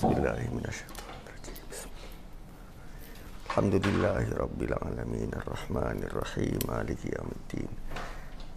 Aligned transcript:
أعوذ 0.00 0.16
بالله 0.16 0.48
من 0.56 0.64
الشيطان 0.64 1.12
الرجيم. 1.28 1.60
الحمد 3.46 3.74
لله 3.86 4.24
رب 4.32 4.60
العالمين. 4.62 5.30
الرحمن 5.36 5.98
الرحيم. 6.08 6.58
مالك 6.72 7.00
يوم 7.04 7.28
الدين. 7.36 7.72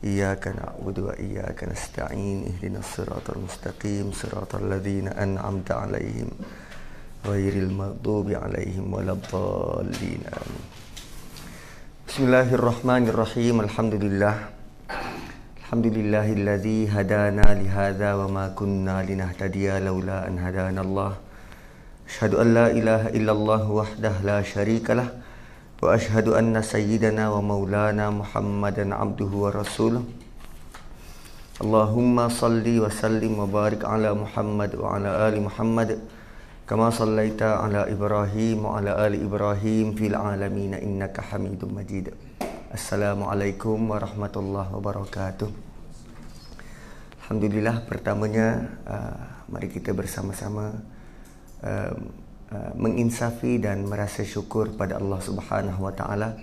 إياك 0.04 0.44
نعبد 0.48 1.00
وإياك 1.00 1.60
نستعين. 1.68 2.48
اهدنا 2.48 2.80
الصراط 2.80 3.28
المستقيم. 3.36 4.16
صراط 4.16 4.56
الذين 4.56 5.08
أنعمت 5.12 5.72
عليهم 5.72 6.32
غير 7.28 7.54
المغضوب 7.54 8.28
عليهم 8.32 8.94
ولا 8.94 9.12
الضالين. 9.12 10.22
آمين. 10.24 10.66
بسم 12.08 12.22
الله 12.24 12.48
الرحمن 12.56 13.04
الرحيم. 13.12 13.56
الحمد 13.68 13.94
لله. 14.00 14.36
الحمد 15.60 15.88
لله 15.92 16.28
الذي 16.40 16.80
هدانا 16.88 17.48
لهذا 17.60 18.10
وما 18.16 18.56
كنا 18.56 19.04
لنهتدي 19.04 19.80
لولا 19.80 20.28
أن 20.28 20.40
هدانا 20.40 20.82
الله. 20.82 21.14
أشهد 22.10 22.36
أن 22.36 22.54
لا 22.54 22.68
إله 22.72 23.02
إلا 23.18 23.32
الله 23.32 23.64
وحده 23.72 24.14
لا 24.24 24.42
شريك 24.42 24.90
له 24.92 25.10
وأشهد 25.84 26.28
أن 26.32 26.56
سيدنا 26.62 27.30
ومولانا 27.30 28.10
محمدا 28.10 28.86
عبده 28.96 29.32
ورسوله 29.44 30.04
اللهم 31.64 32.18
صل 32.30 32.66
وسلم 32.66 33.34
وبارك 33.40 33.82
على 33.86 34.10
محمد 34.14 34.72
وعلى 34.76 35.10
آل 35.28 35.36
محمد 35.44 35.90
كما 36.70 36.90
صليت 36.90 37.42
على 37.44 37.92
إبراهيم 37.92 38.58
وعلى 38.66 38.92
آل 39.08 39.14
إبراهيم 39.28 39.96
في 39.96 40.08
العالمين 40.08 40.74
إنك 40.74 41.16
حميد 41.22 41.62
مجيد 41.66 42.06
السلام 42.74 43.20
عليكم 43.24 43.78
ورحمة 43.92 44.34
الله 44.36 44.68
وبركاته 44.76 45.50
الحمد 47.20 47.44
لله 47.54 47.76
pertamanya 47.92 48.48
uh, 48.88 49.16
mari 49.52 49.68
kita 49.68 49.92
bersama-sama 49.92 50.74
uh, 51.64 51.96
uh, 52.52 52.72
menginsafi 52.76 53.58
dan 53.58 53.88
merasa 53.88 54.22
syukur 54.28 54.76
pada 54.76 55.00
Allah 55.00 55.20
Subhanahu 55.24 55.80
wa 55.80 55.94
taala 55.96 56.36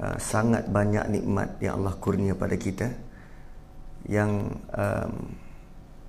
uh, 0.00 0.16
sangat 0.16 0.66
banyak 0.66 1.06
nikmat 1.12 1.60
yang 1.60 1.80
Allah 1.84 1.94
kurnia 2.00 2.34
pada 2.34 2.56
kita 2.58 2.90
yang 4.06 4.54
um, 4.72 5.12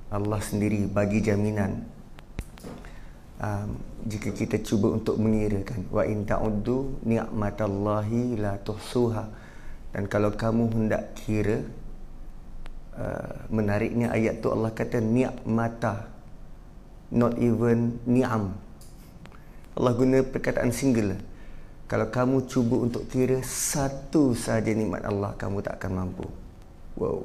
Allah 0.08 0.40
sendiri 0.40 0.88
bagi 0.88 1.20
jaminan 1.20 1.84
um, 3.42 3.70
jika 4.08 4.32
kita 4.32 4.64
cuba 4.64 4.96
untuk 4.96 5.20
mengirakan 5.20 5.84
wa 5.92 6.04
in 6.08 6.24
ta'uddu 6.24 7.04
ni'matallahi 7.04 8.40
la 8.40 8.56
tuhsuha. 8.62 9.26
Dan 9.92 10.06
kalau 10.08 10.32
kamu 10.36 10.64
hendak 10.72 11.18
kira 11.18 11.66
uh, 12.96 13.34
menariknya 13.50 14.14
ayat 14.14 14.40
tu 14.40 14.54
Allah 14.54 14.72
kata 14.72 15.02
ni'mata 15.02 16.17
not 17.12 17.40
even 17.40 18.00
ni'am. 18.04 18.56
Allah 19.78 19.94
guna 19.94 20.26
perkataan 20.26 20.74
single. 20.74 21.20
Kalau 21.88 22.12
kamu 22.12 22.52
cuba 22.52 22.84
untuk 22.84 23.08
kira 23.08 23.40
satu 23.46 24.36
saja 24.36 24.76
nikmat 24.76 25.08
Allah 25.08 25.32
kamu 25.40 25.64
tak 25.64 25.80
akan 25.80 25.92
mampu. 26.04 26.28
Wow. 27.00 27.24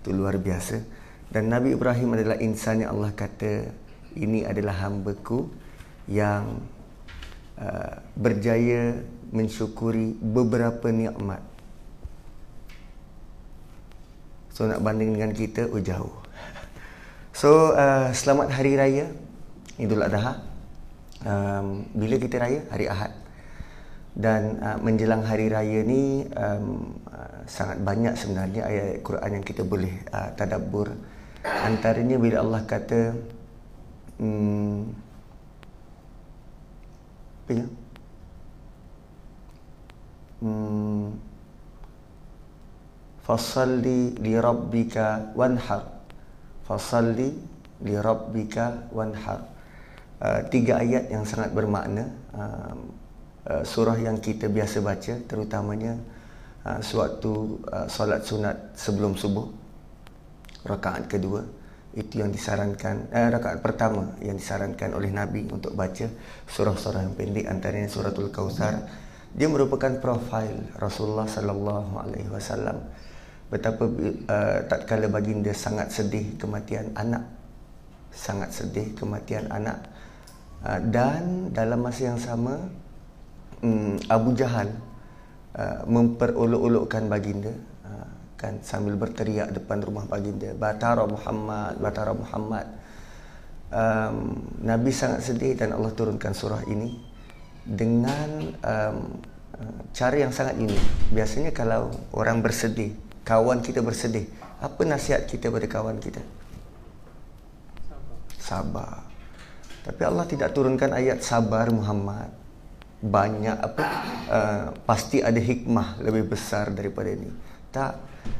Itu 0.00 0.16
luar 0.16 0.40
biasa. 0.40 0.80
Dan 1.28 1.52
Nabi 1.52 1.76
Ibrahim 1.76 2.16
adalah 2.16 2.40
insan 2.40 2.80
yang 2.80 2.96
Allah 2.96 3.12
kata 3.12 3.68
ini 4.16 4.48
adalah 4.48 4.88
hambaku 4.88 5.44
yang 6.08 6.64
uh, 7.60 8.00
berjaya 8.16 8.96
mensyukuri 9.28 10.16
beberapa 10.16 10.88
nikmat. 10.88 11.44
So 14.56 14.64
nak 14.64 14.80
banding 14.80 15.14
dengan 15.14 15.36
kita, 15.36 15.68
oh 15.68 15.78
jauh. 15.78 16.27
So 17.38 17.70
uh, 17.70 18.10
selamat 18.10 18.50
hari 18.50 18.74
raya 18.74 19.14
Idul 19.78 20.02
Adha. 20.02 20.42
Um, 21.22 21.86
bila 21.94 22.18
kita 22.18 22.42
raya? 22.42 22.66
Hari 22.66 22.90
Ahad. 22.90 23.14
Dan 24.10 24.58
uh, 24.58 24.74
menjelang 24.82 25.22
hari 25.22 25.46
raya 25.46 25.86
ni 25.86 26.26
um, 26.34 26.98
uh, 27.06 27.46
sangat 27.46 27.78
banyak 27.86 28.18
sebenarnya 28.18 28.66
ayat 28.66 29.06
Quran 29.06 29.30
yang 29.38 29.44
kita 29.46 29.62
boleh 29.62 30.02
uh, 30.10 30.34
tadabbur. 30.34 30.90
Antaranya 31.46 32.18
bila 32.18 32.42
Allah 32.42 32.62
kata 32.66 33.14
hmm, 34.18 34.78
apa 37.38 37.52
ya? 37.54 37.66
Hmm, 40.42 41.14
fasalli 43.22 44.18
li 44.26 44.34
rabbika 44.34 45.30
wanhar 45.38 45.97
fasalli 46.68 47.32
li 47.88 47.94
rabbika 47.96 48.92
wanhar. 48.92 49.56
Uh, 50.18 50.42
tiga 50.50 50.82
ayat 50.82 51.08
yang 51.08 51.22
sangat 51.22 51.54
bermakna 51.54 52.10
uh, 52.34 52.74
uh, 53.48 53.62
surah 53.64 53.96
yang 53.96 54.18
kita 54.20 54.50
biasa 54.50 54.82
baca 54.82 55.14
terutamanya 55.24 55.94
uh, 56.66 56.82
sewaktu 56.82 57.62
uh, 57.70 57.86
solat 57.86 58.26
sunat 58.26 58.76
sebelum 58.76 59.16
subuh 59.16 59.48
rakaat 60.68 61.08
kedua. 61.08 61.46
Itu 61.96 62.20
yang 62.20 62.28
disarankan 62.28 63.08
eh, 63.10 63.32
rakaat 63.32 63.64
pertama 63.64 64.12
yang 64.20 64.36
disarankan 64.36 64.92
oleh 64.92 65.08
Nabi 65.08 65.48
untuk 65.48 65.72
baca 65.72 66.04
surah-surah 66.46 67.08
yang 67.08 67.16
pendek 67.16 67.48
antaranya 67.48 67.88
suratul 67.88 68.28
Kausar. 68.28 68.84
Dia 69.32 69.48
merupakan 69.48 69.96
profil 69.96 70.68
Rasulullah 70.76 71.24
sallallahu 71.24 71.94
alaihi 71.96 72.28
wasallam 72.28 72.76
betapa 73.48 73.88
uh, 73.88 74.58
tatkala 74.68 75.08
baginda 75.08 75.52
sangat 75.56 75.88
sedih 75.88 76.36
kematian 76.36 76.92
anak 76.92 77.24
sangat 78.12 78.52
sedih 78.52 78.92
kematian 78.92 79.48
anak 79.48 79.88
uh, 80.64 80.80
dan 80.84 81.48
dalam 81.56 81.80
masa 81.80 82.12
yang 82.12 82.20
sama 82.20 82.60
um, 83.64 83.96
Abu 84.12 84.36
Jahal 84.36 84.68
uh, 85.56 85.80
memperolok-olokkan 85.88 87.08
baginda 87.08 87.52
uh, 87.88 88.08
kan 88.36 88.60
sambil 88.60 89.00
berteriak 89.00 89.48
depan 89.56 89.80
rumah 89.80 90.04
baginda 90.04 90.52
Batara 90.52 91.08
Muhammad 91.08 91.80
Batara 91.80 92.12
Muhammad. 92.12 92.66
Um, 93.68 94.48
Nabi 94.64 94.88
sangat 94.88 95.28
sedih 95.28 95.52
dan 95.52 95.76
Allah 95.76 95.92
turunkan 95.92 96.32
surah 96.32 96.64
ini 96.72 96.96
dengan 97.68 98.48
um, 98.64 99.20
cara 99.92 100.16
yang 100.16 100.32
sangat 100.32 100.56
unik. 100.56 101.12
Biasanya 101.12 101.52
kalau 101.52 101.92
orang 102.16 102.40
bersedih 102.40 102.96
kawan 103.28 103.60
kita 103.60 103.84
bersedih, 103.84 104.24
apa 104.56 104.80
nasihat 104.88 105.28
kita 105.28 105.52
pada 105.52 105.68
kawan 105.68 106.00
kita? 106.00 106.24
Sabar. 108.40 109.04
Tapi 109.84 110.00
Allah 110.00 110.24
tidak 110.24 110.56
turunkan 110.56 110.96
ayat 110.96 111.20
sabar 111.20 111.68
Muhammad. 111.68 112.32
Banyak 112.98 113.56
apa 113.60 113.84
uh, 114.32 114.64
pasti 114.88 115.20
ada 115.20 115.36
hikmah 115.36 116.00
lebih 116.00 116.32
besar 116.32 116.72
daripada 116.72 117.12
ini. 117.12 117.28
Tak. 117.68 117.92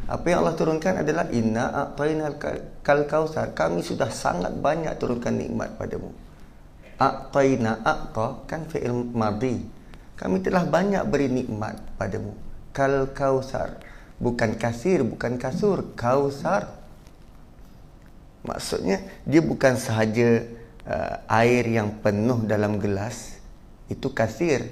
Apa 0.09 0.25
yang 0.29 0.43
Allah 0.43 0.57
turunkan 0.57 1.05
adalah 1.05 1.29
inna 1.31 1.69
a'tainal 1.71 2.41
kal 2.83 3.05
kausar. 3.05 3.53
Kami 3.53 3.85
sudah 3.85 4.09
sangat 4.09 4.57
banyak 4.57 4.93
turunkan 4.97 5.37
nikmat 5.37 5.77
padamu. 5.77 6.11
A'taina 6.99 7.85
a'ta 7.85 8.49
kan 8.49 8.67
fi'il 8.67 9.13
madhi. 9.15 9.63
Kami 10.19 10.43
telah 10.43 10.67
banyak 10.67 11.05
beri 11.07 11.31
nikmat 11.31 11.79
padamu. 11.95 12.35
Kal 12.75 13.09
kausar 13.15 13.88
bukan 14.19 14.59
kasir, 14.59 15.07
bukan 15.07 15.39
kasur, 15.39 15.95
kausar. 15.95 16.75
Maksudnya 18.47 19.03
dia 19.27 19.43
bukan 19.43 19.75
sahaja 19.79 20.47
uh, 20.87 21.15
air 21.43 21.67
yang 21.67 21.95
penuh 22.03 22.43
dalam 22.47 22.79
gelas, 22.79 23.39
itu 23.91 24.11
kasir. 24.11 24.67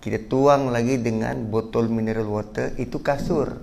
Kita 0.00 0.16
tuang 0.26 0.72
lagi 0.72 0.96
dengan 0.96 1.44
botol 1.50 1.90
mineral 1.92 2.26
water, 2.30 2.72
itu 2.80 2.98
kasur. 3.02 3.58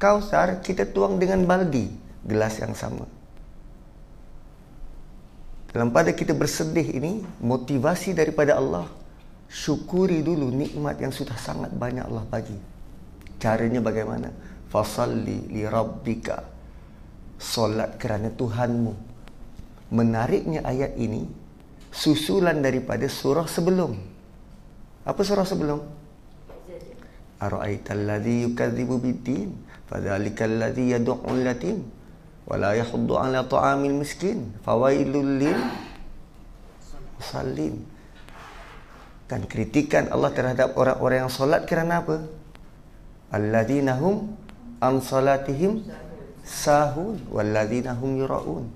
Kausar 0.00 0.64
kita 0.64 0.88
tuang 0.88 1.20
dengan 1.20 1.44
baldi, 1.44 1.92
gelas 2.24 2.58
yang 2.58 2.72
sama. 2.72 3.06
Dalam 5.74 5.90
pada 5.90 6.14
kita 6.14 6.32
bersedih 6.32 6.86
ini, 6.94 7.26
motivasi 7.42 8.14
daripada 8.14 8.56
Allah. 8.56 8.86
Syukuri 9.50 10.22
dulu 10.22 10.50
nikmat 10.50 10.98
yang 11.02 11.10
sudah 11.10 11.36
sangat 11.36 11.74
banyak 11.74 12.06
Allah 12.06 12.24
bagi. 12.30 12.73
Caranya 13.38 13.80
bagaimana? 13.84 14.30
Fasalli 14.70 15.50
li 15.50 15.62
rabbika. 15.66 16.42
Solat 17.38 18.00
kerana 18.00 18.32
Tuhanmu. 18.32 18.92
Menariknya 19.94 20.64
ayat 20.64 20.96
ini 20.98 21.28
susulan 21.94 22.58
daripada 22.58 23.06
surah 23.06 23.46
sebelum. 23.46 23.94
Apa 25.06 25.20
surah 25.22 25.46
sebelum? 25.46 25.78
Ara'aital 27.38 28.08
ladzi 28.08 28.48
yukadzibu 28.48 28.98
bid-din 28.98 29.52
fadzalikal 29.86 30.50
ladzi 30.50 30.96
yad'u 30.96 31.20
al-yatim 31.28 31.84
wa 32.48 32.56
la 32.56 32.72
yahuddu 32.72 33.14
'ala 33.14 33.44
ta'amil 33.44 33.94
miskin 33.94 34.50
fawailul 34.64 35.38
lil 35.38 35.60
musallin. 37.20 37.76
Kan 39.28 39.44
kritikan 39.48 40.08
Allah 40.08 40.32
terhadap 40.32 40.76
orang-orang 40.76 41.28
yang 41.28 41.32
solat 41.32 41.64
kerana 41.68 42.04
apa? 42.04 42.24
Alladzina 43.34 43.98
hum 43.98 44.30
an 44.78 45.02
salatihim 45.02 45.82
sahun 46.46 47.18
walladzina 47.34 47.98
hum 47.98 48.14
yuraun 48.22 48.70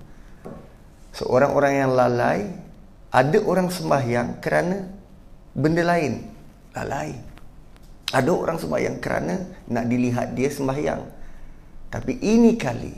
Seorang 1.09 1.51
orang 1.57 1.73
yang 1.73 1.91
lalai, 1.97 2.47
ada 3.09 3.37
orang 3.41 3.67
sembahyang 3.73 4.39
kerana 4.39 4.87
benda 5.57 5.81
lain. 5.81 6.21
Lalai. 6.77 7.11
Ada 8.09 8.29
orang 8.31 8.57
sembahyang 8.57 8.97
kerana 9.01 9.35
nak 9.69 9.85
dilihat 9.89 10.33
dia 10.33 10.49
sembahyang. 10.49 11.01
Tapi 11.89 12.13
ini 12.21 12.53
kali 12.55 12.93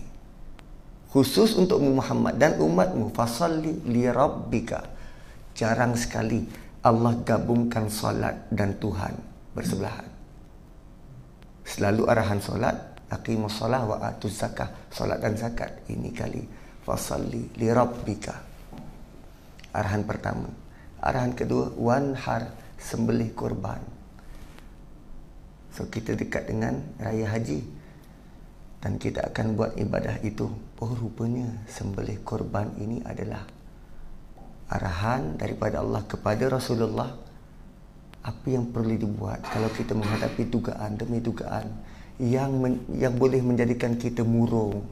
khusus 1.12 1.56
untuk 1.60 1.84
Muhammad 1.84 2.40
dan 2.40 2.60
umatmu 2.60 3.12
fasalli 3.16 3.82
li 3.88 4.08
rabbika. 4.08 4.86
Jarang 5.56 5.98
sekali 5.98 6.48
Allah 6.86 7.18
gabungkan 7.24 7.90
solat 7.92 8.48
dan 8.52 8.76
Tuhan 8.80 9.16
bersebelahan. 9.52 10.21
Selalu 11.62 12.10
arahan 12.10 12.42
solat 12.42 12.76
aqimus 13.12 13.58
solah 13.62 13.84
wa 13.86 13.98
atuz 14.02 14.38
zakah. 14.42 14.90
Solat 14.90 15.22
dan 15.22 15.38
zakat 15.38 15.86
ini 15.92 16.10
kali 16.10 16.42
fasalli 16.82 17.54
li 17.58 17.68
rabbika. 17.70 18.36
Arahan 19.72 20.04
pertama. 20.04 20.50
Arahan 21.02 21.34
kedua 21.34 21.72
wanhar 21.78 22.52
sembelih 22.78 23.32
kurban. 23.38 23.82
So 25.72 25.88
kita 25.88 26.18
dekat 26.20 26.52
dengan 26.52 26.84
raya 27.00 27.32
haji 27.32 27.64
dan 28.82 28.98
kita 28.98 29.32
akan 29.32 29.56
buat 29.56 29.72
ibadah 29.78 30.20
itu. 30.26 30.50
Oh 30.82 30.92
rupanya 30.98 31.48
sembelih 31.70 32.20
korban 32.26 32.74
ini 32.82 33.00
adalah 33.06 33.46
arahan 34.68 35.38
daripada 35.38 35.80
Allah 35.80 36.04
kepada 36.10 36.50
Rasulullah. 36.50 37.21
Apa 38.22 38.46
yang 38.54 38.70
perlu 38.70 38.94
dibuat 38.98 39.42
kalau 39.50 39.70
kita 39.74 39.98
menghadapi 39.98 40.46
dugaan 40.46 40.94
demi 40.94 41.18
dugaan 41.18 41.66
yang 42.22 42.54
men- 42.54 42.86
yang 42.94 43.18
boleh 43.18 43.42
menjadikan 43.42 43.98
kita 43.98 44.22
murung, 44.22 44.86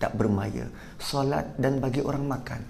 tak 0.00 0.16
bermaya, 0.16 0.64
solat 0.96 1.44
dan 1.60 1.84
bagi 1.84 2.00
orang 2.00 2.24
makan. 2.24 2.64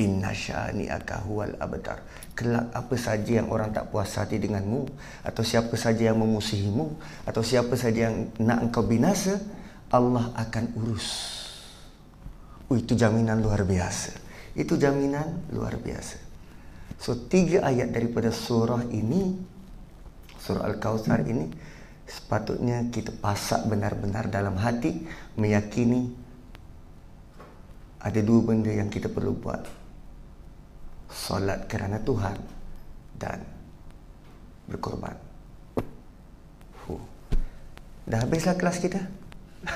Inna 0.00 0.32
syani'aka 0.32 1.20
huwal 1.28 1.52
abtar. 1.60 2.00
Kelak 2.32 2.72
apa 2.72 2.96
saja 2.96 3.44
yang 3.44 3.52
orang 3.52 3.76
tak 3.76 3.92
puas 3.92 4.08
hati 4.16 4.40
denganmu 4.40 4.88
atau 5.20 5.44
siapa 5.44 5.76
saja 5.76 6.08
yang 6.08 6.16
memusuhimu 6.16 6.96
atau 7.28 7.44
siapa 7.44 7.76
saja 7.76 8.08
yang 8.08 8.32
nak 8.40 8.72
engkau 8.72 8.88
binasa, 8.88 9.36
Allah 9.92 10.32
akan 10.32 10.64
urus. 10.80 11.08
Oh, 12.72 12.76
itu 12.80 12.96
jaminan 12.96 13.44
luar 13.44 13.68
biasa. 13.68 14.16
Itu 14.56 14.80
jaminan 14.80 15.52
luar 15.52 15.76
biasa. 15.76 16.21
So 17.02 17.18
tiga 17.18 17.66
ayat 17.66 17.90
daripada 17.90 18.30
surah 18.30 18.86
ini 18.94 19.34
surah 20.38 20.70
Al-Kautsar 20.70 21.26
ini 21.26 21.50
sepatutnya 22.06 22.86
kita 22.94 23.10
pasak 23.18 23.66
benar-benar 23.66 24.30
dalam 24.30 24.54
hati 24.54 25.02
meyakini 25.34 26.14
ada 27.98 28.22
dua 28.22 28.54
benda 28.54 28.70
yang 28.70 28.86
kita 28.86 29.10
perlu 29.10 29.34
buat 29.34 29.66
solat 31.10 31.66
kerana 31.66 31.98
Tuhan 31.98 32.38
dan 33.18 33.42
berkorban. 34.70 35.18
Huh. 36.86 37.02
Dah 38.06 38.22
habislah 38.22 38.54
kelas 38.54 38.78
kita. 38.78 39.02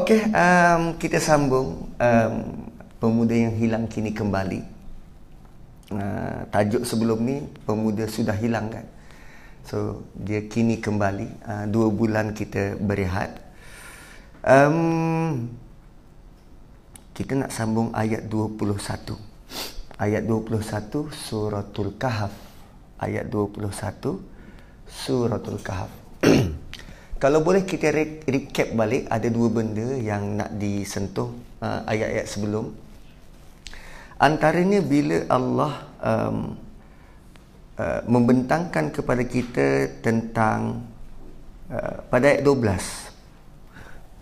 Okey, 0.00 0.28
um, 0.32 0.96
kita 1.00 1.20
sambung 1.20 1.88
um, 2.00 2.34
pemuda 3.00 3.32
yang 3.32 3.56
hilang 3.56 3.88
kini 3.88 4.12
kembali. 4.12 4.69
Uh, 5.90 6.46
tajuk 6.54 6.86
sebelum 6.86 7.18
ni 7.26 7.42
pemuda 7.66 8.06
sudah 8.06 8.34
hilang 8.38 8.70
kan. 8.70 8.86
So 9.66 10.06
dia 10.14 10.46
kini 10.46 10.78
kembali. 10.78 11.28
Uh, 11.42 11.64
dua 11.66 11.90
bulan 11.90 12.30
kita 12.30 12.78
berehat. 12.78 13.42
Um, 14.40 15.50
kita 17.12 17.36
nak 17.36 17.52
sambung 17.52 17.92
ayat 17.92 18.32
21. 18.32 18.80
Ayat 20.00 20.24
21 20.24 21.12
suratul 21.12 21.92
kahf. 22.00 22.32
Ayat 22.96 23.28
21 23.28 23.68
suratul 24.88 25.60
kahf. 25.60 25.92
Kalau 27.22 27.44
boleh 27.44 27.68
kita 27.68 27.92
recap 28.24 28.72
balik 28.72 29.04
ada 29.12 29.28
dua 29.28 29.52
benda 29.52 29.92
yang 30.00 30.40
nak 30.40 30.56
disentuh 30.56 31.28
uh, 31.60 31.84
ayat-ayat 31.84 32.24
sebelum. 32.24 32.72
Antaranya 34.20 34.84
bila 34.84 35.24
Allah 35.32 35.72
um, 36.04 36.52
uh, 37.80 38.00
membentangkan 38.04 38.92
kepada 38.92 39.24
kita 39.24 39.88
tentang 40.04 40.84
uh, 41.72 42.04
pada 42.12 42.36
ayat 42.36 42.44
12 42.44 43.08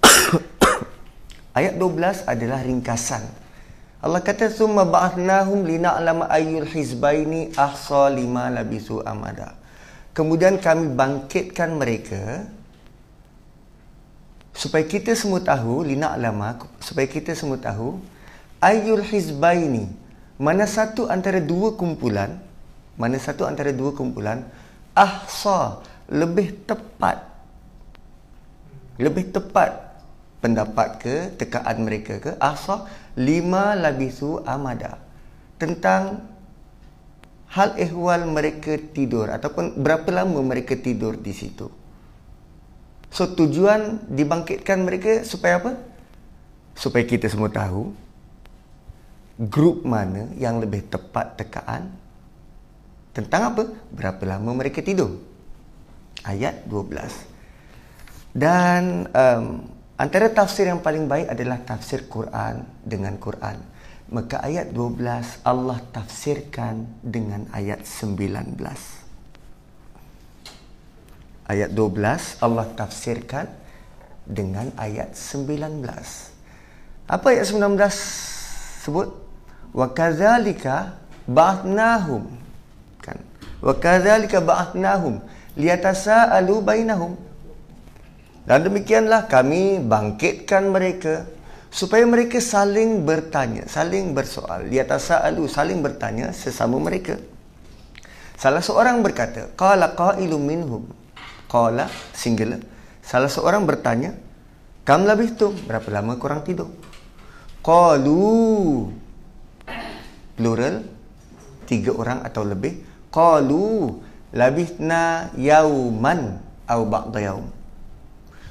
Ayat 1.59 1.75
12 1.75 2.31
adalah 2.31 2.63
ringkasan. 2.63 3.27
Allah 3.99 4.23
kata 4.23 4.47
summa 4.55 4.87
ba'athnahum 4.87 5.67
lina'lama 5.67 6.31
ayyul 6.31 6.71
hizbaini 6.71 7.51
ahsa 7.59 8.07
lima 8.15 8.47
labisu 8.47 9.03
amada. 9.03 9.59
Kemudian 10.15 10.63
kami 10.63 10.95
bangkitkan 10.95 11.75
mereka 11.75 12.47
supaya 14.55 14.87
kita 14.87 15.19
semua 15.19 15.43
tahu 15.43 15.83
lina'lama 15.83 16.63
supaya 16.79 17.11
kita 17.11 17.35
semua 17.35 17.59
tahu 17.59 17.99
ayyul 18.63 19.03
hizbaini 19.03 19.91
mana 20.39 20.67
satu 20.67 21.11
antara 21.11 21.43
dua 21.43 21.75
kumpulan 21.75 22.39
mana 22.99 23.19
satu 23.19 23.47
antara 23.47 23.71
dua 23.75 23.95
kumpulan 23.95 24.47
ahsa 24.95 25.83
lebih 26.11 26.67
tepat 26.67 27.23
lebih 28.99 29.31
tepat 29.31 29.89
pendapat 30.39 30.89
ke 31.03 31.15
tekaan 31.39 31.83
mereka 31.83 32.23
ke 32.23 32.31
asah 32.39 32.87
lima 33.19 33.75
labisu 33.75 34.43
amada. 34.47 34.99
Tentang 35.59 36.23
hal 37.51 37.75
ehwal 37.79 38.27
mereka 38.31 38.79
tidur 38.79 39.27
ataupun 39.31 39.79
berapa 39.83 40.07
lama 40.23 40.39
mereka 40.43 40.79
tidur 40.79 41.19
di 41.19 41.35
situ. 41.35 41.67
So 43.11 43.35
tujuan 43.35 44.07
dibangkitkan 44.07 44.79
mereka 44.85 45.27
supaya 45.27 45.59
apa? 45.59 45.73
Supaya 46.79 47.03
kita 47.03 47.27
semua 47.27 47.51
tahu 47.51 47.91
grup 49.39 49.87
mana 49.87 50.35
yang 50.35 50.59
lebih 50.59 50.91
tepat 50.91 51.39
tekaan 51.39 51.95
tentang 53.15 53.55
apa 53.55 53.63
berapa 53.95 54.23
lama 54.27 54.51
mereka 54.59 54.83
tidur 54.83 55.15
ayat 56.27 56.67
12 56.67 58.35
dan 58.35 59.07
um, 59.15 59.79
Antara 59.99 60.31
tafsir 60.31 60.71
yang 60.71 60.79
paling 60.79 61.11
baik 61.11 61.27
adalah 61.27 61.59
tafsir 61.59 62.07
Quran 62.07 62.63
dengan 62.87 63.19
Quran. 63.19 63.59
Maka 64.15 64.47
ayat 64.47 64.71
12 64.71 65.43
Allah 65.43 65.83
tafsirkan 65.91 66.87
dengan 67.03 67.51
ayat 67.51 67.83
19. 67.83 68.63
Ayat 71.51 71.71
12 71.75 72.39
Allah 72.39 72.67
tafsirkan 72.79 73.51
dengan 74.23 74.71
ayat 74.79 75.19
19. 75.19 75.83
Apa 77.11 77.27
ayat 77.35 77.51
19 77.51 77.75
sebut? 78.87 79.28
Wa 79.73 79.93
kadzalika 79.93 80.97
ba'athnahum 81.29 82.25
kan. 83.03 83.19
Wa 83.61 83.75
kadzalika 83.77 84.41
ba'athnahum 84.41 85.21
liyatasaalu 85.59 86.55
bainahum 86.63 87.19
dan 88.49 88.65
demikianlah 88.65 89.29
kami 89.29 89.77
bangkitkan 89.77 90.73
mereka 90.73 91.29
supaya 91.69 92.09
mereka 92.09 92.41
saling 92.41 93.05
bertanya, 93.05 93.69
saling 93.69 94.17
bersoal. 94.17 94.65
Di 94.65 94.81
atas 94.81 95.13
sa'alu, 95.13 95.45
saling 95.45 95.85
bertanya 95.85 96.33
sesama 96.33 96.81
mereka. 96.81 97.21
Salah 98.41 98.65
seorang 98.65 99.05
berkata, 99.05 99.53
Qala 99.53 99.93
qa'ilu 99.93 100.41
minhum. 100.41 100.89
Qala, 101.45 101.93
singular. 102.17 102.65
Salah 103.05 103.29
seorang 103.29 103.69
bertanya, 103.69 104.17
Kam 104.89 105.05
lebih 105.05 105.37
tu, 105.37 105.53
berapa 105.69 105.85
lama 105.93 106.17
korang 106.17 106.41
tidur? 106.41 106.73
Qalu, 107.61 108.89
plural, 110.39 110.87
tiga 111.67 111.91
orang 111.91 112.23
atau 112.23 112.47
lebih. 112.47 112.79
Qalu, 113.11 113.99
labithna 114.31 115.35
yauman 115.35 116.39
au 116.71 116.87
ba'da 116.87 117.19
yaum. 117.19 117.47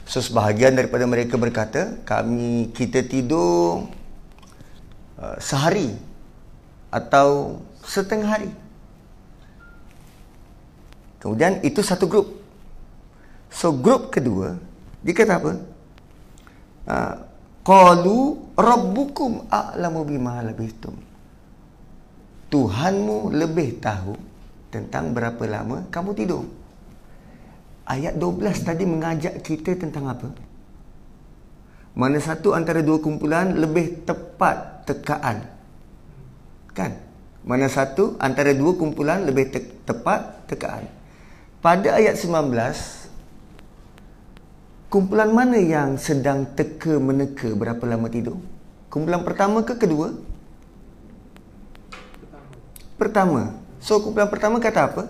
So 0.08 0.24
sebahagian 0.24 0.76
daripada 0.76 1.04
mereka 1.04 1.36
berkata 1.36 2.00
kami 2.08 2.72
kita 2.72 3.04
tidur 3.04 3.88
uh, 5.20 5.38
sehari 5.40 5.96
atau 6.92 7.60
setengah 7.84 8.28
hari. 8.28 8.52
Kemudian 11.20 11.60
itu 11.64 11.84
satu 11.84 12.08
grup. 12.08 12.40
So 13.52 13.76
grup 13.76 14.16
kedua 14.16 14.56
dia 15.04 15.14
kata 15.16 15.34
apa? 15.40 15.52
Uh, 16.88 17.16
qalu 17.68 18.20
rabbukum 18.56 19.44
a'lamu 19.52 20.08
bima 20.08 20.40
labithum. 20.40 20.96
Tuhanmu 22.48 23.36
lebih 23.36 23.84
tahu 23.84 24.16
tentang 24.72 25.12
berapa 25.12 25.44
lama 25.44 25.84
kamu 25.92 26.12
tidur. 26.16 26.44
Ayat 27.88 28.16
12 28.20 28.68
tadi 28.68 28.84
mengajak 28.84 29.44
kita 29.44 29.76
tentang 29.76 30.12
apa? 30.12 30.28
Mana 31.98 32.22
satu 32.22 32.54
antara 32.54 32.86
dua 32.86 33.02
kumpulan 33.02 33.58
lebih 33.58 34.06
tepat 34.06 34.86
tekaan? 34.86 35.50
Kan? 36.78 36.94
Mana 37.42 37.66
satu 37.72 38.14
antara 38.22 38.54
dua 38.54 38.78
kumpulan 38.78 39.26
lebih 39.26 39.50
te- 39.50 39.74
tepat 39.88 40.46
tekaan? 40.46 40.86
Pada 41.58 41.98
ayat 41.98 42.20
19, 42.22 42.54
kumpulan 44.94 45.32
mana 45.34 45.58
yang 45.58 45.98
sedang 45.98 46.46
teka 46.54 47.02
meneka 47.02 47.50
berapa 47.58 47.82
lama 47.82 48.08
tidur? 48.14 48.38
Kumpulan 48.94 49.26
pertama 49.26 49.66
ke 49.66 49.74
kedua? 49.74 50.14
Pertama. 52.98 53.54
So 53.78 54.02
kumpulan 54.02 54.28
pertama 54.28 54.58
kata 54.58 54.90
apa? 54.90 55.04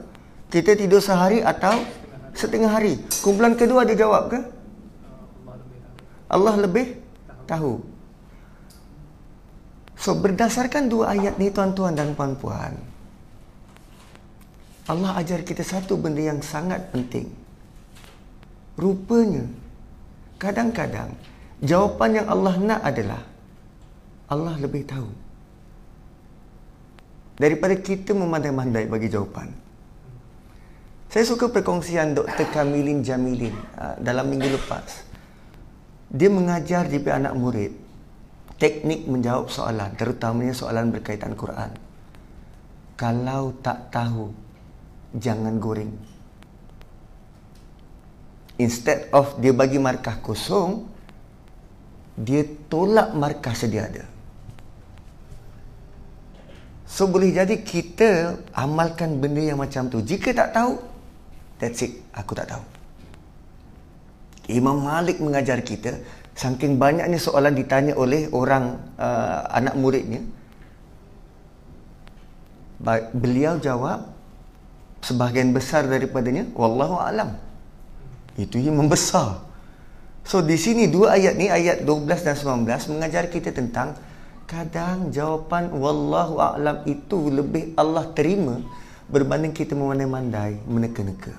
Kita 0.52 0.76
tidur 0.76 1.00
sehari 1.00 1.40
atau 1.40 1.80
setengah 2.36 2.72
hari. 2.72 3.00
Kumpulan 3.24 3.56
kedua 3.56 3.88
dia 3.88 3.96
jawab 3.96 4.32
ke? 4.32 4.40
Allah 6.28 6.56
lebih 6.60 7.00
tahu. 7.48 7.80
So 9.98 10.14
berdasarkan 10.14 10.92
dua 10.92 11.16
ayat 11.16 11.40
ni 11.40 11.50
tuan-tuan 11.50 11.96
dan 11.96 12.14
puan-puan. 12.14 12.76
Allah 14.88 15.20
ajar 15.20 15.44
kita 15.44 15.64
satu 15.64 16.00
benda 16.00 16.24
yang 16.24 16.40
sangat 16.40 16.92
penting. 16.96 17.28
Rupanya 18.80 19.44
kadang-kadang 20.40 21.12
jawapan 21.60 22.24
yang 22.24 22.28
Allah 22.30 22.56
nak 22.62 22.82
adalah 22.86 23.22
Allah 24.32 24.56
lebih 24.60 24.88
tahu. 24.88 25.27
Daripada 27.38 27.78
kita 27.78 28.18
memandai-mandai 28.18 28.90
bagi 28.90 29.14
jawapan. 29.14 29.54
Saya 31.08 31.24
suka 31.24 31.48
perkongsian 31.54 32.18
Dr. 32.18 32.50
Kamilin 32.52 33.06
Jamilin 33.06 33.56
uh, 33.78 33.96
dalam 34.02 34.28
minggu 34.28 34.50
lepas 34.58 35.08
dia 36.08 36.32
mengajar 36.32 36.88
di 36.88 37.04
anak 37.04 37.36
murid 37.36 37.72
teknik 38.56 39.06
menjawab 39.12 39.52
soalan 39.52 39.92
terutamanya 40.00 40.56
soalan 40.56 40.88
berkaitan 40.90 41.36
Quran 41.36 41.72
kalau 42.96 43.52
tak 43.60 43.92
tahu 43.92 44.32
jangan 45.20 45.60
goreng 45.60 45.92
instead 48.56 49.12
of 49.12 49.36
dia 49.44 49.52
bagi 49.52 49.78
markah 49.78 50.16
kosong 50.24 50.88
dia 52.18 52.48
tolak 52.72 53.14
markah 53.14 53.54
sedia 53.54 53.86
ada 53.92 54.08
so 56.88 57.06
boleh 57.06 57.36
jadi 57.36 57.60
kita 57.60 58.40
amalkan 58.56 59.20
benda 59.20 59.44
yang 59.44 59.60
macam 59.60 59.92
tu. 59.92 60.00
Jika 60.00 60.32
tak 60.32 60.56
tahu 60.56 60.80
that's 61.60 61.84
it. 61.84 62.02
Aku 62.16 62.34
tak 62.34 62.50
tahu. 62.50 62.64
Imam 64.48 64.80
Malik 64.80 65.20
mengajar 65.20 65.60
kita 65.60 66.00
saking 66.32 66.80
banyaknya 66.80 67.20
soalan 67.20 67.52
ditanya 67.52 67.94
oleh 68.00 68.32
orang 68.32 68.80
uh, 68.96 69.44
anak 69.52 69.76
muridnya 69.76 70.24
beliau 73.12 73.58
jawab 73.58 74.06
sebahagian 75.02 75.52
besar 75.52 75.86
daripadanya 75.90 76.46
wallahu 76.54 77.02
alam. 77.02 77.36
Itu 78.38 78.62
yang 78.62 78.78
membesar. 78.78 79.42
So 80.22 80.46
di 80.46 80.60
sini 80.60 80.92
dua 80.92 81.18
ayat 81.18 81.34
ni 81.40 81.48
ayat 81.50 81.88
12 81.88 82.06
dan 82.28 82.36
19 82.36 82.94
mengajar 82.94 83.24
kita 83.32 83.50
tentang 83.56 83.96
kadang 84.48 85.12
jawapan 85.12 85.68
wallahu 85.76 86.40
alam 86.40 86.82
itu 86.88 87.28
lebih 87.28 87.76
Allah 87.76 88.08
terima 88.16 88.64
berbanding 89.12 89.52
kita 89.52 89.76
memandai-mandai 89.76 90.64
meneka-neka. 90.64 91.36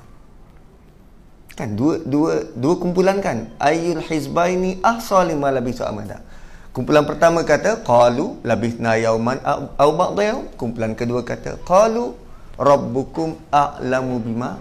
Kan 1.56 1.74
dua 1.74 1.98
dua 2.04 2.46
dua 2.54 2.74
kumpulan 2.78 3.18
kan? 3.18 3.48
Ayul 3.58 4.04
hizbaini 4.04 4.78
ahsa 4.84 5.24
lima 5.24 5.48
labisu 5.50 5.82
amada. 5.82 6.22
Kumpulan 6.70 7.02
pertama 7.08 7.42
kata 7.42 7.82
qalu 7.82 8.38
labithna 8.46 8.94
yauman 9.00 9.40
au 9.74 9.90
ba'd 9.98 10.54
kumpulan 10.60 10.94
kedua 10.94 11.24
kata 11.26 11.58
qalu 11.66 12.14
rabbukum 12.54 13.34
a'lamu 13.50 14.22
bima 14.22 14.60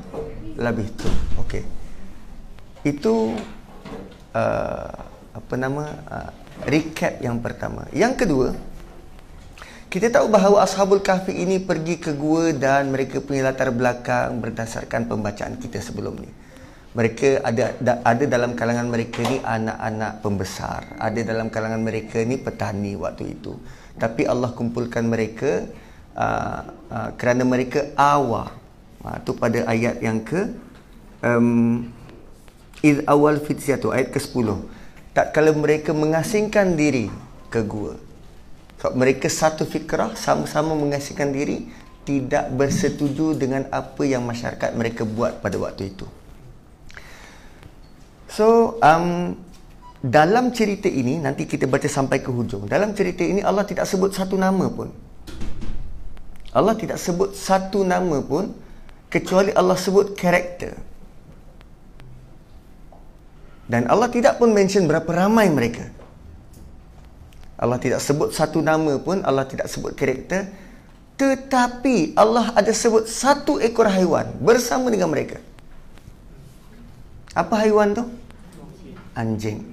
labithtu 0.58 1.06
okey. 1.44 1.62
Itu 2.82 3.36
uh, 4.34 4.96
apa 5.38 5.54
nama 5.54 5.84
uh, 6.10 6.32
recap 6.66 7.22
yang 7.22 7.38
pertama. 7.44 7.86
Yang 7.94 8.14
kedua 8.26 8.48
kita 9.88 10.12
tahu 10.12 10.28
bahawa 10.28 10.68
Ashabul 10.68 11.00
Kahfi 11.00 11.32
ini 11.32 11.64
pergi 11.64 11.96
ke 11.96 12.12
gua 12.12 12.52
dan 12.52 12.92
mereka 12.92 13.24
punya 13.24 13.48
latar 13.48 13.72
belakang 13.72 14.44
berdasarkan 14.44 15.08
pembacaan 15.08 15.56
kita 15.56 15.80
sebelum 15.80 16.20
ni. 16.20 16.28
Mereka 16.92 17.40
ada 17.40 17.72
ada 18.04 18.24
dalam 18.28 18.52
kalangan 18.52 18.84
mereka 18.92 19.24
ni 19.24 19.40
anak-anak 19.40 20.20
pembesar. 20.20 20.92
Ada 21.00 21.24
dalam 21.24 21.48
kalangan 21.48 21.80
mereka 21.80 22.20
ni 22.28 22.36
petani 22.36 23.00
waktu 23.00 23.40
itu. 23.40 23.56
Tapi 23.96 24.28
Allah 24.28 24.52
kumpulkan 24.52 25.08
mereka 25.08 25.72
uh, 26.20 26.68
uh, 26.92 27.10
kerana 27.16 27.48
mereka 27.48 27.88
awal 27.96 28.52
uh, 29.08 29.18
tu 29.24 29.40
pada 29.40 29.72
ayat 29.72 30.04
yang 30.04 30.20
ke 30.20 30.52
um, 31.24 31.88
iz 32.84 33.00
awal 33.08 33.40
fityatu 33.40 33.96
ayat 33.96 34.12
ke-10 34.12 34.77
tak 35.18 35.34
kala 35.34 35.50
mereka 35.58 35.98
mengasingkan 35.98 36.78
diri 36.78 37.10
ke 37.50 37.66
gua 37.66 37.98
so, 38.78 38.94
mereka 38.94 39.26
satu 39.26 39.66
fikrah 39.66 40.14
sama-sama 40.14 40.78
mengasingkan 40.78 41.34
diri 41.34 41.66
tidak 42.06 42.54
bersetuju 42.54 43.34
dengan 43.34 43.66
apa 43.74 44.06
yang 44.06 44.22
masyarakat 44.22 44.78
mereka 44.78 45.10
buat 45.10 45.42
pada 45.42 45.58
waktu 45.58 45.90
itu 45.90 46.06
So, 48.38 48.78
um, 48.84 49.34
dalam 50.04 50.54
cerita 50.54 50.86
ini, 50.86 51.18
nanti 51.18 51.48
kita 51.50 51.66
baca 51.66 51.88
sampai 51.88 52.22
ke 52.22 52.30
hujung. 52.30 52.68
Dalam 52.70 52.94
cerita 52.94 53.24
ini, 53.24 53.42
Allah 53.42 53.66
tidak 53.66 53.88
sebut 53.90 54.14
satu 54.14 54.38
nama 54.38 54.68
pun. 54.70 54.92
Allah 56.52 56.76
tidak 56.78 57.02
sebut 57.02 57.34
satu 57.34 57.82
nama 57.82 58.22
pun, 58.22 58.52
kecuali 59.10 59.56
Allah 59.56 59.80
sebut 59.80 60.14
karakter. 60.14 60.78
Dan 63.68 63.92
Allah 63.92 64.08
tidak 64.08 64.40
pun 64.40 64.56
mention 64.56 64.88
berapa 64.88 65.08
ramai 65.12 65.52
mereka. 65.52 65.92
Allah 67.60 67.82
tidak 67.82 68.00
sebut 68.00 68.32
satu 68.32 68.64
nama 68.64 68.96
pun, 69.02 69.20
Allah 69.28 69.44
tidak 69.44 69.68
sebut 69.68 69.92
karakter. 69.92 70.48
Tetapi 71.18 72.16
Allah 72.16 72.54
ada 72.54 72.72
sebut 72.72 73.10
satu 73.10 73.60
ekor 73.60 73.90
haiwan 73.90 74.30
bersama 74.40 74.88
dengan 74.88 75.10
mereka. 75.10 75.42
Apa 77.34 77.66
haiwan 77.66 77.98
tu? 77.98 78.06
anjing. 79.18 79.66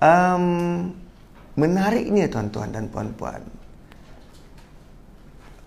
Um, 0.00 0.92
menariknya 1.56 2.28
tuan-tuan 2.28 2.72
dan 2.72 2.88
puan-puan. 2.92 3.40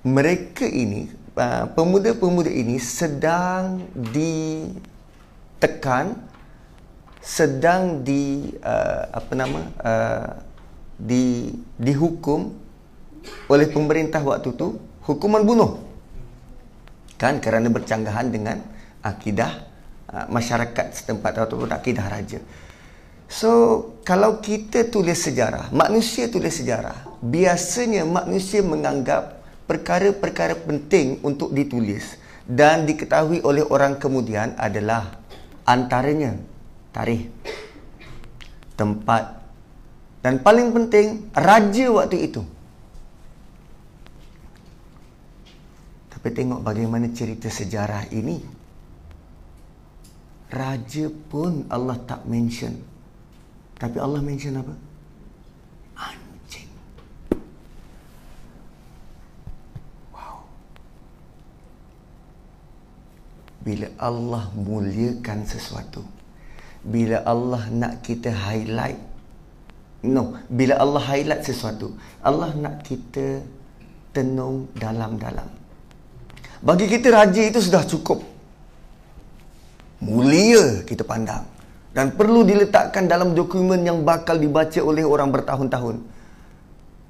Mereka 0.05 0.70
ini, 0.70 1.10
uh, 1.34 1.65
pemuda-pemuda 1.74 2.53
ini 2.53 2.77
sedang 2.77 3.82
ditekan, 4.13 6.13
sedang 7.24 8.03
di 8.03 8.51
uh, 8.60 9.03
apa 9.15 9.32
nama, 9.32 9.60
uh, 9.80 10.30
di 11.00 11.56
dihukum 11.80 12.51
oleh 13.48 13.68
pemerintah 13.72 14.20
waktu 14.20 14.51
itu 14.51 14.75
hukuman 15.08 15.48
bunuh. 15.48 15.80
Kan 17.15 17.39
kerana 17.39 17.72
bercanggahan 17.72 18.27
dengan 18.27 18.60
akidah 19.00 19.74
Ah, 20.13 20.30
masyarakat 20.30 20.94
setempat 20.94 21.42
ataupun 21.42 21.74
akidah 21.74 22.06
raja. 22.06 22.38
So, 23.25 23.50
kalau 24.06 24.38
kita 24.46 24.86
tulis 24.86 25.25
sejarah, 25.25 25.74
manusia 25.74 26.30
tulis 26.30 26.53
sejarah, 26.53 27.18
biasanya 27.18 28.06
manusia 28.06 28.62
menganggap 28.62 29.42
perkara-perkara 29.65 30.53
penting 30.70 31.18
untuk 31.25 31.50
ditulis 31.50 32.22
dan 32.46 32.86
diketahui 32.86 33.42
oleh 33.42 33.65
orang 33.65 33.98
kemudian 33.98 34.53
adalah 34.53 35.18
antaranya 35.65 36.38
tarikh, 36.93 37.27
tempat 38.79 39.43
dan 40.23 40.39
paling 40.39 40.71
penting 40.71 41.27
raja 41.35 41.85
waktu 41.91 42.31
itu. 42.31 42.41
Tapi 46.13 46.27
tengok 46.31 46.63
bagaimana 46.63 47.12
cerita 47.12 47.51
sejarah 47.51 48.07
ini 48.15 48.63
Raja 50.53 51.09
pun 51.09 51.65
Allah 51.65 51.97
tak 52.05 52.29
mention. 52.29 52.77
Tapi 53.73 53.97
Allah 53.97 54.21
mention 54.21 54.53
apa? 54.62 54.75
Bila 63.63 63.88
Allah 63.95 64.51
muliakan 64.59 65.47
sesuatu. 65.47 66.03
Bila 66.83 67.23
Allah 67.23 67.63
nak 67.71 68.03
kita 68.03 68.29
highlight. 68.29 68.99
No. 70.03 70.35
Bila 70.51 70.77
Allah 70.83 71.03
highlight 71.03 71.47
sesuatu. 71.47 71.95
Allah 72.19 72.51
nak 72.59 72.83
kita 72.83 73.39
tenung 74.11 74.67
dalam-dalam. 74.75 75.47
Bagi 76.63 76.87
kita 76.87 77.11
raja 77.11 77.43
itu 77.43 77.59
sudah 77.59 77.83
cukup 77.83 78.23
mulia 80.03 80.83
kita 80.83 81.07
pandang 81.07 81.47
dan 81.95 82.11
perlu 82.11 82.43
diletakkan 82.43 83.07
dalam 83.07 83.31
dokumen 83.31 83.83
yang 83.87 84.03
bakal 84.03 84.35
dibaca 84.35 84.79
oleh 84.83 85.05
orang 85.07 85.31
bertahun-tahun. 85.31 85.99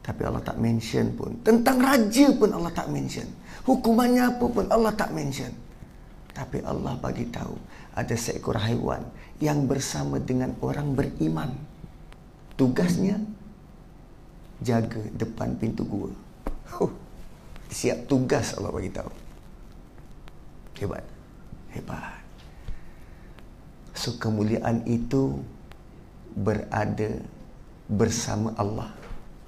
Tapi 0.04 0.22
Allah 0.28 0.44
tak 0.44 0.60
mention 0.60 1.16
pun. 1.16 1.32
Tentang 1.48 1.80
raja 1.80 2.28
pun 2.36 2.52
Allah 2.52 2.74
tak 2.76 2.92
mention. 2.92 3.24
Hukumannya 3.64 4.36
apa 4.36 4.46
pun 4.52 4.66
Allah 4.68 4.92
tak 4.92 5.16
mention. 5.16 5.54
Tapi 6.36 6.60
Allah 6.68 7.00
bagi 7.00 7.24
tahu 7.32 7.56
ada 7.96 8.16
seekor 8.18 8.60
haiwan 8.60 9.06
yang 9.44 9.68
bersama 9.68 10.24
dengan 10.24 10.56
orang 10.64 10.96
beriman. 10.96 11.52
Tugasnya 12.56 13.20
jaga 14.64 15.04
depan 15.20 15.60
pintu 15.60 15.84
gua. 15.84 16.16
Huh. 16.80 16.88
Siap 17.68 18.08
tugas 18.08 18.56
Allah 18.56 18.72
bagi 18.72 18.88
tahu. 18.88 19.12
Hebat. 20.80 21.04
Hebat. 21.76 22.24
So 23.92 24.16
kemuliaan 24.16 24.88
itu 24.88 25.44
berada 26.40 27.20
bersama 27.92 28.56
Allah. 28.56 28.96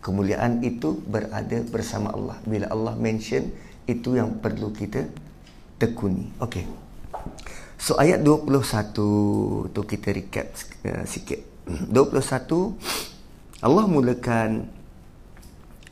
Kemuliaan 0.03 0.59
itu 0.61 0.99
berada 1.07 1.63
bersama 1.71 2.11
Allah. 2.11 2.37
Bila 2.43 2.67
Allah 2.69 2.93
mention 2.99 3.47
itu 3.87 4.19
yang 4.19 4.37
perlu 4.43 4.69
kita 4.75 5.07
tekuni. 5.79 6.29
Okey. 6.43 6.65
So 7.75 7.99
ayat 7.99 8.23
21 8.23 8.95
tu 9.75 9.81
kita 9.83 10.15
recap 10.15 10.55
uh, 10.87 11.03
sikit. 11.03 11.43
21 11.65 13.65
Allah 13.65 13.85
mulakan 13.89 14.69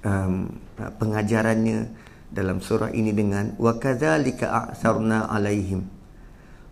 um, 0.05 0.53
pengajarannya 0.77 1.89
dalam 2.33 2.61
surah 2.61 2.89
ini 2.93 3.13
dengan 3.13 3.53
wa 3.61 3.77
kadzalika 3.77 4.49
a'sarna 4.49 5.29
alaihim. 5.29 5.85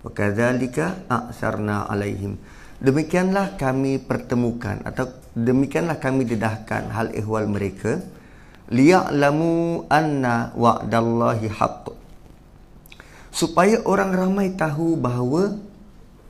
Wa 0.01 0.09
kadzalika 0.09 1.05
a'sarna 1.05 1.85
alaihim. 1.85 2.37
Demikianlah 2.81 3.61
kami 3.61 4.01
pertemukan 4.01 4.81
atau 4.81 5.05
demikianlah 5.37 6.01
kami 6.01 6.25
dedahkan 6.25 6.89
hal 6.89 7.13
ehwal 7.13 7.45
mereka 7.45 8.01
liya'lamu 8.73 9.85
anna 9.85 10.49
wa'dallahi 10.57 11.45
haqq 11.51 12.00
supaya 13.31 13.79
orang 13.88 14.11
ramai 14.11 14.53
tahu 14.53 15.00
bahawa 15.00 15.55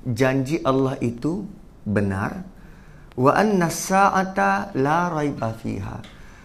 janji 0.05 0.61
Allah 0.61 0.95
itu 1.01 1.49
benar 1.81 2.45
wa 3.17 3.31
anna 3.35 3.67
sa'ata 3.67 4.71
la 4.77 5.11
raiba 5.11 5.51
fiha. 5.51 5.97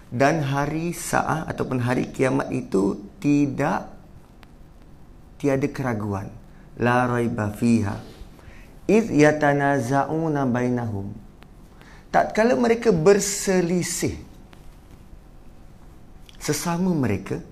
Dan 0.06 0.38
hari 0.38 0.94
saat 0.94 1.50
ataupun 1.50 1.82
hari 1.82 2.08
kiamat 2.14 2.48
itu 2.54 2.94
tidak 3.18 3.90
tiada 5.36 5.66
keraguan. 5.66 6.30
La 6.78 7.10
raiba 7.10 7.50
fiha. 7.50 7.98
Iz 8.86 9.10
yatanaza'una 9.10 10.46
bainahum. 10.46 11.10
Tatkala 12.14 12.54
mereka 12.54 12.94
berselisih 12.94 14.14
sesama 16.38 16.94
mereka 16.94 17.42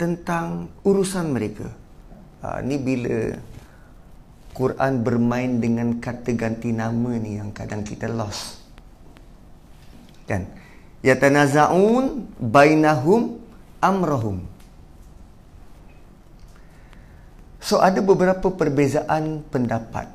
tentang 0.00 0.72
urusan 0.80 1.28
mereka. 1.28 1.68
Ha, 2.40 2.64
ni 2.64 2.80
bila 2.80 3.36
Quran 4.56 5.04
bermain 5.04 5.60
dengan 5.60 6.00
kata 6.00 6.32
ganti 6.32 6.72
nama 6.72 7.20
ni 7.20 7.36
yang 7.36 7.52
kadang 7.52 7.84
kita 7.84 8.08
lost. 8.08 8.64
Kan? 10.24 10.48
Yatanaza'un 11.04 12.32
bainahum 12.40 13.36
amrahum. 13.84 14.40
So 17.60 17.84
ada 17.84 18.00
beberapa 18.00 18.48
perbezaan 18.48 19.44
pendapat 19.52 20.08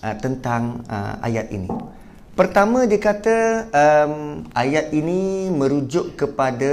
uh, 0.00 0.16
tentang 0.16 0.80
uh, 0.88 1.20
ayat 1.20 1.52
ini. 1.52 1.68
Pertama 2.34 2.88
dia 2.88 2.98
kata 2.98 3.36
um, 3.70 4.42
ayat 4.56 4.90
ini 4.90 5.52
merujuk 5.52 6.18
kepada 6.18 6.72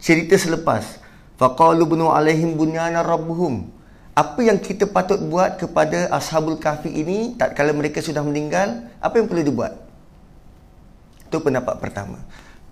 cerita 0.00 0.34
selepas. 0.34 0.98
Faqalu 1.36 1.84
bunu 1.84 2.08
alaihim 2.10 2.56
bunyana 2.56 3.04
rabbuhum. 3.04 3.68
Apa 4.16 4.42
yang 4.42 4.58
kita 4.58 4.90
patut 4.90 5.22
buat 5.22 5.56
kepada 5.56 6.10
ashabul 6.12 6.58
kahfi 6.58 6.90
ini 6.90 7.38
tak 7.38 7.54
kala 7.54 7.70
mereka 7.72 8.02
sudah 8.02 8.20
meninggal 8.20 8.90
apa 8.98 9.14
yang 9.16 9.30
perlu 9.30 9.44
dibuat? 9.46 9.78
Itu 11.30 11.38
pendapat 11.40 11.78
pertama. 11.78 12.18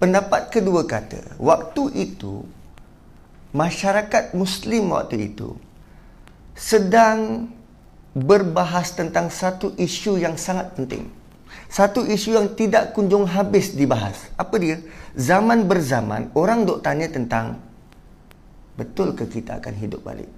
Pendapat 0.03 0.51
kedua 0.51 0.85
kata 0.85 1.38
waktu 1.38 1.95
itu 1.95 2.45
masyarakat 3.55 4.37
muslim 4.37 4.93
waktu 4.93 5.33
itu 5.33 5.57
sedang 6.59 7.49
berbahas 8.12 8.93
tentang 8.93 9.31
satu 9.31 9.73
isu 9.79 10.19
yang 10.19 10.35
sangat 10.35 10.75
penting 10.75 11.07
satu 11.68 12.00
isu 12.09 12.33
yang 12.33 12.48
tidak 12.57 12.96
kunjung 12.96 13.28
habis 13.28 13.76
dibahas. 13.76 14.33
Apa 14.40 14.57
dia? 14.57 14.81
Zaman 15.12 15.68
berzaman, 15.68 16.33
orang 16.33 16.64
dok 16.64 16.81
tanya 16.81 17.12
tentang 17.12 17.61
betul 18.72 19.12
ke 19.12 19.28
kita 19.28 19.61
akan 19.61 19.74
hidup 19.76 20.00
balik? 20.00 20.33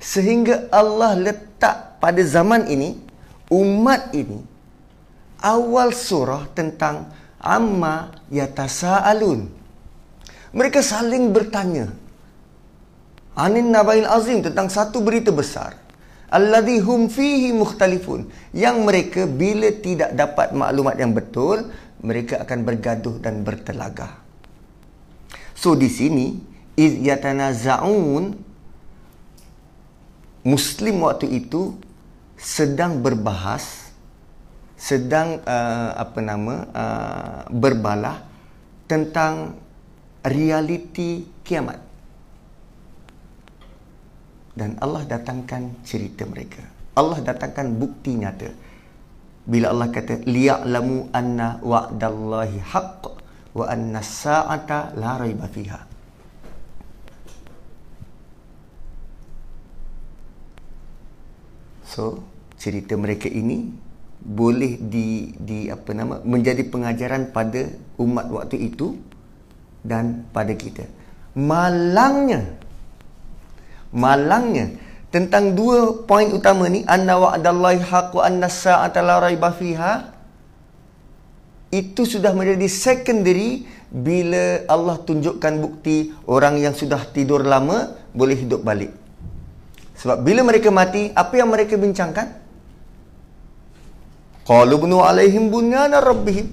Sehingga 0.00 0.72
Allah 0.72 1.14
letak 1.14 2.00
pada 2.00 2.24
zaman 2.24 2.66
ini, 2.72 2.96
umat 3.52 4.16
ini, 4.16 4.40
awal 5.44 5.92
surah 5.92 6.48
tentang 6.56 7.12
amma 7.36 8.16
yatasa'alun. 8.32 9.46
Mereka 10.56 10.80
saling 10.80 11.30
bertanya. 11.36 11.92
Anin 13.36 13.72
Nabail 13.72 14.08
Azim 14.08 14.44
tentang 14.44 14.68
satu 14.68 15.00
berita 15.00 15.32
besar 15.32 15.81
alladhi 16.32 16.80
hum 16.80 17.12
fihi 17.12 17.52
mukhtalifun. 17.52 18.32
Yang 18.56 18.76
mereka 18.80 19.20
bila 19.28 19.68
tidak 19.68 20.16
dapat 20.16 20.56
maklumat 20.56 20.96
yang 20.96 21.12
betul 21.12 21.68
mereka 22.00 22.40
akan 22.40 22.64
bergaduh 22.64 23.20
dan 23.20 23.44
bertelagah. 23.44 24.16
So 25.52 25.76
di 25.76 25.92
sini 25.92 26.40
iz 26.74 26.96
yatanazaun 26.98 28.34
muslim 30.42 30.96
waktu 31.06 31.30
itu 31.30 31.78
sedang 32.34 32.98
berbahas 32.98 33.94
sedang 34.74 35.38
uh, 35.46 35.94
apa 35.94 36.18
nama 36.18 36.54
uh, 36.74 37.38
berbalah 37.54 38.26
tentang 38.90 39.54
realiti 40.26 41.22
kiamat 41.46 41.78
dan 44.52 44.76
Allah 44.84 45.04
datangkan 45.08 45.80
cerita 45.84 46.28
mereka. 46.28 46.60
Allah 46.92 47.24
datangkan 47.24 47.72
bukti 47.72 48.20
nyata. 48.20 48.52
Bila 49.42 49.72
Allah 49.72 49.88
kata 49.90 50.22
liya'lamu 50.28 51.10
anna 51.10 51.58
wa'dallahi 51.64 52.62
haqq 52.62 53.02
wa 53.56 53.64
anna 53.66 54.04
sa'ata 54.04 54.94
la 54.94 55.18
raiba 55.18 55.48
fiha. 55.48 55.80
So, 61.88 62.24
cerita 62.56 62.96
mereka 62.96 63.28
ini 63.28 63.68
boleh 64.22 64.78
di 64.78 65.34
di 65.34 65.66
apa 65.66 65.90
nama 65.92 66.22
menjadi 66.22 66.62
pengajaran 66.70 67.34
pada 67.34 67.66
umat 67.98 68.30
waktu 68.30 68.70
itu 68.70 68.96
dan 69.82 70.24
pada 70.30 70.54
kita. 70.54 70.86
Malangnya 71.34 72.61
malangnya 73.92 74.72
tentang 75.12 75.52
dua 75.52 76.08
poin 76.08 76.32
utama 76.32 76.66
ni 76.72 76.82
anna 76.88 77.20
wa'dallahi 77.20 77.84
haqq 77.84 78.16
wa 78.16 78.24
anna 78.24 78.48
sa'ata 78.48 79.04
la 79.04 79.20
raiba 79.20 79.52
fiha 79.52 80.08
itu 81.68 82.02
sudah 82.08 82.32
menjadi 82.32 82.68
secondary 82.68 83.68
bila 83.92 84.64
Allah 84.68 84.96
tunjukkan 85.04 85.52
bukti 85.60 86.16
orang 86.24 86.56
yang 86.56 86.72
sudah 86.72 87.00
tidur 87.12 87.44
lama 87.44 87.92
boleh 88.16 88.36
hidup 88.40 88.64
balik. 88.64 88.92
Sebab 90.00 90.24
bila 90.24 90.40
mereka 90.44 90.72
mati 90.72 91.12
apa 91.12 91.32
yang 91.36 91.52
mereka 91.52 91.76
bincangkan? 91.76 92.40
Qalu 94.48 94.74
bunu 94.80 95.04
alaihim 95.04 95.52
bunyana 95.52 96.00
rabbihim. 96.00 96.48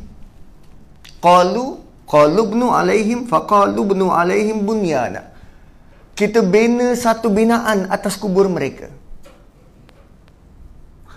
Qalu 1.23 1.79
qalu 2.07 2.41
bunu 2.55 2.71
alaihim 2.75 3.27
faqalu 3.27 3.81
bunu 3.95 4.11
alaihim 4.11 4.63
bunyana 4.63 5.31
kita 6.19 6.43
bina 6.43 6.91
satu 6.99 7.31
binaan 7.31 7.87
atas 7.87 8.19
kubur 8.19 8.51
mereka. 8.51 8.91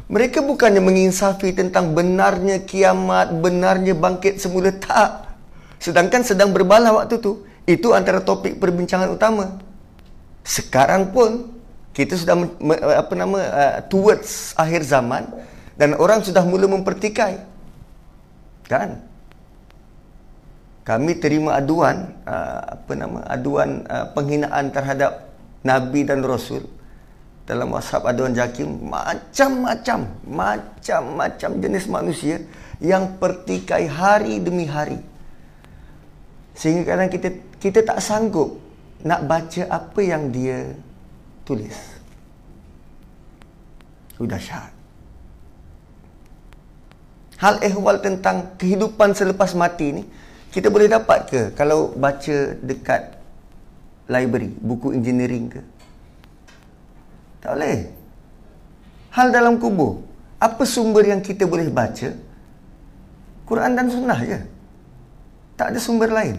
Mereka 0.07 0.47
bukannya 0.47 0.79
menginsafi 0.79 1.51
tentang 1.51 1.91
benarnya 1.91 2.63
kiamat, 2.63 3.35
benarnya 3.35 3.99
bangkit 3.99 4.39
semula. 4.39 4.71
Tak. 4.71 5.35
Sedangkan 5.83 6.23
sedang 6.23 6.55
berbalah 6.55 6.95
waktu 6.95 7.19
tu. 7.19 7.43
Itu 7.67 7.99
antara 7.99 8.23
topik 8.23 8.63
perbincangan 8.63 9.11
utama. 9.11 9.59
Sekarang 10.47 11.11
pun, 11.11 11.51
kita 11.91 12.15
sudah 12.15 12.39
apa 12.95 13.13
nama 13.19 13.39
uh, 13.43 13.77
towards 13.91 14.55
akhir 14.55 14.87
zaman 14.87 15.27
dan 15.75 15.99
orang 15.99 16.23
sudah 16.23 16.47
mula 16.47 16.71
mempertikai. 16.71 17.43
Kan? 18.71 19.03
Kami 20.83 21.19
terima 21.23 21.59
aduan 21.59 22.11
uh, 22.27 22.79
apa 22.79 22.93
nama 22.99 23.23
aduan 23.31 23.87
uh, 23.87 24.11
penghinaan 24.15 24.75
terhadap 24.75 25.31
nabi 25.63 26.03
dan 26.03 26.27
rasul 26.27 26.67
dalam 27.47 27.71
WhatsApp 27.75 28.07
ada 28.07 28.19
orang 28.27 28.39
jakim. 28.39 28.83
Macam-macam 28.87 29.99
macam-macam 30.27 31.51
jenis 31.59 31.85
manusia 31.87 32.37
yang 32.83 33.19
pertikai 33.19 33.87
hari 33.87 34.43
demi 34.43 34.67
hari. 34.67 34.99
Sehingga 36.59 36.95
kadang 36.95 37.11
kita 37.11 37.29
kita 37.63 37.81
tak 37.87 37.99
sanggup 38.03 38.59
nak 39.07 39.27
baca 39.27 39.63
apa 39.71 40.01
yang 40.03 40.35
dia 40.35 40.75
tulis. 41.47 41.75
Sudah 44.19 44.39
syahad 44.39 44.83
hal 47.43 47.59
ehwal 47.59 47.99
tentang 47.99 48.55
kehidupan 48.55 49.19
selepas 49.19 49.51
mati 49.59 49.91
ni 49.91 50.03
kita 50.53 50.69
boleh 50.69 50.87
dapat 50.87 51.21
ke 51.27 51.41
kalau 51.57 51.97
baca 51.97 52.37
dekat 52.61 53.17
library 54.07 54.53
buku 54.61 54.93
engineering 54.93 55.49
ke 55.49 55.63
tak 57.43 57.59
boleh. 57.59 57.91
Hal 59.11 59.35
dalam 59.35 59.59
kubur. 59.59 60.07
Apa 60.39 60.63
sumber 60.63 61.03
yang 61.11 61.19
kita 61.19 61.43
boleh 61.43 61.67
baca? 61.69 62.15
Quran 63.43 63.75
dan 63.75 63.91
sunnah 63.91 64.21
je. 64.23 64.39
Tak 65.59 65.75
ada 65.75 65.79
sumber 65.83 66.09
lain. 66.15 66.39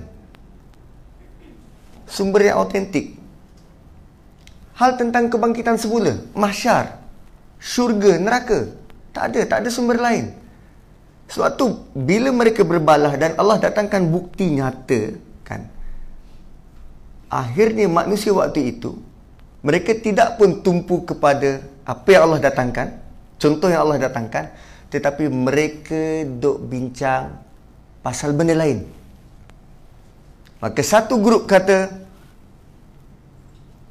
Sumber 2.08 2.48
yang 2.48 2.64
autentik. 2.64 3.20
Hal 4.80 4.96
tentang 4.96 5.28
kebangkitan 5.28 5.76
semula. 5.76 6.24
Mahsyar. 6.34 7.04
Syurga, 7.60 8.16
neraka. 8.16 8.72
Tak 9.12 9.24
ada. 9.32 9.42
Tak 9.44 9.58
ada 9.64 9.70
sumber 9.70 10.00
lain. 10.00 10.32
Sebab 11.32 11.50
tu, 11.56 11.68
bila 11.96 12.30
mereka 12.30 12.62
berbalah 12.68 13.16
dan 13.16 13.34
Allah 13.40 13.58
datangkan 13.62 14.04
bukti 14.08 14.54
nyata, 14.54 15.18
kan? 15.48 15.66
Akhirnya 17.32 17.90
manusia 17.90 18.30
waktu 18.30 18.76
itu 18.78 18.94
mereka 19.64 19.96
tidak 19.96 20.36
pun 20.36 20.60
tumpu 20.60 21.08
kepada 21.08 21.64
apa 21.88 22.08
yang 22.12 22.28
Allah 22.28 22.42
datangkan, 22.44 23.00
contoh 23.40 23.72
yang 23.72 23.88
Allah 23.88 24.12
datangkan, 24.12 24.52
tetapi 24.92 25.32
mereka 25.32 26.28
duk 26.28 26.68
bincang 26.68 27.40
pasal 28.04 28.36
benda 28.36 28.54
lain. 28.54 28.84
Maka 30.60 30.84
satu 30.84 31.18
grup 31.20 31.48
kata 31.48 32.04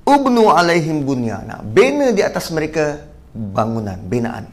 Ubnu 0.02 0.50
alaihim 0.52 1.06
bunyana. 1.06 1.62
Bina 1.64 2.12
di 2.12 2.20
atas 2.20 2.52
mereka 2.52 3.00
bangunan, 3.32 3.96
binaan. 3.96 4.44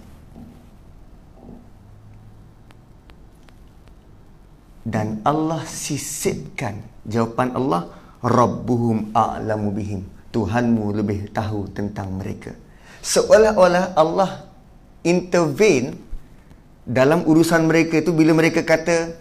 Dan 4.84 5.20
Allah 5.28 5.64
sisipkan 5.68 6.80
jawapan 7.04 7.54
Allah 7.56 7.92
Rabbuhum 8.20 9.16
a'lamu 9.16 9.72
bihim. 9.72 10.04
Tuhanmu 10.30 10.92
lebih 10.94 11.32
tahu 11.32 11.72
tentang 11.72 12.20
mereka. 12.20 12.54
Seolah-olah 13.00 13.96
Allah 13.96 14.46
intervene 15.08 15.96
dalam 16.90 17.24
urusan 17.24 17.70
mereka 17.70 18.02
itu 18.02 18.12
bila 18.12 18.34
mereka 18.34 18.66
kata 18.66 19.14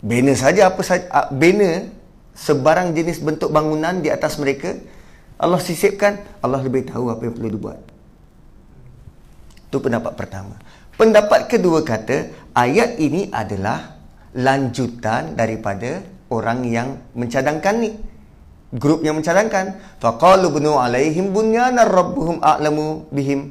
bina 0.00 0.32
saja 0.32 0.72
apa 0.72 0.80
saja 0.80 1.28
bina 1.28 1.86
sebarang 2.32 2.96
jenis 2.96 3.20
bentuk 3.20 3.52
bangunan 3.52 4.00
di 4.00 4.08
atas 4.08 4.40
mereka 4.40 4.80
Allah 5.36 5.60
sisipkan 5.60 6.16
Allah 6.40 6.64
lebih 6.64 6.88
tahu 6.88 7.12
apa 7.12 7.28
yang 7.28 7.36
perlu 7.36 7.50
dibuat 7.52 7.80
itu 9.68 9.76
pendapat 9.76 10.12
pertama 10.16 10.56
pendapat 10.96 11.52
kedua 11.52 11.84
kata 11.84 12.32
ayat 12.56 12.96
ini 12.96 13.28
adalah 13.28 13.99
lanjutan 14.34 15.34
daripada 15.34 16.04
orang 16.30 16.62
yang 16.66 16.98
mencadangkan 17.14 17.74
ni. 17.82 17.90
Grup 18.70 19.02
yang 19.02 19.18
mencadangkan 19.18 19.82
faqalu 19.98 20.46
bunu 20.54 20.78
alaihim 20.78 21.34
bunyana 21.34 21.82
rabbuhum 21.82 22.38
a'lamu 22.38 23.10
bihim. 23.10 23.50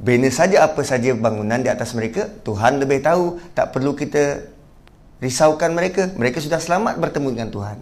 Bina 0.00 0.30
saja 0.32 0.64
apa 0.64 0.80
saja 0.86 1.12
bangunan 1.12 1.60
di 1.60 1.68
atas 1.68 1.92
mereka 1.92 2.30
Tuhan 2.46 2.78
lebih 2.78 3.02
tahu. 3.02 3.42
Tak 3.52 3.74
perlu 3.74 3.98
kita 3.98 4.46
risaukan 5.18 5.74
mereka. 5.74 6.08
Mereka 6.14 6.38
sudah 6.38 6.62
selamat 6.62 7.02
bertemu 7.02 7.28
dengan 7.34 7.50
Tuhan. 7.50 7.78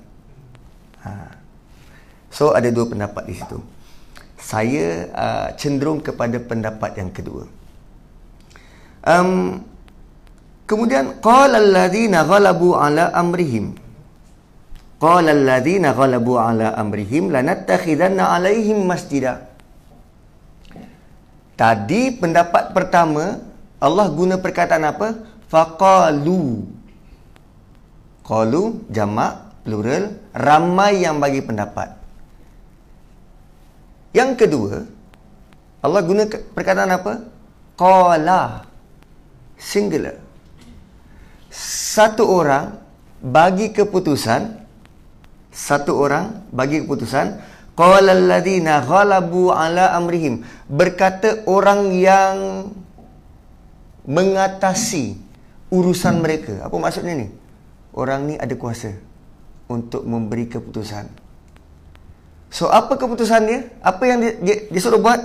Ha. 0.98 1.10
so 2.32 2.50
ada 2.56 2.66
dua 2.72 2.88
pendapat 2.88 3.22
di 3.28 3.38
situ. 3.38 3.60
Saya 4.40 5.06
uh, 5.12 5.48
cenderung 5.54 6.00
kepada 6.02 6.40
pendapat 6.40 6.96
yang 6.96 7.12
kedua. 7.12 7.46
Um, 9.04 9.62
kemudian 10.68 11.16
qala 11.24 11.56
alladhina 11.56 12.28
ghalabu 12.28 12.76
ala 12.76 13.08
amrihim. 13.16 13.74
Qala 15.00 15.32
alladhina 15.32 15.96
ghalabu 15.96 16.36
ala 16.36 16.76
amrihim 16.76 17.32
lanattakhidanna 17.32 18.36
alaihim 18.36 18.84
masjida. 18.84 19.48
Tadi 21.56 22.14
pendapat 22.20 22.76
pertama 22.76 23.40
Allah 23.80 24.06
guna 24.12 24.36
perkataan 24.38 24.84
apa? 24.84 25.08
Faqalu. 25.48 26.68
Qalu 28.22 28.62
jamak 28.92 29.64
plural 29.64 30.12
ramai 30.36 31.02
yang 31.02 31.16
bagi 31.16 31.40
pendapat. 31.40 31.96
Yang 34.12 34.30
kedua 34.44 34.74
Allah 35.80 36.00
guna 36.04 36.28
perkataan 36.28 36.90
apa? 36.92 37.12
Qala 37.78 38.66
singular 39.56 40.27
satu 41.58 42.22
orang 42.30 42.78
bagi 43.18 43.74
keputusan 43.74 44.68
satu 45.58 45.98
orang 45.98 46.46
bagi 46.54 46.86
keputusan 46.86 47.42
qala 47.74 48.14
alladziina 48.14 48.78
ghalabu 48.86 49.50
ala 49.50 49.90
amrihim. 49.98 50.46
Berkata 50.70 51.42
orang 51.50 51.90
yang 51.98 52.36
mengatasi 54.06 55.18
urusan 55.74 56.22
mereka. 56.22 56.62
Apa 56.62 56.78
maksudnya 56.78 57.18
ni? 57.18 57.28
Orang 57.90 58.30
ni 58.30 58.34
ada 58.38 58.54
kuasa 58.54 58.94
untuk 59.66 60.06
memberi 60.06 60.46
keputusan. 60.46 61.10
So 62.48 62.70
apa 62.70 62.94
keputusan 62.94 63.42
dia? 63.44 63.60
Apa 63.82 64.08
yang 64.08 64.22
dia, 64.22 64.32
dia, 64.40 64.56
dia 64.70 64.80
suruh 64.80 65.02
buat? 65.02 65.20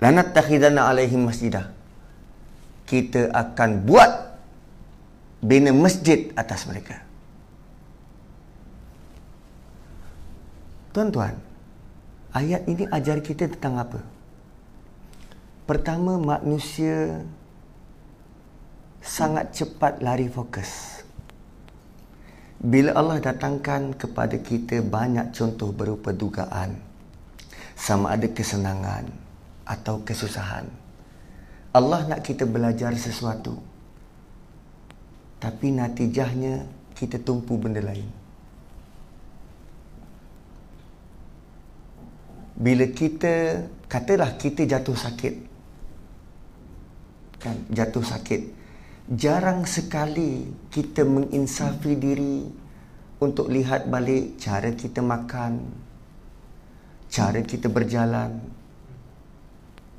Lanat 0.00 0.32
takhidana 0.32 0.88
alaihim 0.88 1.28
masjidah. 1.28 1.70
Kita 2.88 3.28
akan 3.30 3.84
buat 3.84 4.27
bina 5.38 5.70
masjid 5.70 6.34
atas 6.34 6.66
mereka 6.66 7.08
Tuan-tuan, 10.98 11.36
ayat 12.34 12.66
ini 12.66 12.82
ajar 12.88 13.22
kita 13.22 13.46
tentang 13.46 13.78
apa? 13.78 14.00
Pertama, 15.62 16.18
manusia 16.18 17.22
sangat 18.98 19.54
cepat 19.54 20.02
lari 20.02 20.26
fokus. 20.32 21.04
Bila 22.58 22.96
Allah 22.98 23.22
datangkan 23.22 23.94
kepada 23.94 24.40
kita 24.42 24.82
banyak 24.82 25.30
contoh 25.30 25.70
berupa 25.70 26.10
dugaan, 26.10 26.80
sama 27.78 28.18
ada 28.18 28.26
kesenangan 28.26 29.06
atau 29.68 30.02
kesusahan. 30.02 30.66
Allah 31.70 32.10
nak 32.10 32.26
kita 32.26 32.42
belajar 32.42 32.90
sesuatu. 32.96 33.60
Tapi 35.38 35.70
natijahnya 35.70 36.66
kita 36.98 37.22
tumpu 37.22 37.54
benda 37.54 37.78
lain. 37.78 38.18
bila 42.58 42.90
kita 42.90 43.64
katalah 43.86 44.34
kita 44.34 44.66
jatuh 44.66 44.98
sakit. 44.98 45.34
Kan? 47.38 47.56
Jatuh 47.70 48.02
sakit. 48.02 48.42
Jarang 49.14 49.62
sekali 49.64 50.50
kita 50.68 51.06
menginsafi 51.06 51.94
diri 51.96 52.44
untuk 53.22 53.48
lihat 53.48 53.86
balik 53.86 54.36
cara 54.42 54.74
kita 54.74 55.00
makan 55.00 55.86
cara 57.08 57.40
kita 57.40 57.70
berjalan. 57.70 58.36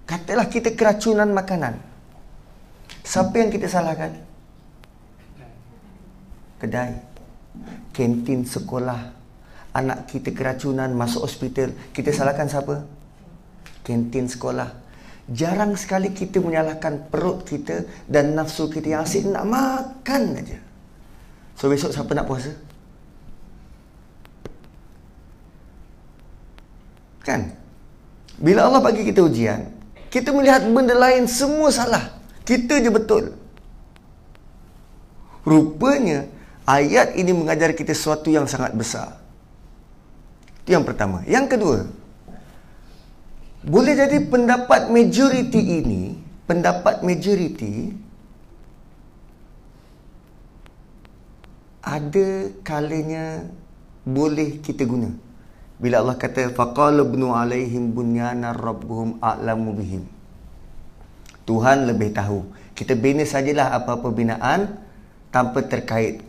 Katalah 0.06 0.46
kita 0.46 0.76
keracunan 0.76 1.32
makanan. 1.32 1.80
Siapa 3.02 3.34
yang 3.40 3.50
kita 3.50 3.66
salahkan 3.66 4.29
kedai. 6.60 6.94
Kantin 7.96 8.46
sekolah. 8.46 9.18
Anak 9.74 10.12
kita 10.12 10.36
keracunan 10.36 10.92
masuk 10.94 11.26
hospital. 11.26 11.72
Kita 11.96 12.12
salahkan 12.12 12.52
siapa? 12.52 12.84
Kantin 13.82 14.28
sekolah. 14.28 14.70
Jarang 15.30 15.78
sekali 15.78 16.10
kita 16.12 16.42
menyalahkan 16.42 17.10
perut 17.10 17.46
kita 17.46 17.86
dan 18.10 18.34
nafsu 18.34 18.66
kita 18.68 18.98
yang 18.98 19.02
asyik 19.06 19.30
nak 19.30 19.46
makan 19.46 20.42
aja. 20.42 20.58
So 21.54 21.70
besok 21.70 21.94
siapa 21.94 22.12
nak 22.18 22.26
puasa? 22.26 22.52
Kan? 27.22 27.54
Bila 28.42 28.66
Allah 28.66 28.82
bagi 28.82 29.06
kita 29.06 29.22
ujian 29.22 29.80
kita 30.10 30.34
melihat 30.34 30.66
benda 30.66 30.98
lain 30.98 31.30
semua 31.30 31.70
salah. 31.70 32.18
Kita 32.42 32.82
je 32.82 32.90
betul. 32.90 33.30
Rupanya 35.46 36.26
ayat 36.70 37.18
ini 37.18 37.34
mengajar 37.34 37.74
kita 37.74 37.98
sesuatu 37.98 38.30
yang 38.30 38.46
sangat 38.46 38.78
besar 38.78 39.18
itu 40.70 40.78
yang 40.78 40.86
pertama. 40.86 41.26
Yang 41.26 41.46
kedua, 41.58 41.78
Boleh 43.60 43.92
jadi 43.92 44.24
pendapat 44.24 44.88
majoriti 44.88 45.84
ini, 45.84 46.16
pendapat 46.48 47.04
majoriti 47.04 47.92
ada 51.84 52.28
kalanya 52.64 53.44
boleh 54.08 54.64
kita 54.64 54.88
guna. 54.88 55.12
Bila 55.76 56.00
Allah 56.00 56.16
kata 56.16 56.56
faqala 56.56 57.04
ibnu 57.04 57.36
alaihim 57.36 57.92
bunyana 57.92 58.56
rabbuhum 58.56 59.20
a'lamu 59.20 59.76
bihim. 59.76 60.08
Tuhan 61.44 61.84
lebih 61.84 62.16
tahu. 62.16 62.48
Kita 62.80 62.96
bina 62.96 63.28
sajalah 63.28 63.76
apa-apa 63.76 64.08
binaan 64.08 64.80
tanpa 65.36 65.68
terkait. 65.68 66.29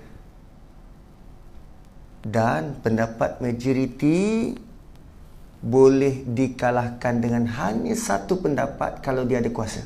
Dan 2.20 2.76
pendapat 2.84 3.40
majoriti 3.40 4.52
boleh 5.60 6.24
dikalahkan 6.24 7.20
dengan 7.20 7.44
hanya 7.48 7.92
satu 7.96 8.40
pendapat 8.40 9.00
kalau 9.04 9.24
dia 9.28 9.40
ada 9.40 9.48
kuasa. 9.52 9.84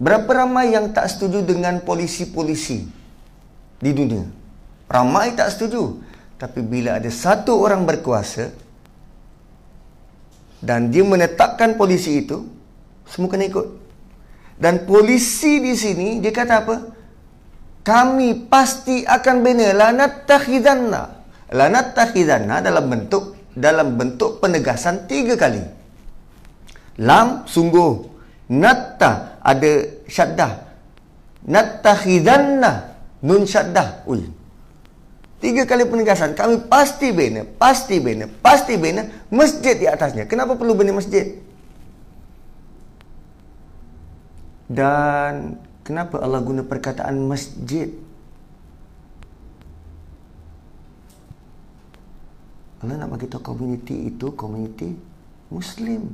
Berapa 0.00 0.28
ramai 0.44 0.76
yang 0.76 0.92
tak 0.92 1.08
setuju 1.08 1.40
dengan 1.40 1.80
polisi-polisi 1.80 2.84
di 3.80 3.90
dunia? 3.94 4.26
Ramai 4.90 5.32
tak 5.32 5.54
setuju. 5.54 6.02
Tapi 6.36 6.60
bila 6.60 7.00
ada 7.00 7.08
satu 7.08 7.56
orang 7.56 7.88
berkuasa 7.88 8.52
dan 10.60 10.92
dia 10.92 11.06
menetapkan 11.06 11.78
polisi 11.78 12.20
itu, 12.26 12.44
semua 13.08 13.32
kena 13.32 13.48
ikut. 13.48 13.68
Dan 14.60 14.84
polisi 14.84 15.62
di 15.62 15.72
sini 15.72 16.20
dia 16.20 16.34
kata 16.34 16.54
apa? 16.64 16.76
Kami 17.84 18.48
pasti 18.48 19.04
akan 19.04 19.36
bina 19.44 19.76
lanat 19.76 20.24
takhidanna 20.24 21.24
lanat 21.54 21.94
takhidana 21.94 22.58
dalam 22.58 22.90
bentuk 22.90 23.38
dalam 23.54 23.94
bentuk 23.94 24.42
penegasan 24.42 25.06
tiga 25.06 25.38
kali. 25.38 25.62
Lam 26.98 27.46
sungguh. 27.46 28.14
Natta 28.44 29.40
ada 29.40 29.72
syaddah. 30.04 30.52
Nattakhidhanna 31.48 32.72
nun 33.24 33.48
syaddah. 33.48 34.04
Ui. 34.04 34.20
Tiga 35.40 35.64
kali 35.64 35.88
penegasan. 35.88 36.36
Kami 36.36 36.68
pasti 36.68 37.12
bina, 37.12 37.44
pasti 37.44 38.00
bina, 38.00 38.28
pasti 38.40 38.76
bina 38.76 39.04
masjid 39.32 39.76
di 39.76 39.86
atasnya. 39.88 40.28
Kenapa 40.28 40.56
perlu 40.56 40.76
bina 40.76 40.92
masjid? 40.92 41.40
Dan 44.68 45.60
kenapa 45.84 46.18
Allah 46.18 46.40
guna 46.40 46.64
perkataan 46.64 47.20
masjid? 47.28 47.92
Allah 52.80 53.00
nak 53.00 53.16
bagi 53.16 53.28
tahu 53.28 53.54
komuniti 53.54 54.12
itu 54.12 54.32
komuniti 54.36 54.92
Muslim. 55.48 56.08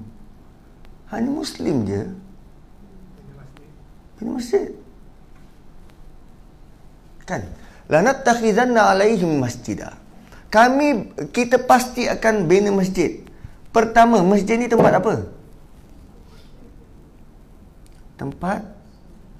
Hanya 1.10 1.30
Muslim 1.30 1.82
je. 1.86 2.02
Ini 4.20 4.30
masjid. 4.30 4.70
Kan? 7.26 7.42
Lanat 7.90 8.22
takhizanna 8.22 8.94
alaihim 8.94 9.42
masjidah. 9.42 9.98
Kami, 10.50 11.14
kita 11.30 11.62
pasti 11.62 12.06
akan 12.06 12.46
bina 12.46 12.70
masjid. 12.70 13.22
Pertama, 13.70 14.22
masjid 14.22 14.58
ni 14.58 14.66
tempat 14.70 14.98
apa? 14.98 15.26
Tempat 18.18 18.79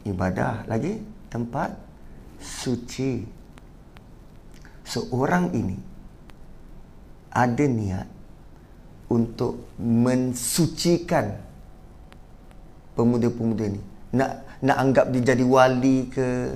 ibadah. 0.05 0.65
Lagi, 0.71 1.01
tempat 1.29 1.75
suci. 2.41 3.25
Seorang 4.85 5.55
ini 5.55 5.79
ada 7.31 7.65
niat 7.65 8.07
untuk 9.11 9.75
mensucikan 9.79 11.35
pemuda-pemuda 12.95 13.67
ni 13.71 13.83
nak 14.15 14.43
nak 14.63 14.77
anggap 14.79 15.07
dia 15.15 15.35
jadi 15.35 15.45
wali 15.47 16.11
ke 16.11 16.55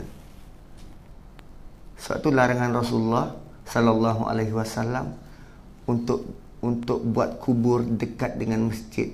satu 1.99 2.35
larangan 2.35 2.75
Rasulullah 2.75 3.35
sallallahu 3.67 4.27
alaihi 4.27 4.55
wasallam 4.55 5.15
untuk 5.87 6.27
untuk 6.63 7.01
buat 7.07 7.39
kubur 7.39 7.87
dekat 7.87 8.39
dengan 8.39 8.71
masjid 8.71 9.11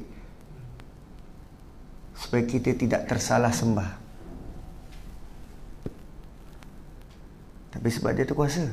supaya 2.16 2.44
kita 2.44 2.76
tidak 2.76 3.08
tersalah 3.08 3.52
sembah 3.52 3.90
tapi 7.80 7.88
sebab 7.88 8.12
dia 8.12 8.28
tu 8.28 8.36
kuasa 8.36 8.68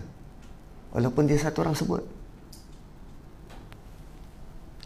walaupun 0.91 1.23
dia 1.23 1.39
satu 1.39 1.63
orang 1.63 1.79
sebut 1.79 2.03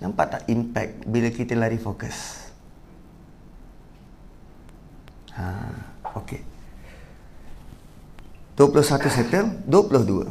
Nampak 0.01 0.25
tak 0.33 0.43
impact 0.49 1.05
bila 1.05 1.29
kita 1.29 1.53
lari 1.53 1.77
fokus? 1.77 2.49
Ha, 5.37 5.45
okey. 6.17 6.41
21 8.57 8.81
September 9.13 9.53
22. 9.69 10.25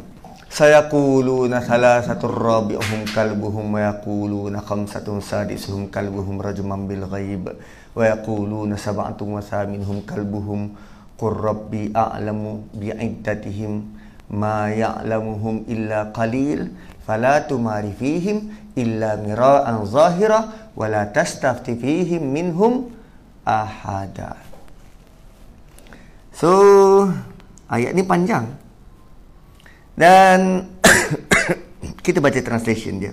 Saya 0.51 0.91
quluna 0.91 1.63
salasatu 1.63 2.27
rabi'uhum 2.27 3.07
kalbuhum 3.15 3.79
wa 3.79 3.95
yaquluna 3.95 4.59
khamsatun 4.59 5.23
sadisuhum 5.23 5.87
kalbuhum 5.87 6.43
rajman 6.43 6.91
bil 6.91 7.07
ghaib 7.07 7.55
wa 7.95 8.03
yaquluna 8.03 8.75
sab'atun 8.75 9.39
wa 9.39 9.43
thaminhum 9.43 10.03
kalbuhum 10.03 10.75
qur 11.21 11.37
rabbi 11.37 11.93
a'lamu 11.93 12.73
bi'iddatihim 12.73 13.85
ma 14.33 14.73
ya'lamuhum 14.73 15.69
illa 15.69 16.09
qalil 16.17 16.73
fala 17.05 17.45
tumari 17.45 17.93
fihim 17.93 18.49
illa 18.73 19.21
mira'an 19.21 19.85
zahira 19.85 20.73
wa 20.73 20.87
la 20.89 21.05
tastafti 21.13 21.77
fihim 21.77 22.25
minhum 22.33 22.89
ahada. 23.45 24.41
So, 26.33 26.49
ayat 27.69 27.93
ni 27.93 28.01
panjang. 28.01 28.49
Dan 29.93 30.73
kita 32.07 32.25
baca 32.25 32.41
translation 32.41 32.97
dia. 32.97 33.13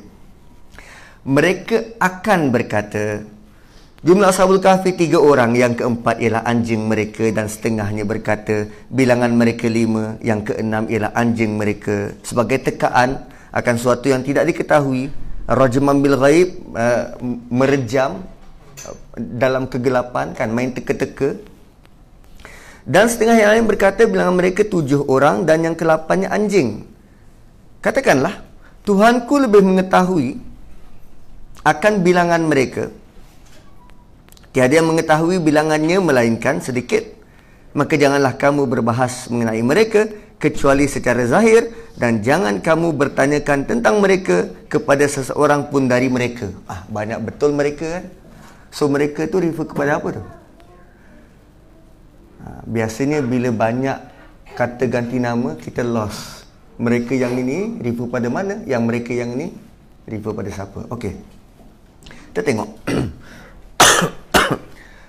Mereka 1.27 1.99
akan 1.99 2.55
berkata, 2.55 3.27
Jumlah 4.05 4.29
Ashabul 4.29 4.61
Kahfi 4.61 4.93
tiga 4.93 5.17
orang, 5.17 5.57
yang 5.57 5.73
keempat 5.73 6.21
ialah 6.21 6.45
anjing 6.45 6.85
mereka 6.85 7.33
dan 7.33 7.49
setengahnya 7.49 8.05
berkata, 8.05 8.69
bilangan 8.93 9.33
mereka 9.33 9.65
lima, 9.65 10.21
yang 10.21 10.45
keenam 10.45 10.85
ialah 10.85 11.17
anjing 11.17 11.57
mereka. 11.57 12.13
Sebagai 12.21 12.61
tekaan 12.61 13.25
akan 13.49 13.73
sesuatu 13.73 14.05
yang 14.05 14.21
tidak 14.21 14.53
diketahui, 14.53 15.09
rajman 15.49 16.05
bil 16.05 16.13
ghaib 16.13 16.61
uh, 16.77 17.17
merejam 17.49 18.21
uh, 18.85 18.95
dalam 19.17 19.65
kegelapan 19.65 20.37
kan 20.37 20.53
main 20.53 20.77
teka-teka. 20.77 21.33
Dan 22.85 23.09
setengah 23.09 23.33
yang 23.33 23.49
lain 23.57 23.65
berkata 23.65 24.05
bilangan 24.05 24.37
mereka 24.37 24.61
tujuh 24.61 25.09
orang 25.09 25.41
dan 25.41 25.65
yang 25.65 25.73
kelapannya 25.73 26.29
anjing. 26.29 26.85
Katakanlah 27.81 28.45
Tuhanku 28.85 29.41
lebih 29.41 29.65
mengetahui 29.65 30.37
akan 31.65 31.93
bilangan 32.05 32.45
mereka 32.45 32.93
tiada 34.55 34.73
yang 34.79 34.87
mengetahui 34.89 35.41
bilangannya 35.43 35.97
melainkan 35.99 36.59
sedikit 36.63 37.17
maka 37.77 37.93
janganlah 37.93 38.33
kamu 38.33 38.65
berbahas 38.65 39.29
mengenai 39.29 39.61
mereka 39.61 40.09
kecuali 40.41 40.89
secara 40.89 41.25
zahir 41.29 41.73
dan 41.97 42.21
jangan 42.21 42.61
kamu 42.61 42.93
bertanyakan 42.93 43.65
tentang 43.69 44.01
mereka 44.01 44.49
kepada 44.65 45.05
seseorang 45.05 45.69
pun 45.69 45.89
dari 45.89 46.09
mereka. 46.09 46.49
Ah 46.69 46.85
banyak 46.89 47.21
betul 47.21 47.53
mereka 47.53 48.01
kan. 48.01 48.05
So 48.73 48.89
mereka 48.89 49.25
tu 49.29 49.41
refer 49.41 49.65
kepada 49.65 49.97
apa 49.97 50.21
tu? 50.21 50.23
Ha, 52.41 52.65
biasanya 52.69 53.25
bila 53.25 53.49
banyak 53.49 53.97
kata 54.53 54.85
ganti 54.89 55.17
nama 55.17 55.57
kita 55.57 55.81
lost. 55.81 56.45
Mereka 56.77 57.17
yang 57.17 57.33
ini 57.37 57.81
refer 57.81 58.05
pada 58.05 58.29
mana? 58.29 58.61
Yang 58.69 58.81
mereka 58.85 59.11
yang 59.17 59.33
ini 59.33 59.53
refer 60.05 60.33
pada 60.33 60.49
siapa? 60.53 60.85
Okey. 60.93 61.13
Kita 62.33 62.41
tengok. 62.45 62.69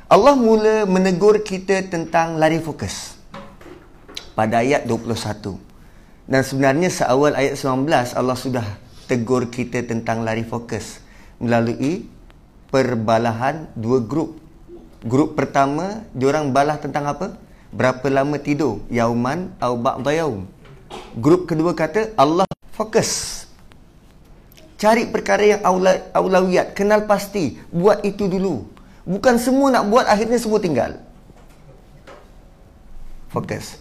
Allah 0.09 0.33
mula 0.33 0.89
menegur 0.89 1.37
kita 1.45 1.85
tentang 1.85 2.41
lari 2.41 2.57
fokus 2.65 3.21
pada 4.33 4.65
ayat 4.65 4.89
21. 4.89 5.05
Dan 6.25 6.41
sebenarnya 6.41 6.89
seawal 6.89 7.37
ayat 7.37 7.61
19 7.61 8.17
Allah 8.17 8.33
sudah 8.33 8.65
tegur 9.05 9.53
kita 9.53 9.85
tentang 9.85 10.25
lari 10.25 10.49
fokus 10.49 11.05
melalui 11.37 12.09
perbalahan 12.73 13.69
dua 13.77 14.01
grup. 14.01 14.41
Grup 15.05 15.37
pertama, 15.37 16.01
diorang 16.17 16.57
balah 16.57 16.81
tentang 16.81 17.05
apa? 17.05 17.37
Berapa 17.69 18.09
lama 18.09 18.41
tidur? 18.41 18.81
Yauman 18.89 19.53
atau 19.61 19.77
ba'da 19.77 20.09
yaum. 20.17 20.49
Grup 21.21 21.45
kedua 21.45 21.77
kata 21.77 22.17
Allah 22.17 22.49
fokus. 22.73 23.45
Cari 24.81 25.05
perkara 25.13 25.45
yang 25.45 25.61
aula, 25.69 26.01
aulawiyat, 26.17 26.73
kenal 26.73 27.05
pasti, 27.05 27.61
buat 27.69 28.01
itu 28.09 28.25
dulu. 28.25 28.78
Bukan 29.09 29.41
semua 29.41 29.73
nak 29.73 29.89
buat 29.89 30.05
akhirnya 30.05 30.37
semua 30.37 30.61
tinggal. 30.61 31.01
Fokus. 33.33 33.81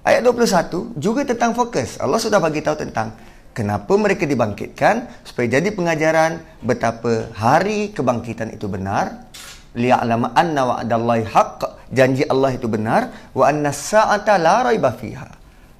Ayat 0.00 0.24
21 0.24 0.96
juga 0.96 1.20
tentang 1.28 1.52
fokus. 1.52 2.00
Allah 2.00 2.16
sudah 2.16 2.40
bagi 2.40 2.64
tahu 2.64 2.76
tentang 2.80 3.12
Kenapa 3.54 3.94
mereka 3.94 4.26
dibangkitkan? 4.26 5.06
Supaya 5.22 5.46
jadi 5.46 5.70
pengajaran 5.70 6.42
betapa 6.58 7.30
hari 7.38 7.94
kebangkitan 7.94 8.50
itu 8.50 8.66
benar. 8.66 9.30
Li'alama 9.78 10.34
anna 10.34 10.66
wa'adallahi 10.74 11.22
haqq. 11.30 11.62
Janji 11.94 12.26
Allah 12.26 12.58
itu 12.58 12.66
benar. 12.66 13.14
Wa 13.30 13.54
anna 13.54 13.70
sa'ata 13.70 14.42
la 14.42 14.66
raiba 14.66 14.90
fiha. 14.90 15.30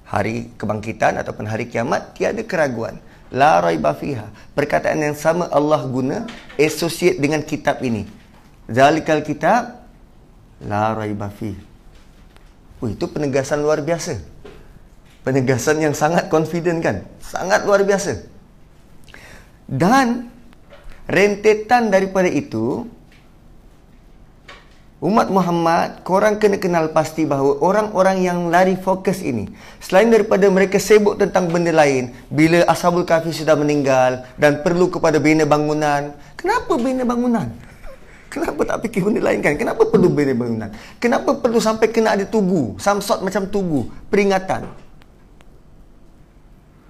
Hari 0.07 0.55
kebangkitan 0.55 1.19
ataupun 1.19 1.51
hari 1.51 1.67
kiamat 1.67 2.15
tiada 2.15 2.47
keraguan. 2.47 3.03
La 3.35 3.59
raiba 3.59 3.91
fiha. 3.91 4.31
Perkataan 4.55 5.03
yang 5.03 5.19
sama 5.19 5.51
Allah 5.51 5.83
guna 5.91 6.31
associate 6.55 7.19
dengan 7.19 7.43
kitab 7.43 7.83
ini. 7.83 8.07
Zalikal 8.69 9.21
kitab 9.21 9.85
la 10.65 10.97
raiba 10.97 11.29
fiha. 11.29 11.61
Oh, 12.85 12.89
itu 12.89 13.05
penegasan 13.09 13.65
luar 13.65 13.81
biasa. 13.81 14.21
Penegasan 15.25 15.81
yang 15.81 15.97
sangat 15.97 16.29
confident 16.29 16.85
kan? 16.85 17.01
Sangat 17.21 17.65
luar 17.65 17.81
biasa. 17.81 18.29
Dan 19.65 20.29
rentetan 21.09 21.89
daripada 21.89 22.29
itu 22.29 22.85
umat 25.05 25.29
Muhammad 25.29 26.01
korang 26.01 26.41
kena 26.41 26.57
kenal 26.57 26.89
pasti 26.89 27.29
bahawa 27.29 27.61
orang-orang 27.61 28.25
yang 28.25 28.49
lari 28.49 28.73
fokus 28.73 29.21
ini 29.21 29.53
selain 29.77 30.09
daripada 30.09 30.49
mereka 30.49 30.81
sibuk 30.81 31.21
tentang 31.21 31.53
benda 31.53 31.77
lain 31.77 32.09
bila 32.33 32.65
ashabul 32.65 33.05
kahfi 33.05 33.29
sudah 33.29 33.53
meninggal 33.53 34.25
dan 34.41 34.65
perlu 34.65 34.89
kepada 34.89 35.21
bina 35.21 35.45
bangunan 35.45 36.17
kenapa 36.41 36.73
bina 36.81 37.05
bangunan 37.05 37.53
Kenapa 38.35 38.67
tak 38.67 38.83
fikir 38.83 39.07
benda 39.07 39.23
lain 39.23 39.39
kan? 39.39 39.55
Kenapa 39.55 39.87
perlu 39.87 40.11
bina 40.11 40.35
bangunan? 40.35 40.75
Kenapa 40.99 41.39
perlu 41.39 41.63
sampai 41.63 41.87
kena 41.95 42.19
ada 42.19 42.27
tugu? 42.27 42.75
Some 42.83 42.99
sort 42.99 43.23
macam 43.23 43.47
tugu. 43.47 43.87
Peringatan. 44.11 44.67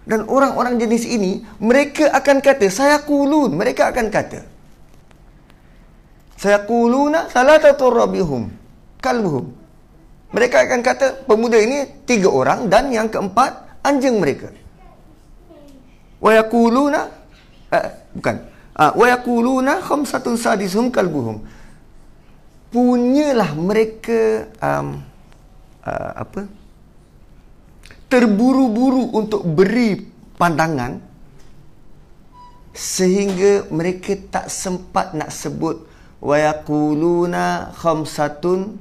Dan 0.08 0.24
orang-orang 0.24 0.80
jenis 0.80 1.04
ini, 1.04 1.44
mereka 1.60 2.08
akan 2.16 2.40
kata, 2.40 2.72
saya 2.72 2.96
kulun. 3.04 3.60
Mereka 3.60 3.92
akan 3.92 4.08
kata. 4.08 4.40
Saya 6.40 6.64
kuluna 6.64 7.28
salah 7.28 7.60
satu 7.60 7.92
rabihum. 7.92 8.48
Kalbuhum. 9.04 9.52
Mereka 10.32 10.64
akan 10.64 10.80
kata, 10.80 11.28
pemuda 11.28 11.60
ini 11.60 12.08
tiga 12.08 12.32
orang 12.32 12.72
dan 12.72 12.88
yang 12.88 13.12
keempat, 13.12 13.84
anjing 13.84 14.16
mereka. 14.16 14.48
Wa 16.24 16.40
yakuluna, 16.40 17.12
uh, 17.68 17.88
bukan. 18.16 18.53
Uh, 18.74 18.90
wa 18.98 19.06
yakuluna 19.06 19.78
khamsatun 19.78 20.34
sadisuhum 20.34 20.90
kalbuhum. 20.90 21.46
Punyalah 22.74 23.54
mereka, 23.54 24.50
um, 24.58 24.98
uh, 25.86 26.12
apa? 26.18 26.50
terburu-buru 28.14 29.10
untuk 29.10 29.42
beri 29.42 29.98
pandangan 30.38 31.02
sehingga 32.70 33.66
mereka 33.74 34.14
tak 34.30 34.46
sempat 34.46 35.18
nak 35.18 35.34
sebut 35.34 35.82
wa 36.22 36.36
yaquluna 36.38 37.74
khamsatun 37.74 38.78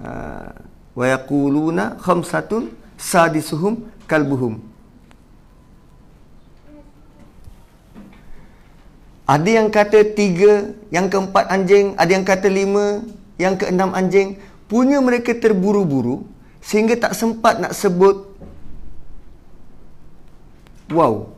uh, 0.00 0.52
wa 0.96 1.04
yaquluna 1.04 2.00
khamsatun 2.00 2.72
sadisuhum 2.96 3.84
kalbuhum 4.08 4.60
ada 9.26 9.50
yang 9.50 9.68
kata 9.74 10.14
tiga 10.14 10.70
yang 10.94 11.10
keempat 11.10 11.50
anjing 11.50 11.98
ada 11.98 12.10
yang 12.14 12.22
kata 12.22 12.46
lima 12.46 13.02
yang 13.42 13.58
keenam 13.58 13.90
anjing. 13.92 14.38
Punya 14.66 14.98
mereka 14.98 15.34
terburu-buru 15.34 16.26
sehingga 16.62 16.98
tak 16.98 17.14
sempat 17.14 17.58
nak 17.62 17.74
sebut 17.74 18.26
wow. 20.90 21.30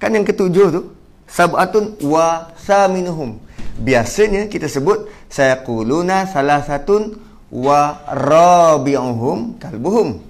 Kan 0.00 0.16
yang 0.16 0.24
ketujuh 0.28 0.68
tu? 0.68 0.82
Sabatun 1.24 1.96
wa 2.04 2.52
saminuhum. 2.60 3.40
Biasanya 3.80 4.52
kita 4.52 4.68
sebut 4.68 5.08
saya 5.32 5.60
kuluna 5.64 6.28
salah 6.28 6.60
satu 6.60 7.16
wa 7.48 8.04
rabi'uhum 8.08 9.56
kalbuhum. 9.60 10.20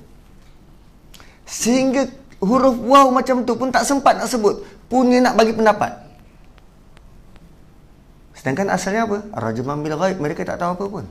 Sehingga 1.45 2.09
huruf 2.43 2.77
wow 2.83 3.11
macam 3.15 3.43
tu 3.43 3.55
pun 3.55 3.71
tak 3.71 3.87
sempat 3.87 4.19
nak 4.19 4.31
sebut 4.31 4.63
punya 4.95 5.19
nak 5.19 5.35
bagi 5.35 5.51
pendapat 5.51 6.05
Sedangkan 8.45 8.77
asalnya 8.77 9.09
apa? 9.09 9.25
Rajaman 9.41 9.81
bil 9.81 9.97
ghaib. 9.97 10.21
Mereka 10.21 10.45
tak 10.45 10.61
tahu 10.61 10.77
apa 10.77 10.85
pun. 10.85 11.05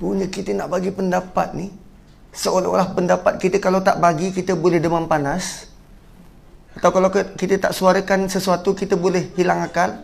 Punya 0.00 0.24
kita 0.24 0.56
nak 0.56 0.72
bagi 0.72 0.88
pendapat 0.88 1.52
ni. 1.52 1.68
Seolah-olah 2.32 2.96
pendapat 2.96 3.36
kita 3.36 3.60
kalau 3.60 3.84
tak 3.84 4.00
bagi, 4.00 4.32
kita 4.32 4.56
boleh 4.56 4.80
demam 4.80 5.04
panas. 5.04 5.68
Atau 6.72 6.96
kalau 6.96 7.12
kita 7.12 7.60
tak 7.60 7.76
suarakan 7.76 8.32
sesuatu, 8.32 8.72
kita 8.72 8.96
boleh 8.96 9.36
hilang 9.36 9.60
akal. 9.60 10.00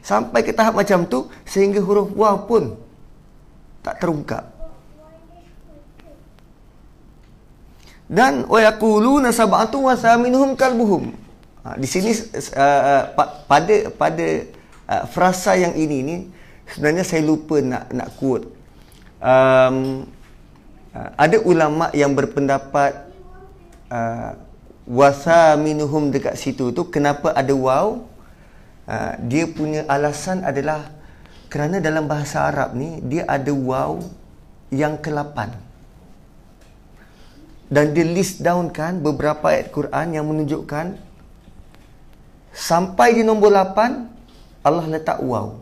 Sampai 0.00 0.40
ke 0.40 0.56
tahap 0.56 0.72
macam 0.72 1.04
tu, 1.04 1.28
sehingga 1.44 1.84
huruf 1.84 2.16
waw 2.16 2.48
pun 2.48 2.80
tak 3.84 4.00
terungkap. 4.00 4.55
Dan 8.06 8.46
wa 8.46 8.62
yaquluna 8.62 9.34
sab'atu 9.34 9.90
wa 9.90 9.94
thaminuhum 9.98 10.54
kalbuhum. 10.54 11.10
Ha, 11.66 11.74
di 11.74 11.90
sini 11.90 12.14
uh, 12.54 13.02
pada 13.50 13.90
pada 13.98 14.26
uh, 14.86 15.04
frasa 15.10 15.58
yang 15.58 15.74
ini 15.74 15.98
ni 16.06 16.16
sebenarnya 16.70 17.02
saya 17.02 17.26
lupa 17.26 17.58
nak 17.58 17.90
nak 17.90 18.08
quote. 18.14 18.46
Um, 19.18 20.06
uh, 20.94 21.10
ada 21.18 21.36
ulama 21.42 21.90
yang 21.90 22.14
berpendapat 22.14 23.10
uh, 23.90 24.38
wasa 24.86 25.58
minuhum 25.58 26.14
dekat 26.14 26.38
situ 26.38 26.70
tu 26.70 26.86
kenapa 26.86 27.34
ada 27.34 27.50
waw? 27.50 28.06
Uh, 28.86 29.12
dia 29.26 29.50
punya 29.50 29.82
alasan 29.90 30.46
adalah 30.46 30.94
kerana 31.50 31.82
dalam 31.82 32.06
bahasa 32.06 32.46
Arab 32.46 32.78
ni 32.78 33.02
dia 33.02 33.26
ada 33.26 33.50
waw 33.50 33.98
yang 34.70 34.94
ke-8. 34.94 35.65
Dan 37.66 37.94
dia 37.94 38.06
list 38.06 38.42
down 38.42 38.70
kan 38.70 39.02
beberapa 39.02 39.50
ayat 39.50 39.74
Quran 39.74 40.14
yang 40.14 40.26
menunjukkan 40.30 41.06
Sampai 42.56 43.12
di 43.12 43.20
nombor 43.20 43.52
8 43.52 44.64
Allah 44.64 44.86
letak 44.88 45.20
wow. 45.20 45.60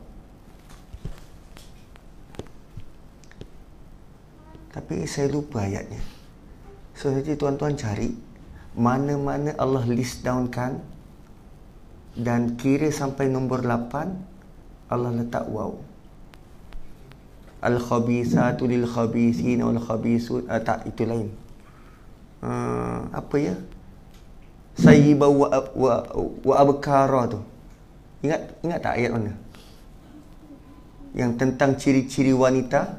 Tapi 4.70 5.02
saya 5.02 5.26
lupa 5.26 5.66
ayatnya. 5.66 5.98
So 6.94 7.10
jadi 7.10 7.34
tuan-tuan 7.34 7.74
cari 7.74 8.14
mana-mana 8.78 9.58
Allah 9.58 9.82
list 9.90 10.22
down 10.22 10.46
kan 10.46 10.78
dan 12.14 12.54
kira 12.54 12.94
sampai 12.94 13.26
nombor 13.26 13.66
8 13.66 14.94
Allah 14.94 15.12
letak 15.18 15.50
wow. 15.50 15.74
Al-khabisatu 17.58 18.70
lil 18.70 18.86
khabisin 18.86 19.66
wal 19.66 19.82
khabisut 19.82 20.46
ah, 20.46 20.62
tak 20.62 20.86
itu 20.86 21.02
lain. 21.02 21.28
Uh, 22.44 23.08
apa 23.16 23.36
ya? 23.40 23.56
sayyiba 24.78 25.30
wa, 25.30 25.48
wa, 25.74 25.94
wa 26.42 26.54
abkara 26.58 27.30
tu. 27.30 27.40
Ingat 28.26 28.40
ingat 28.64 28.78
tak 28.82 28.94
ayat 28.98 29.10
mana? 29.14 29.32
Yang 31.14 31.30
tentang 31.38 31.70
ciri-ciri 31.78 32.34
wanita 32.34 32.98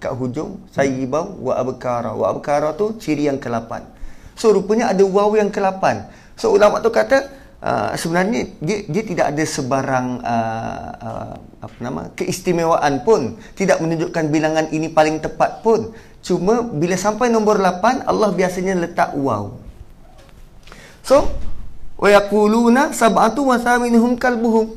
kat 0.00 0.12
hujung 0.12 0.60
sayyiba 0.72 1.24
wa 1.40 1.56
abkara. 1.56 2.12
Wa 2.12 2.36
abkara 2.36 2.76
tu 2.76 2.96
ciri 3.00 3.28
yang 3.28 3.40
ke-8. 3.40 3.80
So 4.36 4.52
rupanya 4.52 4.92
ada 4.92 5.04
waw 5.04 5.32
yang 5.36 5.48
ke-8. 5.48 5.84
So 6.36 6.52
ulama 6.52 6.80
tu 6.84 6.92
kata 6.92 7.32
uh, 7.64 7.92
sebenarnya 7.96 8.48
dia 8.60 8.84
dia 8.88 9.02
tidak 9.04 9.26
ada 9.36 9.44
sebarang 9.44 10.06
uh, 10.24 10.88
uh, 11.00 11.34
apa 11.60 11.76
nama 11.80 12.08
keistimewaan 12.16 13.04
pun, 13.04 13.36
tidak 13.52 13.80
menunjukkan 13.84 14.24
bilangan 14.32 14.66
ini 14.72 14.88
paling 14.92 15.20
tepat 15.20 15.60
pun. 15.60 15.92
Cuma 16.20 16.60
bila 16.60 16.96
sampai 17.00 17.32
nombor 17.32 17.56
8 17.58 18.04
Allah 18.04 18.30
biasanya 18.30 18.76
letak 18.76 19.16
waw. 19.16 19.56
So, 21.00 21.32
wa 21.96 22.08
yaquluna 22.08 22.92
sab'atu 22.92 23.48
wa 23.48 23.56
thaminuhum 23.56 24.20
kalbuhum. 24.20 24.76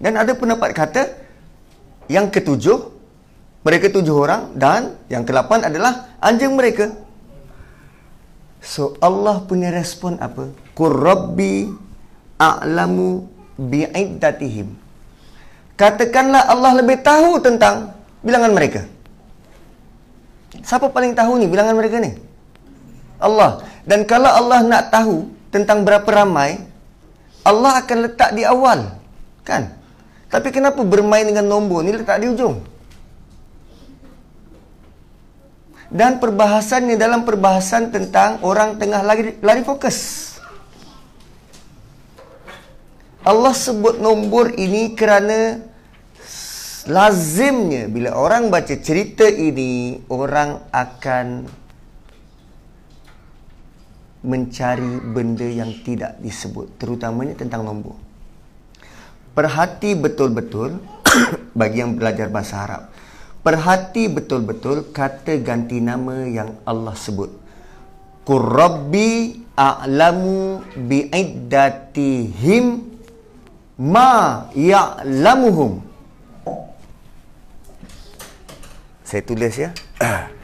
Dan 0.00 0.16
ada 0.16 0.32
pendapat 0.34 0.74
kata 0.74 1.02
yang 2.10 2.26
ketujuh 2.32 3.00
mereka 3.60 3.92
tujuh 3.92 4.16
orang 4.16 4.56
dan 4.56 4.96
yang 5.12 5.22
kelapan 5.28 5.68
adalah 5.68 6.16
anjing 6.16 6.56
mereka. 6.56 6.88
So 8.60 8.96
Allah 9.04 9.44
punya 9.44 9.68
respon 9.68 10.16
apa? 10.16 10.48
Qur 10.72 10.96
rabbi 10.96 11.68
a'lamu 12.40 13.28
bi'iddatihim. 13.60 14.68
Katakanlah 15.76 16.48
Allah 16.48 16.72
lebih 16.80 17.04
tahu 17.04 17.40
tentang 17.40 17.92
bilangan 18.24 18.52
mereka. 18.52 18.84
Siapa 20.64 20.92
paling 20.92 21.16
tahu 21.16 21.40
ni 21.40 21.46
bilangan 21.48 21.74
mereka 21.76 22.00
ni? 22.00 22.16
Allah. 23.20 23.64
Dan 23.84 24.04
kalau 24.04 24.28
Allah 24.28 24.60
nak 24.64 24.92
tahu 24.92 25.28
tentang 25.52 25.84
berapa 25.84 26.06
ramai, 26.06 26.60
Allah 27.44 27.80
akan 27.80 27.98
letak 28.08 28.36
di 28.36 28.44
awal. 28.44 28.92
Kan? 29.44 29.72
Tapi 30.30 30.48
kenapa 30.54 30.84
bermain 30.84 31.26
dengan 31.26 31.48
nombor 31.48 31.82
ni 31.82 31.96
letak 31.96 32.20
di 32.22 32.30
ujung? 32.30 32.60
dan 35.90 36.22
perbahasannya 36.22 36.94
dalam 36.94 37.26
perbahasan 37.26 37.90
tentang 37.90 38.38
orang 38.46 38.78
tengah 38.78 39.02
lari, 39.02 39.34
lari 39.42 39.62
fokus. 39.66 40.30
Allah 43.26 43.52
sebut 43.52 44.00
nombor 44.00 44.54
ini 44.54 44.96
kerana 44.96 45.60
lazimnya 46.88 47.90
bila 47.90 48.16
orang 48.16 48.48
baca 48.48 48.72
cerita 48.78 49.26
ini 49.26 50.00
orang 50.08 50.70
akan 50.70 51.50
mencari 54.20 55.00
benda 55.00 55.48
yang 55.48 55.72
tidak 55.80 56.20
disebut 56.20 56.76
terutamanya 56.76 57.34
tentang 57.36 57.64
nombor. 57.64 57.96
Perhati 59.32 59.96
betul-betul 59.96 60.76
bagi 61.58 61.80
yang 61.80 61.96
belajar 61.96 62.28
bahasa 62.28 62.56
Arab. 62.64 62.82
Perhati 63.40 64.12
betul-betul 64.12 64.92
kata 64.92 65.40
ganti 65.40 65.80
nama 65.80 66.28
yang 66.28 66.60
Allah 66.68 66.92
sebut. 66.92 67.32
Qurrabbi 68.28 69.40
a'lamu 69.56 70.60
bi'iddatihim 70.76 72.64
ma 73.80 74.44
ya'lamuhum. 74.52 75.89
Saya 79.10 79.26
tulis 79.26 79.58
ya. 79.58 79.74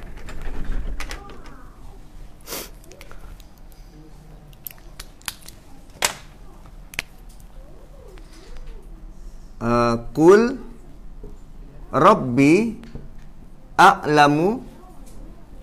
Uh, 9.57 9.97
kul 10.13 10.61
Rabbi 11.89 12.77
a'lamu 13.73 14.61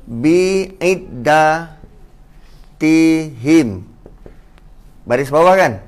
bi 0.09 0.65
iddatihim. 0.81 1.69
Baris 5.05 5.29
bawah 5.29 5.53
kan? 5.53 5.85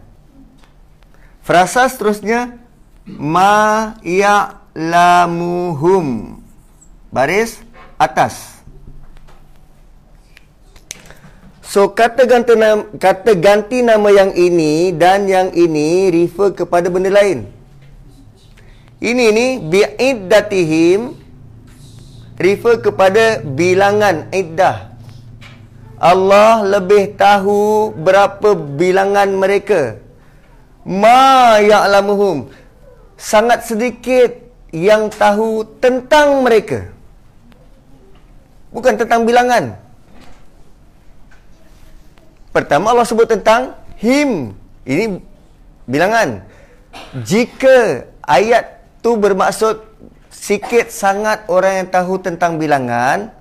Frasa 1.42 1.90
seterusnya 1.90 2.62
ma 3.10 3.98
ya'lamuhum. 4.06 4.46
Baris 7.16 7.64
atas. 7.96 8.60
So 11.64 11.96
kata 11.96 12.28
ganti 12.28 12.56
nama, 12.60 12.84
kata 12.92 13.36
ganti 13.40 13.80
nama 13.84 14.12
yang 14.12 14.32
ini 14.36 14.92
dan 14.92 15.24
yang 15.28 15.56
ini 15.56 16.12
refer 16.12 16.52
kepada 16.52 16.92
benda 16.92 17.12
lain. 17.12 17.48
Ini 19.00 19.26
ni 19.32 19.48
bi'iddatihim 19.60 21.16
refer 22.36 22.84
kepada 22.84 23.44
bilangan 23.44 24.28
iddah. 24.36 24.96
Allah 26.00 26.64
lebih 26.80 27.16
tahu 27.16 27.96
berapa 27.96 28.56
bilangan 28.56 29.32
mereka. 29.36 30.04
Ma 30.84 31.60
ya'lamuhum. 31.64 32.52
Sangat 33.16 33.68
sedikit 33.68 34.36
yang 34.76 35.08
tahu 35.08 35.64
tentang 35.80 36.44
mereka. 36.44 36.95
Bukan 38.76 39.00
tentang 39.00 39.24
bilangan. 39.24 39.80
Pertama 42.52 42.92
Allah 42.92 43.08
sebut 43.08 43.28
tentang 43.28 43.72
him. 43.96 44.52
Ini 44.84 45.24
bilangan. 45.88 46.44
Jika 47.24 48.04
ayat 48.28 48.84
tu 49.00 49.16
bermaksud 49.16 49.80
sikit 50.32 50.92
sangat 50.92 51.48
orang 51.48 51.84
yang 51.84 51.88
tahu 51.94 52.20
tentang 52.20 52.60
bilangan 52.60 53.32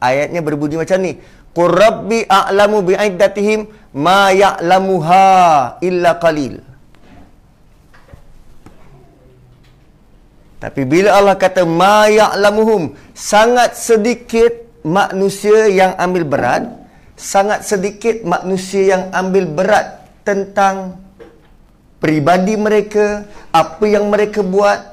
ayatnya 0.00 0.40
berbunyi 0.40 0.80
macam 0.80 0.98
ni 1.00 1.20
qurrabbi 1.52 2.24
a'lamu 2.24 2.80
bi'iddatihim 2.84 3.68
ma 3.96 4.32
ya'lamuha 4.32 5.78
illa 5.84 6.16
qalil 6.16 6.60
tapi 10.60 10.82
bila 10.84 11.16
Allah 11.16 11.36
kata 11.36 11.64
ma 11.64 12.08
ya'lamuhum 12.08 12.96
sangat 13.16 13.76
sedikit 13.76 14.69
manusia 14.82 15.68
yang 15.68 15.92
ambil 16.00 16.24
berat 16.24 16.62
sangat 17.16 17.68
sedikit 17.68 18.24
manusia 18.24 18.96
yang 18.96 19.02
ambil 19.12 19.44
berat 19.44 20.04
tentang 20.24 21.00
pribadi 22.00 22.56
mereka 22.56 23.28
apa 23.52 23.84
yang 23.84 24.08
mereka 24.08 24.40
buat 24.40 24.90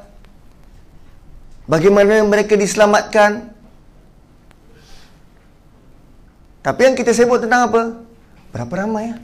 Bagaimana 1.68 2.24
mereka 2.24 2.56
diselamatkan? 2.56 3.52
Tapi 6.64 6.80
yang 6.80 6.96
kita 6.96 7.12
sebut 7.12 7.44
tentang 7.44 7.68
apa? 7.68 7.82
Berapa 8.56 8.88
ramai 8.88 9.12
ya? 9.12 9.16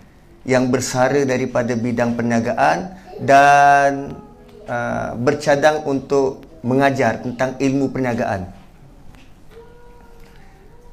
yang 0.49 0.73
bersara 0.73 1.27
daripada 1.29 1.77
bidang 1.77 2.17
perniagaan 2.17 2.79
dan 3.21 4.17
Uh, 4.63 5.19
bercadang 5.19 5.83
untuk 5.91 6.47
mengajar 6.63 7.19
tentang 7.19 7.59
ilmu 7.59 7.91
perniagaan. 7.91 8.47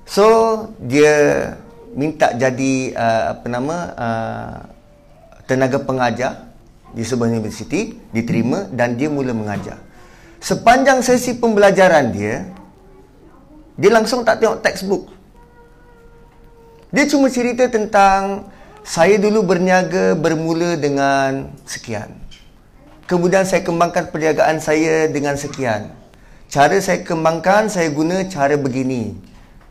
So 0.09 0.25
dia 0.81 1.13
minta 1.93 2.33
jadi 2.33 2.97
uh, 2.97 3.23
apa 3.37 3.45
nama 3.45 3.77
uh, 3.93 4.57
tenaga 5.45 5.85
pengajar 5.85 6.49
di 6.97 7.05
sebuah 7.05 7.29
universiti, 7.29 7.93
diterima 8.09 8.65
dan 8.73 8.97
dia 8.97 9.05
mula 9.05 9.37
mengajar. 9.37 9.77
Sepanjang 10.41 11.05
sesi 11.05 11.37
pembelajaran 11.37 12.09
dia, 12.09 12.49
dia 13.79 13.91
langsung 13.95 14.27
tak 14.27 14.43
tengok 14.43 14.59
textbook. 14.59 15.07
Dia 16.91 17.07
cuma 17.07 17.31
cerita 17.31 17.63
tentang 17.71 18.51
saya 18.83 19.15
dulu 19.15 19.45
berniaga 19.47 20.19
bermula 20.19 20.75
dengan 20.75 21.47
sekian. 21.63 22.11
Kemudian 23.07 23.47
saya 23.47 23.63
kembangkan 23.63 24.11
perniagaan 24.11 24.59
saya 24.59 25.07
dengan 25.07 25.39
sekian. 25.39 25.95
Cara 26.49 26.75
saya 26.81 27.05
kembangkan, 27.05 27.71
saya 27.71 27.87
guna 27.93 28.25
cara 28.27 28.59
begini. 28.59 29.15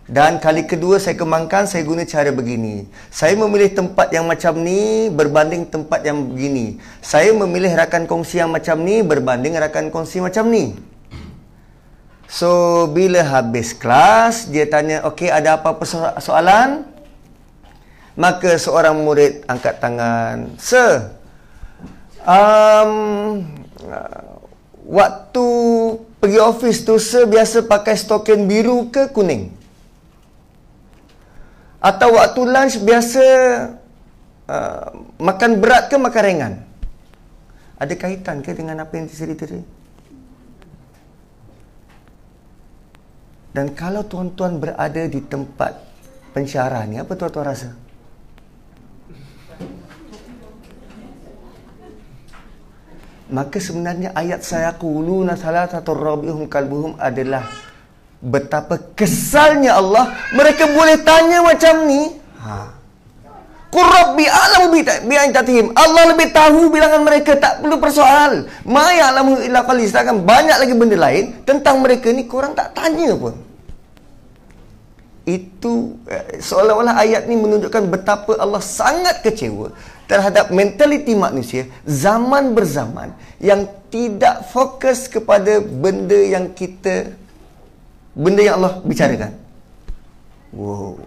Dan 0.08 0.40
kali 0.40 0.64
kedua 0.64 0.96
saya 0.96 1.18
kembangkan, 1.20 1.68
saya 1.68 1.84
guna 1.84 2.08
cara 2.08 2.32
begini. 2.32 2.88
Saya 3.12 3.36
memilih 3.36 3.76
tempat 3.76 4.08
yang 4.08 4.24
macam 4.24 4.56
ni 4.56 5.12
berbanding 5.12 5.68
tempat 5.68 6.00
yang 6.00 6.32
begini. 6.32 6.80
Saya 7.04 7.36
memilih 7.36 7.76
rakan 7.76 8.08
kongsi 8.08 8.40
yang 8.40 8.48
macam 8.48 8.80
ni 8.80 9.04
berbanding 9.04 9.58
rakan 9.60 9.92
kongsi 9.92 10.24
macam 10.24 10.48
ni. 10.48 10.72
So, 12.28 12.84
bila 12.92 13.24
habis 13.24 13.72
kelas, 13.72 14.52
dia 14.52 14.68
tanya, 14.68 15.00
okey 15.08 15.32
ada 15.32 15.56
apa-apa 15.56 15.88
soalan? 16.20 16.84
Maka 18.20 18.60
seorang 18.60 19.00
murid 19.00 19.48
angkat 19.48 19.80
tangan. 19.80 20.52
Sir, 20.60 21.16
um, 22.28 22.92
waktu 24.84 25.46
pergi 26.20 26.40
office 26.42 26.84
tu 26.84 27.00
biasa 27.24 27.64
pakai 27.64 27.96
stokin 27.96 28.44
biru 28.44 28.92
ke 28.92 29.08
kuning? 29.08 29.48
Atau 31.80 32.18
waktu 32.18 32.40
lunch 32.44 32.76
biasa 32.84 33.24
uh, 34.52 34.86
makan 35.16 35.64
berat 35.64 35.88
ke 35.88 35.96
makan 35.96 36.22
ringan? 36.28 36.54
Ada 37.78 37.94
kaitan 37.96 38.44
ke 38.44 38.52
dengan 38.52 38.82
apa 38.82 38.92
yang 38.98 39.06
dicerita 39.08 39.48
tadi? 39.48 39.77
Dan 43.52 43.72
kalau 43.72 44.04
tuan-tuan 44.04 44.60
berada 44.60 45.02
di 45.08 45.20
tempat 45.24 45.72
pensyarah 46.36 46.84
ni, 46.84 47.00
apa 47.00 47.12
tuan-tuan 47.16 47.46
rasa? 47.48 47.70
Maka 53.28 53.60
sebenarnya 53.60 54.16
ayat 54.16 54.40
saya 54.40 54.72
kuluna 54.72 55.36
salatatu 55.36 55.92
rabbihum 55.92 56.48
kalbuhum 56.48 56.96
adalah 56.96 57.44
betapa 58.24 58.80
kesalnya 58.96 59.76
Allah 59.76 60.16
mereka 60.32 60.64
boleh 60.64 60.96
tanya 61.04 61.44
macam 61.44 61.84
ni. 61.84 62.16
Ha. 62.40 62.77
Qur 63.68 63.84
rabbi 63.84 64.24
a'lamu 64.24 64.72
bi 64.72 64.80
bi'antatihim. 64.80 65.76
Allah 65.76 66.16
lebih 66.16 66.32
tahu 66.32 66.72
bilangan 66.72 67.04
mereka 67.04 67.36
tak 67.36 67.60
perlu 67.60 67.76
persoal. 67.76 68.48
Ma 68.64 68.88
ya'lamu 68.96 69.44
illa 69.44 69.60
qalil. 69.68 69.84
Sedangkan 69.84 70.24
banyak 70.24 70.56
lagi 70.56 70.72
benda 70.72 70.96
lain 70.96 71.44
tentang 71.44 71.84
mereka 71.84 72.08
ni 72.08 72.24
korang 72.24 72.56
tak 72.56 72.72
tanya 72.72 73.12
pun. 73.12 73.36
Itu 75.28 76.00
eh, 76.08 76.40
seolah-olah 76.40 76.96
ayat 76.96 77.28
ni 77.28 77.36
menunjukkan 77.36 77.92
betapa 77.92 78.40
Allah 78.40 78.64
sangat 78.64 79.20
kecewa 79.20 79.76
terhadap 80.08 80.48
mentaliti 80.48 81.12
manusia 81.12 81.68
zaman 81.84 82.56
berzaman 82.56 83.12
yang 83.36 83.68
tidak 83.92 84.48
fokus 84.48 85.04
kepada 85.04 85.60
benda 85.60 86.16
yang 86.16 86.48
kita 86.56 87.12
benda 88.16 88.40
yang 88.40 88.56
Allah 88.64 88.80
bicarakan. 88.80 89.36
Wow. 90.56 91.04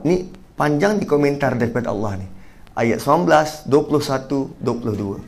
Ni 0.00 0.32
panjang 0.54 0.98
di 0.98 1.06
komentar 1.06 1.54
daripada 1.58 1.90
Allah 1.90 2.24
ni. 2.24 2.28
Ayat 2.74 2.98
19, 2.98 3.70
21, 3.70 4.50
22. 4.58 5.22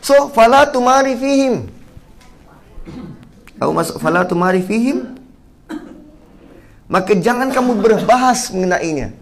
So, 0.00 0.32
fala 0.32 0.64
tumari 0.68 1.14
fihim. 1.14 1.68
Kau 3.60 3.70
masuk 3.76 4.00
fala 4.00 4.24
tumari 4.24 4.64
fihim? 4.64 5.14
Maka 6.88 7.14
jangan 7.16 7.52
kamu 7.52 7.78
berbahas 7.78 8.50
mengenainya. 8.50 9.14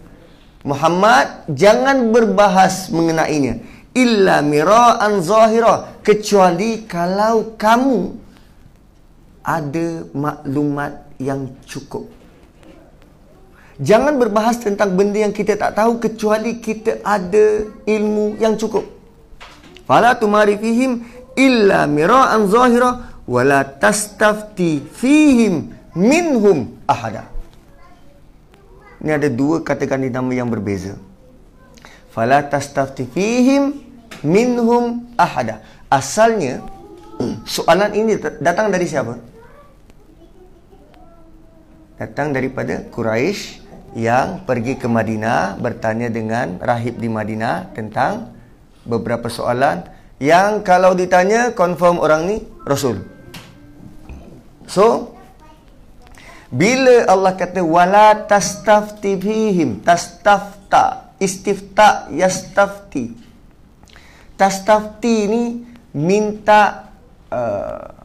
Muhammad 0.61 1.49
jangan 1.49 2.13
berbahas 2.13 2.93
mengenainya 2.93 3.63
illa 3.97 4.39
mira'an 4.39 5.19
zahira 5.19 5.99
kecuali 6.05 6.85
kalau 6.87 7.57
kamu 7.59 8.13
ada 9.41 10.05
maklumat 10.13 11.01
yang 11.17 11.49
cukup. 11.65 12.20
Jangan 13.81 14.21
berbahas 14.21 14.61
tentang 14.61 14.93
benda 14.93 15.17
yang 15.17 15.33
kita 15.33 15.57
tak 15.57 15.73
tahu 15.73 15.97
kecuali 15.97 16.61
kita 16.61 17.01
ada 17.01 17.65
ilmu 17.89 18.37
yang 18.37 18.53
cukup. 18.53 18.85
Fala 19.89 20.13
tumari 20.13 20.53
fihim 20.53 21.01
illa 21.33 21.89
mira'an 21.89 22.45
zahira 22.45 23.17
wala 23.25 23.65
tastafti 23.65 24.85
fihim 24.85 25.73
minhum 25.97 26.77
ahada. 26.85 27.25
Ini 29.01 29.17
ada 29.17 29.25
dua 29.33 29.65
kata 29.65 29.89
ganti 29.89 30.13
nama 30.13 30.29
yang 30.29 30.45
berbeza. 30.45 30.93
Fala 32.13 32.45
tastafti 32.45 33.09
fihim 33.09 33.81
minhum 34.21 35.09
ahada. 35.17 35.57
Asalnya 35.89 36.61
soalan 37.49 37.97
ini 37.97 38.13
datang 38.45 38.69
dari 38.69 38.85
siapa? 38.85 39.17
Datang 41.97 42.29
daripada 42.29 42.85
Quraisy 42.93 43.60
yang 43.97 44.47
pergi 44.47 44.79
ke 44.79 44.87
Madinah 44.87 45.59
bertanya 45.59 46.07
dengan 46.07 46.59
rahib 46.63 46.95
di 46.99 47.11
Madinah 47.11 47.75
tentang 47.75 48.31
beberapa 48.87 49.27
soalan 49.27 49.83
yang 50.21 50.61
kalau 50.61 50.93
ditanya 50.93 51.51
confirm 51.51 51.97
orang 51.97 52.29
ni 52.29 52.37
rasul. 52.63 53.03
So, 54.69 55.17
bila 56.51 57.07
Allah 57.07 57.35
kata 57.35 57.59
wala 57.63 58.27
tastafti 58.27 59.19
fihim, 59.19 59.83
tastafta, 59.83 61.15
istifta 61.19 62.11
yastafti. 62.11 63.17
Tastafti 64.39 65.15
ni 65.27 65.43
minta 65.95 66.91
uh, 67.27 68.01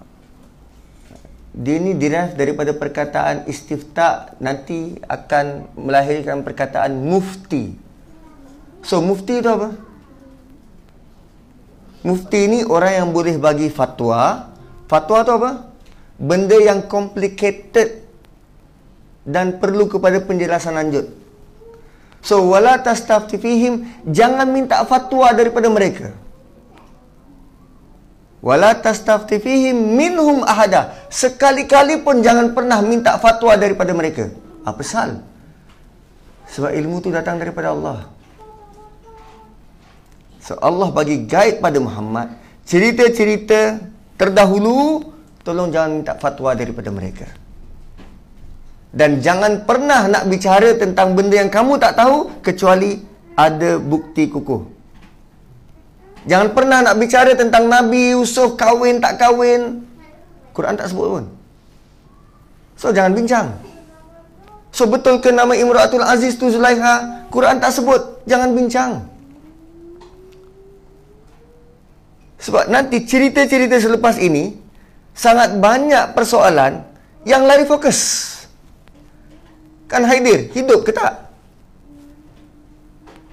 dia 1.56 1.80
ni 1.80 1.96
derive 1.96 2.36
daripada 2.36 2.76
perkataan 2.76 3.48
istifta 3.48 4.36
nanti 4.44 5.00
akan 5.08 5.72
melahirkan 5.72 6.44
perkataan 6.44 7.00
mufti. 7.00 7.72
So 8.84 9.00
mufti 9.00 9.40
tu 9.40 9.48
apa? 9.48 9.72
Mufti 12.04 12.40
ni 12.44 12.60
orang 12.60 12.92
yang 13.00 13.08
boleh 13.08 13.40
bagi 13.40 13.72
fatwa. 13.72 14.52
Fatwa 14.84 15.24
tu 15.24 15.32
apa? 15.32 15.50
Benda 16.20 16.60
yang 16.60 16.84
complicated 16.84 18.04
dan 19.24 19.56
perlu 19.56 19.88
kepada 19.88 20.20
penjelasan 20.20 20.76
lanjut. 20.76 21.08
So 22.20 22.52
wala 22.52 22.84
tastafti 22.84 23.40
fihim 23.40 23.88
jangan 24.04 24.44
minta 24.52 24.84
fatwa 24.84 25.32
daripada 25.32 25.72
mereka. 25.72 26.25
Wala 28.44 28.76
tastafti 28.76 29.40
fihim 29.40 29.96
minhum 29.96 30.44
ahada. 30.44 30.92
Sekali-kali 31.08 32.04
pun 32.04 32.20
jangan 32.20 32.52
pernah 32.52 32.78
minta 32.84 33.16
fatwa 33.16 33.56
daripada 33.56 33.96
mereka. 33.96 34.28
Apa 34.62 34.82
sal? 34.84 35.24
Sebab 36.52 36.70
ilmu 36.70 37.00
tu 37.00 37.08
datang 37.10 37.40
daripada 37.40 37.72
Allah. 37.72 38.06
So 40.38 40.54
Allah 40.62 40.94
bagi 40.94 41.26
guide 41.26 41.58
pada 41.58 41.80
Muhammad, 41.82 42.38
cerita-cerita 42.62 43.82
terdahulu 44.14 45.02
tolong 45.42 45.74
jangan 45.74 45.90
minta 46.02 46.14
fatwa 46.14 46.54
daripada 46.54 46.92
mereka. 46.94 47.26
Dan 48.94 49.18
jangan 49.18 49.66
pernah 49.66 50.06
nak 50.06 50.24
bicara 50.30 50.72
tentang 50.78 51.18
benda 51.18 51.36
yang 51.42 51.50
kamu 51.50 51.76
tak 51.82 51.98
tahu 51.98 52.30
kecuali 52.40 53.02
ada 53.34 53.76
bukti 53.76 54.30
kukuh. 54.30 54.75
Jangan 56.26 56.48
pernah 56.50 56.82
nak 56.82 56.98
bicara 56.98 57.38
tentang 57.38 57.70
Nabi 57.70 58.18
Yusuf 58.18 58.58
kahwin 58.58 58.98
tak 58.98 59.22
kahwin. 59.22 59.86
Quran 60.50 60.74
tak 60.74 60.90
sebut 60.90 61.06
pun. 61.06 61.24
So 62.74 62.90
jangan 62.90 63.14
bincang. 63.14 63.54
So 64.74 64.90
betul 64.90 65.22
ke 65.22 65.30
nama 65.30 65.54
Imratul 65.54 66.02
Aziz 66.02 66.34
tu 66.34 66.50
Zulaiha? 66.50 67.26
Quran 67.30 67.62
tak 67.62 67.72
sebut. 67.72 68.26
Jangan 68.26 68.52
bincang. 68.52 69.06
Sebab 72.42 72.68
nanti 72.68 73.06
cerita-cerita 73.06 73.78
selepas 73.78 74.18
ini 74.18 74.54
sangat 75.14 75.56
banyak 75.56 76.12
persoalan 76.12 76.84
yang 77.26 77.46
lari 77.46 77.64
fokus. 77.64 78.34
Kan 79.86 80.02
Haidir 80.06 80.50
hidup 80.54 80.82
ke 80.82 80.90
tak? 80.90 81.25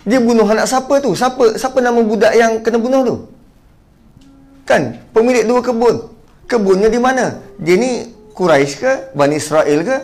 Dia 0.04 0.20
bunuh 0.20 0.44
anak 0.44 0.68
siapa 0.68 1.00
tu? 1.00 1.16
Siapa 1.16 1.56
siapa 1.56 1.80
nama 1.80 2.00
budak 2.04 2.36
yang 2.36 2.60
kena 2.60 2.78
bunuh 2.80 3.02
tu? 3.08 3.16
Kan 4.68 5.00
pemilik 5.16 5.48
dua 5.48 5.60
kebun. 5.64 6.12
Kebunnya 6.48 6.92
di 6.92 7.00
mana? 7.00 7.40
Dia 7.56 7.80
ni 7.80 8.12
Quraisy 8.36 8.74
ke? 8.84 8.94
Bani 9.16 9.40
Israel 9.40 9.80
ke? 9.84 9.98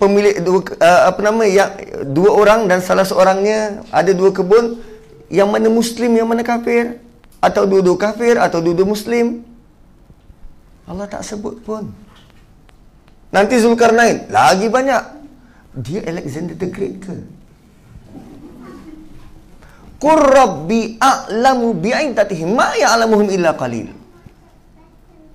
Pemilik 0.00 0.40
dua 0.40 0.64
uh, 0.64 1.02
apa 1.12 1.20
nama 1.20 1.44
yang 1.44 1.70
dua 2.08 2.30
orang 2.32 2.60
dan 2.64 2.80
salah 2.80 3.04
seorangnya 3.04 3.84
ada 3.92 4.16
dua 4.16 4.32
kebun 4.32 4.80
yang 5.28 5.52
mana 5.52 5.68
muslim 5.68 6.16
yang 6.16 6.24
mana 6.24 6.40
kafir 6.40 6.96
atau 7.36 7.68
dua-dua 7.68 8.00
kafir 8.00 8.40
atau 8.40 8.64
dua-dua 8.64 8.88
muslim 8.88 9.44
Allah 10.88 11.04
tak 11.04 11.20
sebut 11.20 11.60
pun 11.60 11.92
Nanti 13.30 13.62
Zulkarnain 13.62 14.26
lagi 14.26 14.66
banyak. 14.66 15.19
Dia 15.76 16.02
Alexander 16.02 16.54
the 16.58 16.68
Great 16.70 16.98
ke? 17.02 17.14
Qur 20.00 20.16
rabbi 20.16 20.96
a'lamu 20.96 21.76
bi'intatihim 21.76 22.56
ma 22.56 22.72
ya'lamuhum 22.74 23.28
illa 23.28 23.52
qalil. 23.52 23.92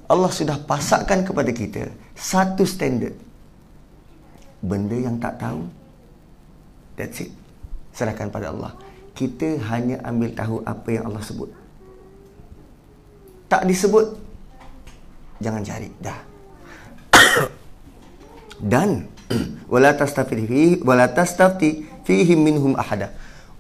Allah 0.10 0.32
sudah 0.34 0.58
pasakkan 0.58 1.22
kepada 1.22 1.54
kita 1.54 1.94
satu 2.18 2.66
standard. 2.66 3.14
Benda 4.66 4.98
yang 4.98 5.22
tak 5.22 5.38
tahu 5.38 5.70
that's 6.98 7.22
it. 7.22 7.32
Serahkan 7.94 8.34
pada 8.34 8.50
Allah. 8.50 8.74
Kita 9.16 9.56
hanya 9.72 10.02
ambil 10.04 10.34
tahu 10.34 10.60
apa 10.66 10.90
yang 10.92 11.08
Allah 11.08 11.24
sebut. 11.24 11.48
Tak 13.48 13.64
disebut 13.70 14.26
jangan 15.40 15.62
cari 15.62 15.90
dah 16.00 16.20
dan 18.72 19.04
wala 19.74 19.94
tastafti 19.98 20.36
fihi 20.46 20.66
wala 20.86 21.10
tastafti 21.10 21.86
fihi 22.06 22.34
minhum 22.38 22.78
ahada. 22.78 23.14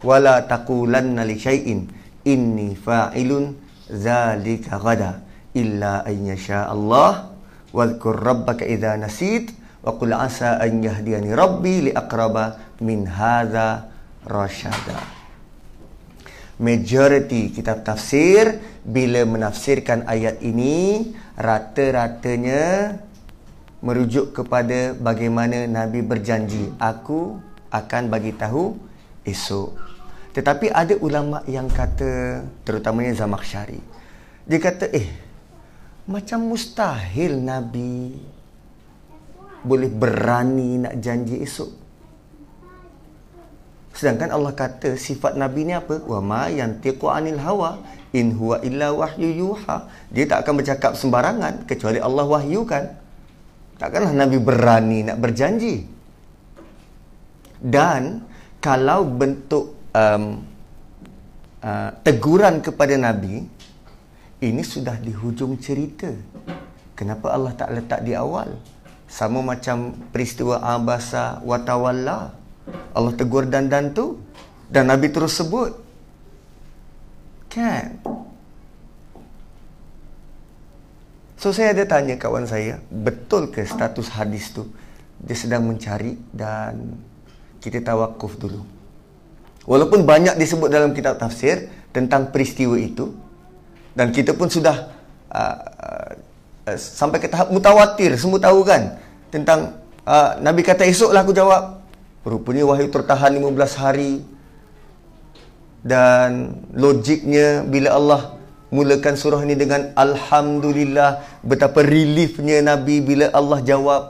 Wala 0.05 0.45
taqulanna 0.45 1.25
li 1.25 1.35
syai'in. 1.39 1.89
Inni 2.25 2.77
fa'ilun 2.77 3.57
zalika 3.89 4.77
ghada. 4.77 5.21
Illa 5.55 6.05
an 6.05 6.17
yasha 6.25 6.69
Allah. 6.69 7.33
Wadhkur 7.73 8.21
rabbaka 8.21 8.65
idza 8.67 8.97
nasit. 8.99 9.53
Wa 9.81 9.97
qul 9.97 10.13
asa 10.13 10.57
an 10.61 10.81
yahdiyani 10.81 11.29
rabbi 11.33 11.89
li 11.89 11.91
aqraba 11.93 12.57
min 12.81 13.05
hadha 13.05 13.85
rasyada 14.25 15.15
majority 16.59 17.51
kitab 17.51 17.83
tafsir 17.83 18.63
bila 18.85 19.27
menafsirkan 19.27 20.07
ayat 20.07 20.39
ini 20.39 21.11
rata-ratanya 21.35 22.95
merujuk 23.85 24.33
kepada 24.33 24.97
bagaimana 24.97 25.69
nabi 25.69 26.01
berjanji 26.01 26.73
aku 26.81 27.37
akan 27.69 28.09
bagi 28.09 28.33
tahu 28.33 28.73
esok 29.21 29.77
tetapi 30.33 30.73
ada 30.73 30.97
ulama 30.99 31.45
yang 31.45 31.69
kata 31.69 32.41
terutamanya 32.65 33.13
Zamakhsyari 33.13 33.79
dia 34.49 34.57
kata 34.57 34.89
eh 34.89 35.07
macam 36.09 36.49
mustahil 36.49 37.37
nabi 37.37 38.17
boleh 39.65 39.89
berani 39.89 40.77
nak 40.85 41.01
janji 41.01 41.41
esok. 41.41 41.73
Sedangkan 43.97 44.29
Allah 44.29 44.53
kata 44.53 44.93
sifat 44.93 45.33
Nabi 45.33 45.65
ni 45.65 45.73
apa? 45.73 45.97
Wa 46.05 46.21
ma 46.21 46.45
yantiqu 46.53 47.09
anil 47.09 47.41
hawa 47.41 47.81
in 48.13 48.37
huwa 48.37 48.61
illa 48.61 48.93
wahyu 48.93 49.25
yuha. 49.33 49.89
Dia 50.13 50.29
tak 50.29 50.45
akan 50.45 50.61
bercakap 50.61 50.93
sembarangan 50.93 51.65
kecuali 51.65 51.97
Allah 51.97 52.27
wahyukan. 52.29 52.85
Takkanlah 53.75 54.13
Nabi 54.15 54.37
berani 54.39 55.03
nak 55.03 55.19
berjanji. 55.19 55.83
Dan 57.59 58.23
kalau 58.63 59.03
bentuk 59.07 59.75
um, 59.91 60.43
uh, 61.63 61.89
teguran 62.03 62.63
kepada 62.63 62.95
Nabi 62.95 63.43
ini 64.43 64.61
sudah 64.63 64.95
di 64.99 65.11
hujung 65.11 65.59
cerita. 65.59 66.11
Kenapa 66.95 67.35
Allah 67.35 67.51
tak 67.55 67.75
letak 67.75 68.07
di 68.07 68.15
awal? 68.15 68.75
sama 69.05 69.39
macam 69.45 69.93
peristiwa 70.09 70.61
abasa 70.61 71.39
watawalla 71.45 72.33
Allah 72.91 73.13
tegur 73.13 73.45
dan 73.45 73.69
dan 73.69 73.93
tu 73.93 74.17
dan 74.67 74.89
Nabi 74.89 75.13
terus 75.13 75.37
sebut 75.37 75.77
kan 77.47 78.01
so 81.45 81.53
saya 81.53 81.77
ada 81.77 81.85
tanya 81.85 82.17
kawan 82.17 82.49
saya 82.49 82.81
betul 82.89 83.53
ke 83.53 83.61
status 83.61 84.09
hadis 84.17 84.49
tu 84.49 84.65
dia 85.21 85.37
sedang 85.37 85.61
mencari 85.69 86.17
dan 86.33 86.97
kita 87.61 87.85
tawakuf 87.85 88.33
dulu 88.41 88.65
walaupun 89.69 90.09
banyak 90.09 90.41
disebut 90.41 90.73
dalam 90.73 90.97
kitab 90.97 91.21
tafsir 91.21 91.69
tentang 91.93 92.33
peristiwa 92.33 92.73
itu 92.81 93.13
dan 93.93 94.09
kita 94.09 94.33
pun 94.33 94.49
sudah 94.49 94.89
uh, 95.29 95.57
uh, 96.65 96.77
sampai 96.81 97.21
ke 97.21 97.29
tahap 97.29 97.53
mutawatir 97.53 98.17
semua 98.17 98.41
tahu 98.41 98.65
kan 98.65 98.97
tentang 99.29 99.85
uh, 100.01 100.39
Nabi 100.39 100.61
kata 100.63 100.87
esoklah 100.87 101.21
aku 101.27 101.35
jawab. 101.35 101.83
Rupanya 102.25 102.65
wahyu 102.65 102.89
tertahan 102.89 103.37
15 103.37 103.81
hari. 103.83 104.13
Dan 105.85 106.57
logiknya 106.73 107.61
bila 107.61 107.93
Allah 107.93 108.21
mulakan 108.73 109.15
surah 109.17 109.41
ini 109.45 109.53
dengan 109.57 109.93
Alhamdulillah. 109.93 111.41
Betapa 111.45 111.85
reliefnya 111.85 112.61
Nabi 112.61 113.01
bila 113.01 113.29
Allah 113.33 113.59
jawab. 113.61 114.03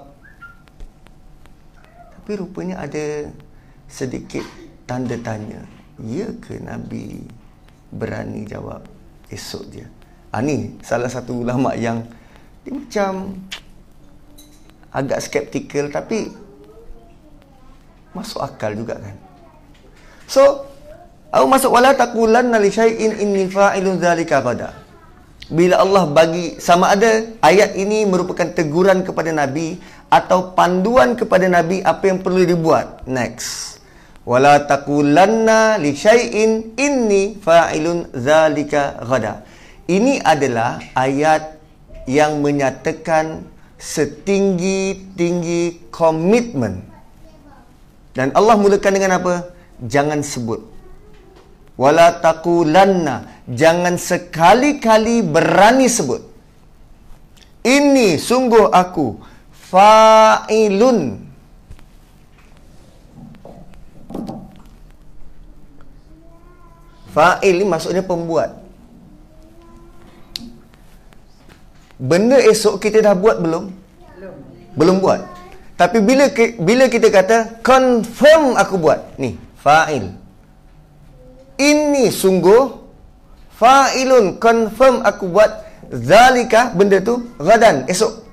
Tapi 2.16 2.32
rupanya 2.40 2.84
ada 2.84 3.30
sedikit 3.88 4.44
tanda 4.88 5.16
tanya. 5.20 5.64
Ya 6.00 6.28
ke 6.44 6.60
Nabi 6.60 7.24
berani 7.92 8.44
jawab 8.44 8.84
esok 9.32 9.64
dia? 9.72 9.88
Ha, 10.36 10.44
ni 10.44 10.76
salah 10.84 11.08
satu 11.08 11.48
ulama 11.48 11.72
yang 11.80 12.04
dia 12.68 12.76
macam 12.76 13.40
agak 14.92 15.24
skeptikal 15.24 15.88
tapi 15.88 16.28
masuk 18.12 18.44
akal 18.44 18.76
juga 18.76 19.00
kan. 19.00 19.16
So, 20.26 20.66
aku 21.36 21.46
masuk 21.52 21.76
wala 21.76 21.92
taqulan 21.92 22.56
li 22.64 22.72
syai'in 22.72 23.20
inni 23.20 23.52
fa'ilun 23.52 24.00
zalika 24.00 24.40
qada. 24.40 24.72
Bila 25.46 25.84
Allah 25.84 26.10
bagi 26.10 26.58
sama 26.58 26.96
ada 26.96 27.22
ayat 27.44 27.78
ini 27.78 28.08
merupakan 28.08 28.50
teguran 28.50 29.06
kepada 29.06 29.30
nabi 29.30 29.78
atau 30.10 30.58
panduan 30.58 31.14
kepada 31.14 31.46
nabi 31.46 31.86
apa 31.86 32.10
yang 32.10 32.24
perlu 32.24 32.42
dibuat. 32.42 33.06
Next. 33.06 33.78
Wala 34.26 34.66
taqulanna 34.66 35.78
li 35.78 35.94
syai'in 35.94 36.74
inni 36.80 37.38
fa'ilun 37.38 38.10
zalika 38.18 38.98
ghada. 39.06 39.46
Ini 39.86 40.26
adalah 40.26 40.82
ayat 40.98 41.62
yang 42.10 42.42
menyatakan 42.42 43.46
setinggi-tinggi 43.78 45.94
komitmen. 45.94 46.82
Dan 48.18 48.34
Allah 48.34 48.58
mulakan 48.58 48.98
dengan 48.98 49.22
apa? 49.22 49.54
Jangan 49.78 50.26
sebut. 50.26 50.75
Wala 51.76 52.16
taqulanna. 52.24 53.44
Jangan 53.52 54.00
sekali-kali 54.00 55.22
berani 55.22 55.92
sebut. 55.92 56.24
Ini 57.66 58.16
sungguh 58.16 58.72
aku 58.72 59.20
fa'ilun. 59.72 61.26
Fa'il 67.16 67.64
ini 67.64 67.66
maksudnya 67.66 68.04
pembuat. 68.04 68.68
benda 71.96 72.36
esok 72.36 72.84
kita 72.84 73.00
dah 73.00 73.16
buat 73.16 73.40
belum? 73.40 73.72
Belum. 74.20 74.36
Belum 74.76 74.96
buat. 75.00 75.24
Tapi 75.80 76.04
bila 76.04 76.28
bila 76.60 76.92
kita 76.92 77.08
kata 77.08 77.38
confirm 77.64 78.60
aku 78.60 78.76
buat. 78.76 79.16
Ni, 79.16 79.40
fa'il. 79.64 80.12
Ini 81.56 82.12
sungguh 82.12 82.64
fa'ilun 83.56 84.36
confirm 84.40 85.02
aku 85.08 85.32
buat 85.32 85.52
zalika 85.92 86.76
benda 86.76 87.00
tu 87.00 87.24
gadan 87.40 87.88
esok. 87.88 88.26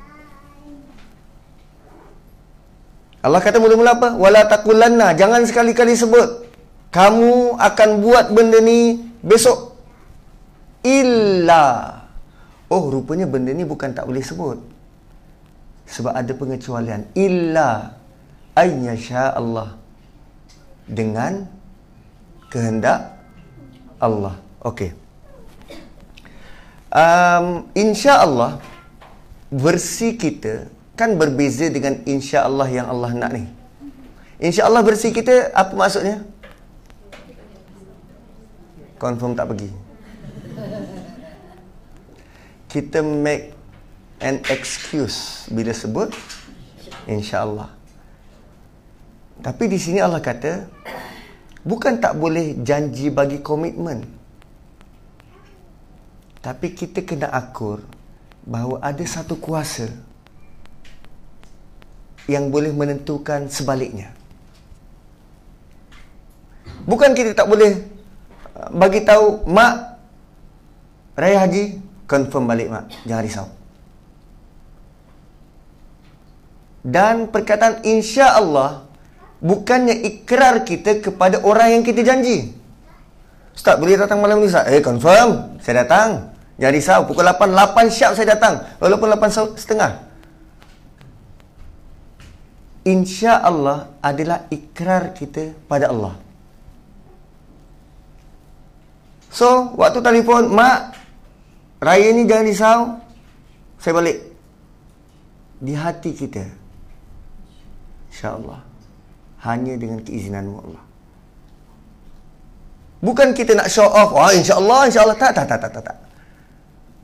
Allah 3.23 3.39
kata 3.39 3.63
mula-mula 3.63 3.95
apa? 3.95 4.09
Wala 4.19 4.43
taqulanna, 4.51 5.15
jangan 5.15 5.47
sekali-kali 5.47 5.95
sebut. 5.95 6.43
Kamu 6.91 7.55
akan 7.55 7.91
buat 8.03 8.35
benda 8.35 8.59
ni 8.59 8.99
besok. 9.23 9.79
Illa. 10.83 12.03
Oh 12.67 12.91
rupanya 12.91 13.31
benda 13.31 13.55
ni 13.55 13.63
bukan 13.63 13.95
tak 13.95 14.11
boleh 14.11 14.21
sebut. 14.27 14.59
Sebab 15.87 16.13
ada 16.19 16.33
pengecualian. 16.35 17.07
Illa 17.15 17.95
Ayyasha 18.59 19.39
Allah. 19.39 19.79
Dengan 20.91 21.47
Kehendak 22.53 23.17
Allah 23.97 24.37
Okey 24.61 24.93
um, 26.93 27.65
Insya 27.73 28.21
Allah 28.21 28.61
Versi 29.49 30.21
kita 30.21 30.69
Kan 30.93 31.17
berbeza 31.17 31.73
dengan 31.73 31.97
insya 32.05 32.45
Allah 32.45 32.69
yang 32.69 32.93
Allah 32.93 33.17
nak 33.17 33.33
ni 33.33 33.49
Insya 34.37 34.69
Allah 34.69 34.85
versi 34.85 35.09
kita 35.09 35.49
Apa 35.57 35.73
maksudnya? 35.73 36.21
Confirm 39.01 39.33
tak 39.33 39.49
pergi 39.49 39.83
kita 42.73 43.05
make 43.05 43.53
an 44.25 44.41
excuse 44.49 45.45
bila 45.53 45.77
sebut 45.77 46.09
insya-Allah. 47.05 47.69
Tapi 49.45 49.69
di 49.69 49.77
sini 49.77 50.01
Allah 50.01 50.25
kata 50.25 50.65
bukan 51.63 51.99
tak 51.99 52.15
boleh 52.19 52.59
janji 52.63 53.11
bagi 53.11 53.39
komitmen. 53.43 54.05
Tapi 56.43 56.75
kita 56.75 57.07
kena 57.07 57.31
akur 57.31 57.83
bahawa 58.43 58.83
ada 58.83 59.05
satu 59.07 59.39
kuasa 59.39 59.87
yang 62.27 62.51
boleh 62.51 62.75
menentukan 62.75 63.47
sebaliknya. 63.47 64.11
Bukan 66.83 67.15
kita 67.15 67.31
tak 67.39 67.47
boleh 67.47 67.79
uh, 68.59 68.69
bagi 68.75 69.07
tahu 69.07 69.47
mak 69.47 69.93
raya 71.15 71.47
haji 71.47 71.79
confirm 72.09 72.49
balik 72.49 72.69
mak 72.73 72.85
jangan 73.05 73.25
risau 73.25 73.49
dan 76.83 77.31
perkataan 77.31 77.87
insya 77.87 78.35
Allah 78.35 78.85
bukannya 79.43 80.07
ikrar 80.07 80.63
kita 80.63 81.03
kepada 81.03 81.43
orang 81.43 81.79
yang 81.79 81.83
kita 81.83 82.07
janji 82.07 82.55
Ustaz 83.53 83.77
boleh 83.77 84.01
datang 84.01 84.23
malam 84.23 84.41
ni 84.41 84.49
Ustaz? 84.49 84.71
Eh 84.71 84.81
confirm 84.81 85.59
saya 85.61 85.85
datang 85.85 86.33
jangan 86.57 86.73
risau 86.73 87.01
pukul 87.05 87.27
8 87.27 87.51
8 87.51 87.91
siap 87.91 88.15
saya 88.15 88.39
datang 88.39 88.63
walaupun 88.79 89.11
8 89.13 89.59
setengah 89.59 89.93
insya 92.87 93.43
Allah 93.43 93.91
adalah 93.99 94.47
ikrar 94.49 95.11
kita 95.13 95.53
pada 95.67 95.91
Allah 95.91 96.15
So, 99.33 99.73
waktu 99.81 100.05
telefon, 100.05 100.53
Mak, 100.53 100.93
Raya 101.83 102.15
ni 102.15 102.29
jangan 102.31 102.47
risau. 102.47 102.81
Saya 103.83 103.99
balik. 103.99 104.19
Di 105.59 105.75
hati 105.75 106.15
kita. 106.15 106.47
InsyaAllah. 108.13 108.72
Hanya 109.43 109.75
dengan 109.75 109.99
keizinanmu 110.03 110.57
Allah. 110.63 110.85
Bukan 113.03 113.35
kita 113.35 113.59
nak 113.59 113.67
show 113.67 113.91
off. 113.91 114.15
Oh, 114.15 114.31
insyaAllah, 114.31 114.87
insyaAllah. 114.87 115.19
Tak, 115.19 115.35
tak, 115.35 115.47
tak, 115.51 115.59
tak, 115.59 115.83
tak. 115.83 115.97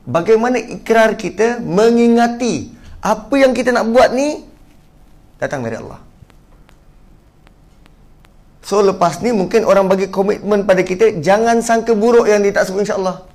Bagaimana 0.07 0.55
ikrar 0.55 1.19
kita 1.19 1.59
mengingati 1.59 2.71
apa 3.03 3.35
yang 3.35 3.51
kita 3.51 3.75
nak 3.75 3.91
buat 3.91 4.15
ni 4.15 4.47
datang 5.39 5.63
dari 5.63 5.75
Allah. 5.79 5.99
So 8.63 8.85
lepas 8.85 9.19
ni 9.25 9.33
mungkin 9.33 9.65
orang 9.65 9.89
bagi 9.89 10.13
komitmen 10.13 10.61
pada 10.67 10.85
kita 10.85 11.17
jangan 11.23 11.57
sangka 11.63 11.97
buruk 11.97 12.29
yang 12.29 12.45
dia 12.45 12.53
tak 12.53 12.69
sebut 12.69 12.85
insya-Allah. 12.85 13.25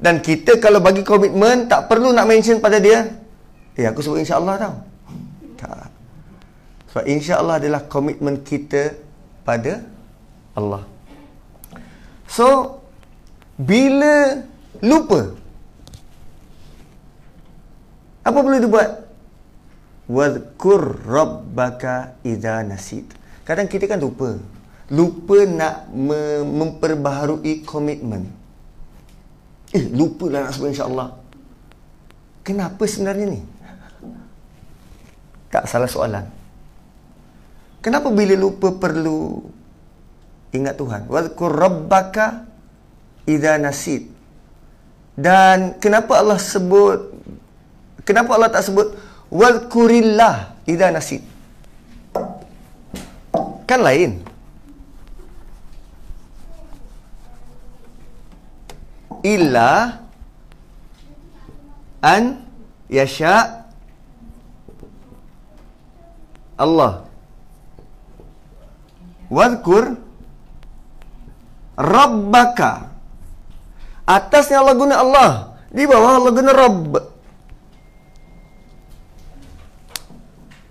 Dan 0.00 0.24
kita 0.24 0.56
kalau 0.56 0.80
bagi 0.80 1.04
komitmen 1.04 1.68
tak 1.68 1.84
perlu 1.90 2.16
nak 2.16 2.24
mention 2.24 2.58
pada 2.64 2.80
dia. 2.80 3.04
Eh 3.76 3.84
aku 3.84 4.00
sebut 4.00 4.24
insya-Allah 4.24 4.56
tau. 4.56 4.74
Tak. 5.60 5.89
Sebab 6.90 7.04
insya-Allah 7.06 7.62
adalah 7.62 7.86
komitmen 7.86 8.42
kita 8.42 8.98
pada 9.46 9.82
Allah. 10.58 10.82
So 12.26 12.78
bila 13.54 14.42
lupa 14.82 15.38
apa 18.20 18.38
perlu 18.42 18.58
dibuat? 18.58 18.90
Wadhkur 20.10 21.06
rabbaka 21.06 22.18
idza 22.26 22.66
nasid. 22.66 23.06
Kadang 23.46 23.70
kita 23.70 23.86
kan 23.86 24.02
lupa. 24.02 24.34
Lupa 24.90 25.46
nak 25.46 25.86
me- 25.94 26.42
memperbaharui 26.42 27.62
komitmen. 27.62 28.26
Eh, 29.70 29.86
lupa 29.94 30.26
lah 30.26 30.50
nak 30.50 30.52
sebut 30.58 30.74
insya-Allah. 30.74 31.14
Kenapa 32.42 32.82
sebenarnya 32.90 33.26
ni? 33.30 33.40
Tak 35.54 35.70
salah 35.70 35.86
soalan. 35.86 36.39
Kenapa 37.80 38.12
bila 38.12 38.36
lupa 38.36 38.76
perlu 38.76 39.40
ingat 40.52 40.76
Tuhan? 40.76 41.08
Wadhkur 41.08 41.52
rabbaka 41.52 42.44
idza 43.24 43.56
nasid. 43.56 44.12
Dan 45.16 45.76
kenapa 45.80 46.16
Allah 46.20 46.40
sebut 46.40 47.12
Kenapa 48.04 48.34
Allah 48.34 48.50
tak 48.50 48.64
sebut 48.66 48.96
wadhkurillah 49.30 50.56
idza 50.66 50.88
nasid? 50.90 51.22
Kan 53.68 53.80
lain. 53.86 54.18
Illa 59.20 60.00
an 62.02 62.42
yasha 62.88 63.68
Allah. 66.58 67.09
Wadhkur 69.30 69.94
rabbaka. 71.78 72.90
Atasnya 74.04 74.58
Allah 74.58 74.74
guna 74.74 74.94
Allah. 74.98 75.30
Di 75.70 75.86
bawah 75.86 76.18
Allah 76.18 76.32
guna 76.34 76.50
Rabb. 76.50 76.92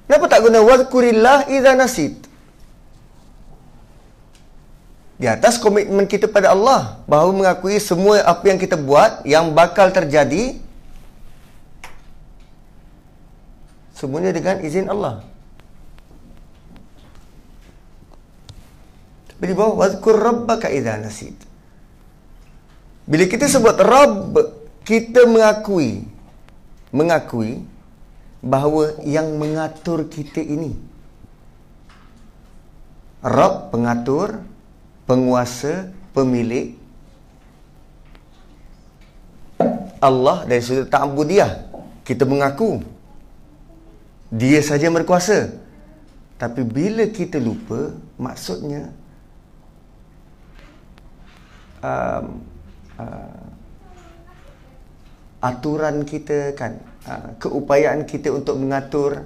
Kenapa 0.09 0.25
tak 0.25 0.41
guna 0.43 0.59
wadhkurillah 0.65 1.47
idza 1.47 1.77
nasid? 1.77 2.17
Di 5.21 5.27
atas 5.29 5.61
komitmen 5.61 6.09
kita 6.09 6.25
pada 6.25 6.51
Allah 6.51 6.97
bahawa 7.05 7.31
mengakui 7.35 7.77
semua 7.77 8.23
apa 8.25 8.43
yang 8.49 8.57
kita 8.57 8.73
buat 8.73 9.21
yang 9.21 9.51
bakal 9.53 9.93
terjadi 9.93 10.57
semuanya 13.93 14.31
dengan 14.31 14.63
izin 14.63 14.89
Allah. 14.89 15.21
Di 19.39 19.55
bawah 19.55 19.87
wadhkur 19.87 20.19
rabbaka 20.19 20.67
idza 20.67 20.99
nasid. 20.99 21.35
Bila 23.09 23.25
kita 23.25 23.49
sebut 23.49 23.79
Rabb, 23.79 24.35
kita 24.83 25.25
mengakui 25.25 26.05
mengakui 26.89 27.61
bahawa 28.41 28.97
yang 29.05 29.37
mengatur 29.37 30.05
kita 30.09 30.41
ini. 30.41 30.73
Rabb 33.19 33.73
pengatur, 33.73 34.41
penguasa, 35.03 35.91
pemilik. 36.15 36.79
Allah 39.99 40.47
dari 40.47 40.63
sudut 40.63 40.87
ta'budiyah 40.87 41.67
kita 42.07 42.23
mengaku. 42.23 42.79
Dia 44.31 44.63
saja 44.63 44.87
berkuasa. 44.87 45.51
Tapi 46.39 46.63
bila 46.63 47.03
kita 47.11 47.35
lupa 47.35 47.91
maksudnya 48.15 48.95
um, 51.83 52.25
uh, 52.99 53.43
aturan 55.39 56.03
kita 56.03 56.53
kan 56.55 56.79
uh, 57.07 57.35
keupayaan 57.39 58.03
kita 58.03 58.31
untuk 58.31 58.59
mengatur 58.59 59.23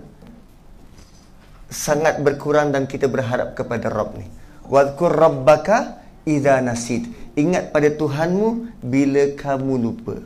sangat 1.74 2.22
berkurang 2.22 2.70
dan 2.70 2.86
kita 2.86 3.10
berharap 3.10 3.58
kepada 3.58 3.90
Rabb 3.90 4.22
ni. 4.22 4.30
Wadhkur 4.70 5.10
rabbaka 5.10 6.00
idza 6.24 6.62
nasid. 6.62 7.10
Ingat 7.34 7.74
pada 7.74 7.90
Tuhanmu 7.90 8.78
bila 8.86 9.34
kamu 9.34 9.74
lupa. 9.82 10.22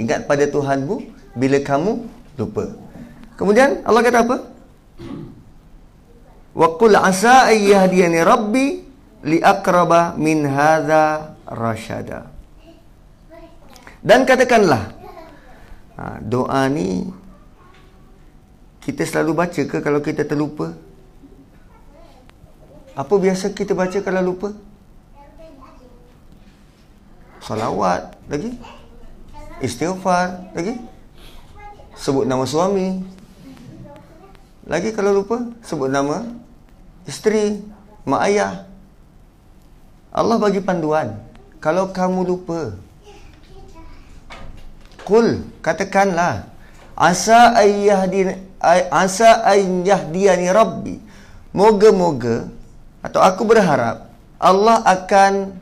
Ingat 0.00 0.24
pada 0.24 0.48
Tuhanmu 0.48 0.96
bila 1.36 1.60
kamu 1.60 1.92
lupa. 2.40 2.72
Kemudian 3.36 3.84
Allah 3.84 4.00
kata 4.00 4.18
apa? 4.24 4.36
Wa 6.56 6.68
qul 6.80 6.96
asa 6.96 7.52
ayyahdiyani 7.52 8.18
rabbi 8.24 8.66
li 9.22 9.38
aqraba 9.38 10.14
min 10.18 10.46
hadza 10.46 11.34
rasyada 11.46 12.30
dan 14.02 14.26
katakanlah 14.26 14.90
ha, 15.98 16.18
doa 16.18 16.66
ni 16.66 17.06
kita 18.82 19.06
selalu 19.06 19.32
baca 19.34 19.62
ke 19.62 19.78
kalau 19.78 20.02
kita 20.02 20.26
terlupa 20.26 20.74
apa 22.92 23.14
biasa 23.16 23.56
kita 23.56 23.72
baca 23.72 23.98
kalau 24.04 24.20
lupa? 24.20 24.52
Salawat 27.40 28.12
lagi. 28.28 28.52
Istighfar 29.64 30.52
lagi. 30.52 30.76
Sebut 31.96 32.28
nama 32.28 32.44
suami. 32.44 33.00
Lagi 34.68 34.92
kalau 34.92 35.16
lupa, 35.16 35.40
sebut 35.64 35.88
nama 35.88 36.22
isteri, 37.08 37.64
mak 38.04 38.22
ayah. 38.28 38.68
Allah 40.12 40.36
bagi 40.36 40.60
panduan. 40.60 41.16
Kalau 41.56 41.88
kamu 41.88 42.20
lupa, 42.28 42.76
Kul, 45.08 45.42
katakanlah. 45.64 46.46
Asa 46.92 47.56
ayyahdi 47.56 48.36
asa 48.92 49.42
ayyahdiyani 49.48 50.46
rabbi. 50.52 50.96
Moga-moga 51.56 52.46
atau 53.02 53.20
aku 53.20 53.42
berharap 53.42 54.08
Allah 54.38 54.80
akan 54.86 55.58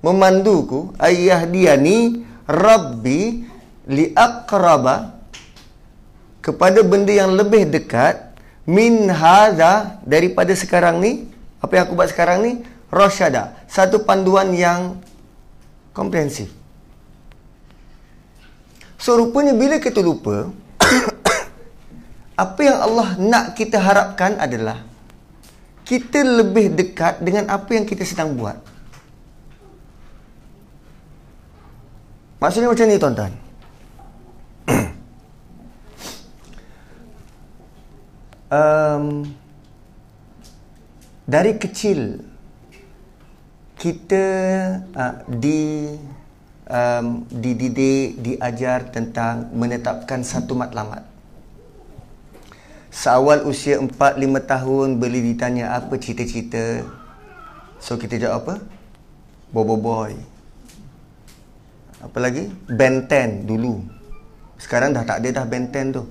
memanduku 0.00 0.94
ayah 1.02 1.44
dia 1.44 1.76
ni 1.76 2.24
Rabbi 2.48 3.44
li 3.90 4.04
aqraba 4.16 5.18
kepada 6.40 6.80
benda 6.80 7.12
yang 7.12 7.36
lebih 7.36 7.68
dekat 7.68 8.32
min 8.64 9.12
hadha 9.12 10.00
daripada 10.08 10.56
sekarang 10.56 11.02
ni 11.04 11.28
apa 11.60 11.72
yang 11.76 11.84
aku 11.84 11.94
buat 11.98 12.08
sekarang 12.08 12.38
ni 12.40 12.52
rasyada 12.90 13.54
satu 13.70 14.02
panduan 14.02 14.52
yang 14.52 14.98
komprehensif 15.96 16.50
so 19.00 19.16
rupanya 19.16 19.54
bila 19.54 19.78
kita 19.78 20.02
lupa 20.02 20.50
apa 22.44 22.60
yang 22.60 22.78
Allah 22.82 23.08
nak 23.16 23.44
kita 23.56 23.80
harapkan 23.80 24.36
adalah 24.36 24.90
kita 25.90 26.22
lebih 26.22 26.70
dekat 26.70 27.18
dengan 27.18 27.50
apa 27.50 27.74
yang 27.74 27.82
kita 27.82 28.06
sedang 28.06 28.38
buat. 28.38 28.54
Maksudnya 32.38 32.70
macam 32.70 32.86
ni 32.86 32.94
tuan-tuan. 32.94 33.34
um, 38.54 39.26
dari 41.26 41.58
kecil 41.58 42.22
kita 43.80 44.24
uh, 44.92 45.24
di 45.24 45.88
um, 46.68 47.24
dididik, 47.32 48.20
diajar 48.20 48.92
tentang 48.92 49.48
menetapkan 49.56 50.20
satu 50.20 50.52
matlamat. 50.52 51.08
Seawal 52.92 53.46
usia 53.46 53.78
4-5 53.78 54.50
tahun 54.50 54.88
Boleh 54.98 55.22
ditanya 55.22 55.78
apa 55.78 55.94
cita-cita 55.94 56.82
So 57.78 57.94
kita 57.94 58.18
jawab 58.18 58.42
apa? 58.42 58.54
Bobo 59.54 59.78
boy 59.78 60.18
Apa 62.02 62.18
lagi? 62.18 62.50
Ben 62.66 63.06
10 63.06 63.46
dulu 63.46 63.86
Sekarang 64.58 64.90
dah 64.90 65.06
tak 65.06 65.22
ada 65.22 65.38
dah 65.38 65.46
Ben 65.46 65.70
10 65.70 65.94
tu 65.94 66.02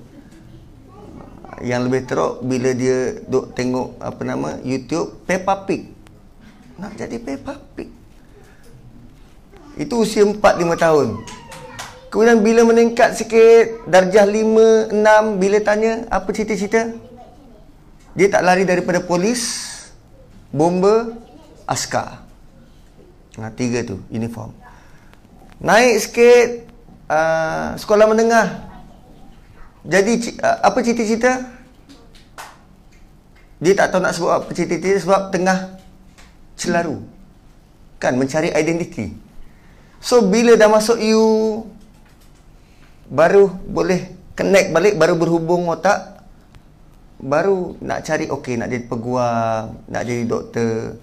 yang 1.59 1.91
lebih 1.91 2.07
teruk 2.07 2.39
bila 2.39 2.71
dia 2.71 3.19
duk 3.27 3.51
tengok 3.51 3.99
apa 3.99 4.21
nama 4.23 4.49
YouTube 4.63 5.27
Peppa 5.27 5.67
Pig. 5.67 5.91
Nak 6.79 6.95
jadi 6.95 7.19
Peppa 7.19 7.59
Pig. 7.75 7.91
Itu 9.75 10.03
usia 10.03 10.23
4 10.23 10.39
5 10.39 10.75
tahun. 10.79 11.07
Kemudian 12.09 12.41
bila 12.41 12.65
meningkat 12.65 13.13
sikit 13.19 13.85
darjah 13.85 14.25
5 14.25 14.95
6 14.95 15.37
bila 15.37 15.57
tanya 15.61 16.07
apa 16.09 16.29
cita-cita? 16.31 16.95
Dia 18.17 18.27
tak 18.31 18.41
lari 18.41 18.65
daripada 18.65 19.03
polis, 19.03 19.43
bomba, 20.49 21.13
askar. 21.69 22.25
Nah, 23.37 23.53
tiga 23.53 23.85
tu 23.85 24.01
uniform. 24.09 24.51
Naik 25.61 25.95
sikit 26.01 26.47
uh, 27.11 27.77
sekolah 27.77 28.09
menengah 28.09 28.69
jadi 29.85 30.13
uh, 30.43 30.57
apa 30.67 30.79
cita-cita? 30.83 31.47
Dia 33.59 33.73
tak 33.75 33.91
tahu 33.91 34.01
nak 34.03 34.15
sebut 34.15 34.31
apa 34.31 34.49
cita-cita 34.51 34.99
sebab 35.03 35.21
tengah 35.31 35.78
celaru. 36.59 36.99
Kan 37.95 38.19
mencari 38.19 38.51
identiti. 38.51 39.15
So 40.03 40.27
bila 40.27 40.59
dah 40.59 40.67
masuk 40.67 40.99
you 40.99 41.23
baru 43.07 43.49
boleh 43.67 44.11
connect 44.37 44.71
balik 44.71 44.95
baru 44.95 45.17
berhubung 45.19 45.67
otak 45.67 46.19
baru 47.19 47.75
nak 47.83 48.07
cari 48.07 48.31
okey 48.31 48.55
nak 48.55 48.71
jadi 48.71 48.85
peguam, 48.87 49.75
nak 49.91 50.03
jadi 50.07 50.23
doktor. 50.23 50.95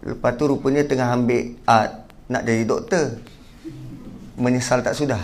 Lepas 0.00 0.32
tu 0.40 0.44
rupanya 0.48 0.88
tengah 0.88 1.12
ambil 1.12 1.52
art 1.68 2.08
nak 2.32 2.42
jadi 2.48 2.64
doktor. 2.64 3.20
Menyesal 4.40 4.80
tak 4.80 4.96
sudah. 4.96 5.20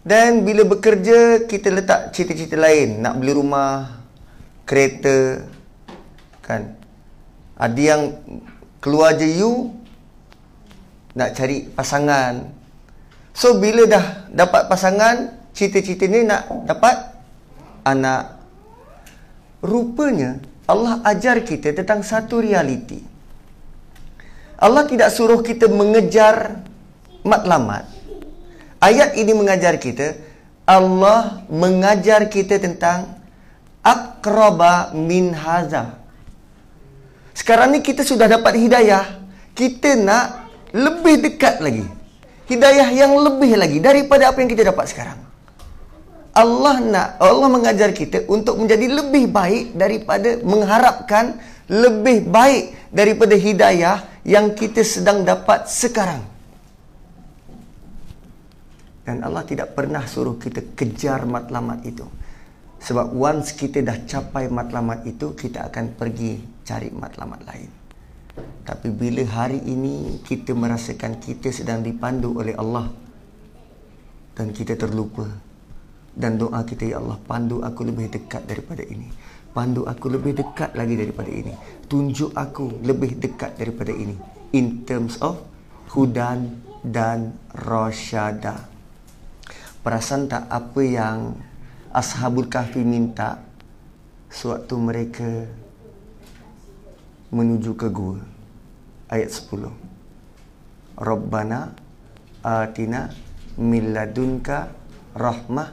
Dan 0.00 0.48
bila 0.48 0.64
bekerja 0.64 1.44
kita 1.44 1.68
letak 1.68 2.16
cita-cita 2.16 2.56
lain 2.56 3.04
nak 3.04 3.20
beli 3.20 3.36
rumah, 3.36 4.00
kereta 4.64 5.44
kan. 6.40 6.79
Ada 7.60 7.80
yang 7.80 8.02
keluar 8.80 9.12
je 9.20 9.28
you 9.28 9.76
nak 11.12 11.36
cari 11.36 11.68
pasangan. 11.68 12.48
So 13.36 13.60
bila 13.60 13.84
dah 13.84 14.32
dapat 14.32 14.72
pasangan, 14.72 15.36
cita-cita 15.52 16.08
ni 16.08 16.24
nak 16.24 16.48
dapat 16.64 16.96
anak. 17.84 18.40
Rupanya 19.60 20.40
Allah 20.64 21.04
ajar 21.04 21.44
kita 21.44 21.76
tentang 21.76 22.00
satu 22.00 22.40
realiti. 22.40 23.04
Allah 24.56 24.88
tidak 24.88 25.12
suruh 25.12 25.44
kita 25.44 25.68
mengejar 25.68 26.64
matlamat. 27.20 27.84
Ayat 28.80 29.12
ini 29.20 29.36
mengajar 29.36 29.76
kita 29.76 30.16
Allah 30.64 31.44
mengajar 31.52 32.24
kita 32.32 32.56
tentang 32.56 33.20
akraba 33.84 34.96
min 34.96 35.36
haza. 35.36 35.99
Sekarang 37.40 37.72
ni 37.72 37.80
kita 37.80 38.04
sudah 38.04 38.28
dapat 38.28 38.52
hidayah, 38.60 39.16
kita 39.56 39.96
nak 39.96 40.52
lebih 40.76 41.24
dekat 41.24 41.64
lagi. 41.64 41.88
Hidayah 42.52 42.92
yang 42.92 43.16
lebih 43.16 43.56
lagi 43.56 43.80
daripada 43.80 44.28
apa 44.28 44.44
yang 44.44 44.50
kita 44.52 44.68
dapat 44.68 44.92
sekarang. 44.92 45.16
Allah 46.36 46.76
nak 46.84 47.08
Allah 47.16 47.48
mengajar 47.48 47.96
kita 47.96 48.28
untuk 48.28 48.60
menjadi 48.60 48.92
lebih 48.92 49.32
baik 49.32 49.72
daripada 49.72 50.36
mengharapkan 50.44 51.40
lebih 51.64 52.28
baik 52.28 52.92
daripada 52.92 53.32
hidayah 53.32 54.04
yang 54.28 54.52
kita 54.52 54.84
sedang 54.84 55.24
dapat 55.24 55.64
sekarang. 55.64 56.20
Dan 59.00 59.24
Allah 59.24 59.48
tidak 59.48 59.72
pernah 59.72 60.04
suruh 60.04 60.36
kita 60.36 60.76
kejar 60.76 61.24
matlamat 61.24 61.88
itu. 61.88 62.04
Sebab 62.84 63.16
once 63.16 63.56
kita 63.56 63.80
dah 63.80 63.96
capai 64.04 64.52
matlamat 64.52 65.08
itu, 65.08 65.32
kita 65.34 65.66
akan 65.72 65.96
pergi 65.96 66.59
cari 66.70 66.94
matlamat 66.94 67.42
lain. 67.42 67.70
Tapi 68.62 68.94
bila 68.94 69.26
hari 69.26 69.58
ini 69.66 70.22
kita 70.22 70.54
merasakan 70.54 71.18
kita 71.18 71.50
sedang 71.50 71.82
dipandu 71.82 72.38
oleh 72.38 72.54
Allah 72.54 72.86
dan 74.38 74.54
kita 74.54 74.78
terlupa 74.78 75.26
dan 76.14 76.38
doa 76.38 76.62
kita 76.62 76.94
ya 76.94 77.02
Allah 77.02 77.18
pandu 77.26 77.58
aku 77.66 77.82
lebih 77.82 78.06
dekat 78.06 78.46
daripada 78.46 78.86
ini. 78.86 79.10
Pandu 79.50 79.82
aku 79.82 80.14
lebih 80.14 80.38
dekat 80.38 80.78
lagi 80.78 80.94
daripada 80.94 81.26
ini. 81.26 81.50
Tunjuk 81.90 82.30
aku 82.38 82.86
lebih 82.86 83.18
dekat 83.18 83.58
daripada 83.58 83.90
ini 83.90 84.14
in 84.54 84.86
terms 84.86 85.18
of 85.18 85.42
hudan 85.90 86.62
dan 86.86 87.34
rasyadah. 87.50 88.70
Perasan 89.82 90.30
tak 90.30 90.46
apa 90.46 90.80
yang 90.86 91.34
Ashabul 91.90 92.46
Kahfi 92.46 92.86
minta 92.86 93.42
Sewaktu 94.30 94.74
mereka 94.78 95.26
Menuju 97.30 97.78
ke 97.78 97.86
gua. 97.90 98.18
Ayat 99.10 99.30
10 99.30 99.70
Rabbana 100.98 101.74
Atina 102.42 103.10
Milladunka 103.58 104.70
Rahmah 105.14 105.70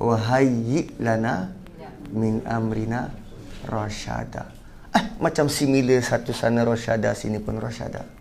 Wahayyi 0.00 0.96
lana 1.00 1.52
Min 2.12 2.40
amrina 2.48 3.12
Rashada. 3.68 4.52
Eh, 4.96 5.20
macam 5.20 5.52
similar 5.52 6.00
satu 6.00 6.32
sana 6.32 6.64
Rashada 6.64 7.12
Sini 7.12 7.40
pun 7.40 7.60
Rashada. 7.60 8.16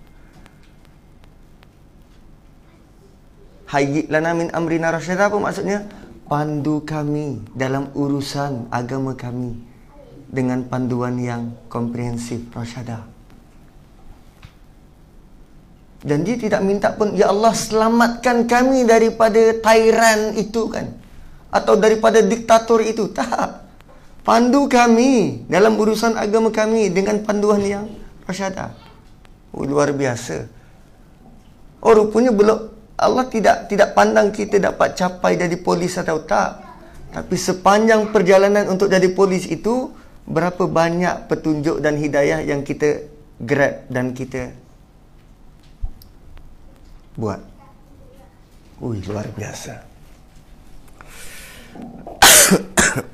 Hayyid 3.66 4.08
lana 4.14 4.32
min 4.38 4.54
amrina 4.54 4.94
rasyada 4.94 5.28
apa 5.28 5.36
maksudnya? 5.42 5.84
Pandu 6.26 6.86
kami 6.88 7.44
dalam 7.54 7.92
urusan 7.94 8.70
agama 8.72 9.14
kami 9.14 9.58
dengan 10.36 10.68
panduan 10.68 11.16
yang 11.16 11.56
komprehensif 11.72 12.44
rasyada. 12.52 13.08
Dan 16.06 16.22
dia 16.22 16.38
tidak 16.38 16.62
minta 16.62 16.94
pun 16.94 17.16
ya 17.18 17.34
Allah 17.34 17.56
selamatkan 17.56 18.46
kami 18.46 18.86
daripada 18.86 19.58
tyrant 19.58 20.38
itu 20.38 20.70
kan 20.70 20.94
atau 21.50 21.74
daripada 21.80 22.20
diktator 22.20 22.84
itu. 22.84 23.10
Tak. 23.10 23.66
Pandu 24.22 24.68
kami 24.70 25.46
dalam 25.50 25.78
urusan 25.80 26.20
agama 26.20 26.52
kami 26.52 26.92
dengan 26.92 27.24
panduan 27.24 27.62
yang 27.62 27.86
rasyada. 28.28 28.76
Oh, 29.56 29.64
luar 29.64 29.96
biasa. 29.96 30.46
Oh 31.82 31.94
rupanya 31.94 32.34
belum 32.34 32.74
Allah 32.98 33.26
tidak 33.30 33.70
tidak 33.70 33.94
pandang 33.94 34.34
kita 34.34 34.58
dapat 34.58 34.98
capai 34.98 35.38
jadi 35.38 35.58
polis 35.62 35.96
atau 35.98 36.22
tak. 36.22 36.62
Tapi 37.14 37.36
sepanjang 37.38 38.12
perjalanan 38.12 38.68
untuk 38.68 38.92
jadi 38.92 39.08
polis 39.14 39.48
itu 39.48 39.94
berapa 40.26 40.66
banyak 40.66 41.30
petunjuk 41.30 41.78
dan 41.82 41.98
hidayah 42.02 42.42
yang 42.42 42.66
kita 42.66 43.06
grab 43.38 43.86
dan 43.90 44.14
kita 44.18 44.52
buat. 47.16 47.40
Ui, 48.84 49.00
luar 49.06 49.30
biasa. 49.32 49.86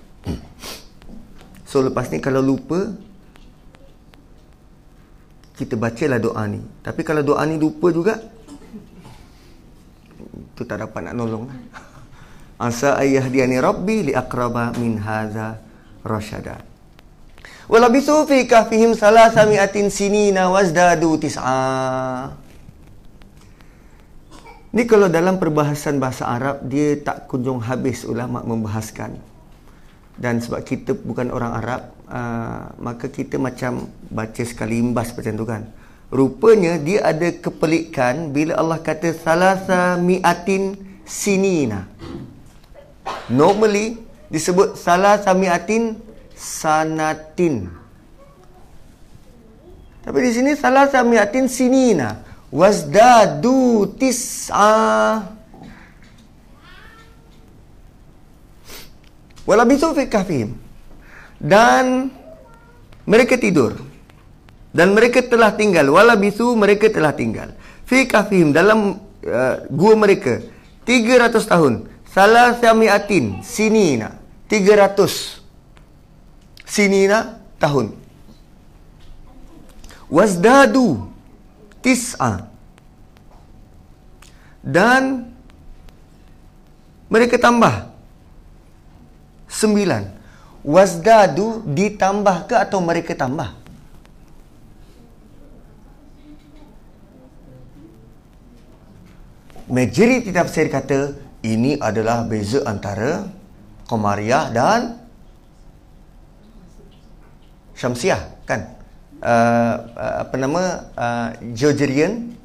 so 1.70 1.86
lepas 1.86 2.10
ni 2.10 2.18
kalau 2.18 2.42
lupa 2.42 2.90
kita 5.60 5.78
bacalah 5.78 6.18
doa 6.18 6.44
ni. 6.50 6.58
Tapi 6.82 7.06
kalau 7.06 7.22
doa 7.22 7.46
ni 7.46 7.62
lupa 7.62 7.94
juga 7.94 8.18
tu 10.62 10.70
tak 10.70 10.86
dapat 10.86 11.10
nak 11.10 11.16
nolong 11.18 11.50
asa 12.70 12.94
ayah 13.02 13.26
dia 13.26 13.50
ni 13.50 13.58
rabbi 13.58 14.12
li 14.12 14.14
aqraba 14.14 14.78
min 14.78 15.02
hadza 15.02 15.58
rasyada 16.06 16.71
walabisu 17.72 18.28
fi 18.28 18.44
kahfihim 18.44 18.92
salasamiatin 19.00 19.88
sinina 19.88 20.52
wazdadu 20.52 21.16
tis'a. 21.16 22.36
Ni 24.72 24.84
kalau 24.88 25.08
dalam 25.08 25.40
perbahasan 25.40 26.00
bahasa 26.00 26.28
Arab 26.28 26.64
dia 26.68 27.00
tak 27.00 27.32
kunjung 27.32 27.64
habis 27.64 28.04
ulama 28.04 28.44
membahaskan. 28.44 29.16
Dan 30.20 30.44
sebab 30.44 30.64
kita 30.68 30.92
bukan 30.96 31.32
orang 31.32 31.54
Arab 31.60 31.82
uh, 32.12 32.76
maka 32.80 33.08
kita 33.08 33.40
macam 33.40 33.88
baca 34.12 34.44
sekali 34.44 34.80
imbas 34.80 35.16
macam 35.16 35.34
tu 35.40 35.48
kan. 35.48 35.64
Rupanya 36.12 36.76
dia 36.76 37.08
ada 37.08 37.32
kepelikan 37.32 38.36
bila 38.36 38.60
Allah 38.60 38.84
kata 38.84 39.16
salasa 39.16 39.96
mi'atin 39.96 40.76
sinina. 41.08 41.88
Normally 43.32 43.96
disebut 44.28 44.76
salasa 44.76 45.32
mi'atin 45.32 46.11
sanatin. 46.42 47.70
Tapi 50.02 50.18
di 50.26 50.32
sini 50.34 50.58
salasa 50.58 51.06
mi'atin 51.06 51.46
sinina. 51.46 52.26
Wazdadu 52.50 53.94
tis'a. 54.02 55.22
Walabisu 59.46 59.94
fi 59.94 60.10
kahfihim. 60.10 60.58
Dan 61.38 62.10
mereka 63.06 63.38
tidur 63.38 63.78
dan 64.72 64.96
mereka 64.96 65.20
telah 65.20 65.52
tinggal 65.56 65.92
wala 65.92 66.16
bisu 66.16 66.56
mereka 66.56 66.88
telah 66.88 67.12
tinggal 67.12 67.52
fi 67.84 68.08
kafihim 68.08 68.56
dalam 68.56 69.04
uh, 69.28 69.56
gua 69.68 69.94
mereka 70.00 70.40
300 70.88 71.36
tahun 71.44 71.74
salah 72.08 72.56
samiatin 72.56 73.44
sinina 73.44 74.16
300 74.48 75.41
sinina 76.72 77.36
tahun. 77.60 77.92
Wazdadu 80.08 81.12
tis'a. 81.84 82.48
Dan 84.64 85.28
mereka 87.12 87.36
tambah 87.36 87.92
sembilan. 89.52 90.24
Wazdadu 90.64 91.68
ditambah 91.68 92.48
ke 92.48 92.56
atau 92.56 92.80
mereka 92.80 93.18
tambah? 93.20 93.60
Majoriti 99.72 100.36
tafsir 100.36 100.68
kata 100.68 101.16
ini 101.42 101.80
adalah 101.80 102.28
beza 102.28 102.62
antara 102.68 103.24
Qamariah 103.88 104.52
dan 104.52 105.01
Syamsiah 107.82 108.22
kan 108.46 108.78
uh, 109.26 109.76
uh, 109.98 110.16
apa 110.22 110.36
nama 110.38 110.86
uh, 110.94 111.30
Georgian 111.58 112.38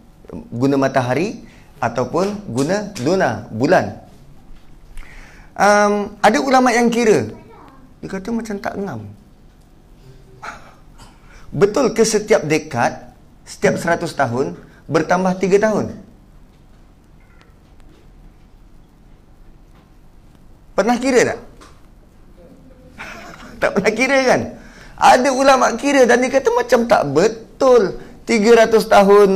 guna 0.48 0.80
matahari 0.80 1.44
ataupun 1.76 2.40
guna 2.48 2.96
luna 3.04 3.44
bulan 3.52 4.00
um, 5.60 6.16
ada 6.24 6.38
ulama 6.40 6.72
yang 6.72 6.88
kira 6.88 7.28
dia 8.00 8.08
kata 8.08 8.32
macam 8.32 8.56
tak 8.56 8.74
ngam 8.80 9.00
betul 11.52 11.92
ke 11.92 12.00
setiap 12.00 12.40
dekad 12.48 13.12
setiap 13.44 13.76
100 13.76 14.08
tahun 14.08 14.56
bertambah 14.88 15.36
3 15.36 15.60
tahun 15.68 15.86
Pernah 20.76 21.00
kira 21.00 21.20
tak? 21.24 21.40
tak 23.64 23.70
pernah 23.72 23.92
kira 23.96 24.18
kan? 24.28 24.40
Ada 24.96 25.28
ulama 25.28 25.76
kira 25.76 26.08
dan 26.08 26.24
dia 26.24 26.32
kata 26.32 26.48
macam 26.56 26.88
tak 26.88 27.02
betul. 27.12 28.00
300 28.26 28.74
tahun 28.90 29.30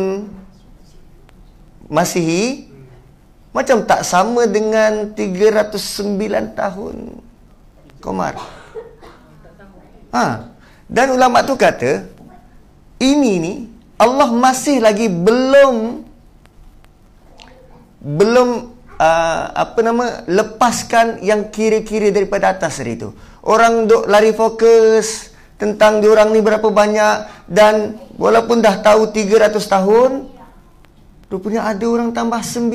Masihi 1.86 2.70
macam 3.50 3.82
tak 3.82 4.06
sama 4.06 4.46
dengan 4.46 5.10
309 5.14 6.54
tahun 6.54 6.96
Komar. 8.00 8.34
Ha. 10.10 10.48
Dan 10.90 11.06
ulama 11.14 11.44
tu 11.46 11.54
kata 11.54 12.02
ini 12.98 13.32
ni 13.38 13.54
Allah 14.00 14.32
masih 14.32 14.80
lagi 14.82 15.06
belum 15.06 16.02
belum 18.00 18.48
uh, 18.96 19.44
apa 19.52 19.78
nama 19.84 20.24
lepaskan 20.24 21.20
yang 21.20 21.52
kira-kira 21.52 22.08
daripada 22.08 22.56
atas 22.56 22.80
hari 22.80 22.96
itu. 22.96 23.12
Orang 23.44 23.86
duk 23.86 24.08
lari 24.08 24.32
fokus 24.32 25.29
tentang 25.60 26.00
diorang 26.00 26.32
ni 26.32 26.40
berapa 26.40 26.64
banyak 26.72 27.44
dan 27.44 28.00
walaupun 28.16 28.64
dah 28.64 28.80
tahu 28.80 29.12
300 29.12 29.60
tahun 29.60 30.32
rupanya 31.28 31.68
ada 31.68 31.84
orang 31.84 32.16
tambah 32.16 32.40
9. 32.40 32.72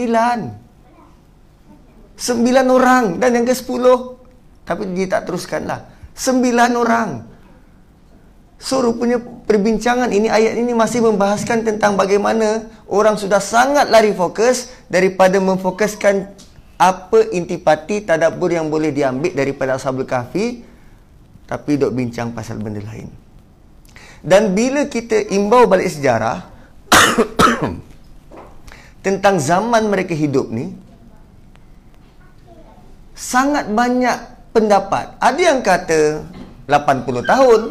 9 2.16 2.78
orang 2.78 3.18
dan 3.18 3.30
yang 3.34 3.44
ke-10 3.50 3.86
tapi 4.70 4.86
dia 4.94 5.10
tak 5.10 5.26
teruskanlah. 5.26 5.90
9 6.14 6.78
orang. 6.78 7.26
So 8.62 8.80
rupanya 8.80 9.20
perbincangan 9.20 10.14
ini 10.14 10.30
ayat 10.32 10.56
ini 10.56 10.72
masih 10.72 11.04
membahaskan 11.04 11.66
tentang 11.66 11.98
bagaimana 12.00 12.70
orang 12.86 13.18
sudah 13.20 13.42
sangat 13.42 13.90
lari 13.90 14.14
fokus 14.16 14.72
daripada 14.88 15.42
memfokuskan 15.42 16.32
apa 16.78 17.20
intipati 17.34 18.06
tadabbur 18.06 18.54
yang 18.54 18.70
boleh 18.72 18.94
diambil 18.94 19.32
daripada 19.36 19.76
Ashabul 19.76 20.08
Kahfi 20.08 20.75
tapi 21.46 21.78
dok 21.78 21.94
bincang 21.94 22.34
pasal 22.34 22.58
benda 22.62 22.82
lain. 22.82 23.10
Dan 24.26 24.58
bila 24.58 24.90
kita 24.90 25.30
imbau 25.30 25.70
balik 25.70 25.86
sejarah 25.86 26.50
tentang 29.06 29.38
zaman 29.38 29.86
mereka 29.86 30.18
hidup 30.18 30.50
ni 30.50 30.74
sangat 33.14 33.70
banyak 33.70 34.18
pendapat. 34.50 35.14
Ada 35.22 35.42
yang 35.42 35.60
kata 35.62 36.26
80 36.66 37.32
tahun, 37.32 37.62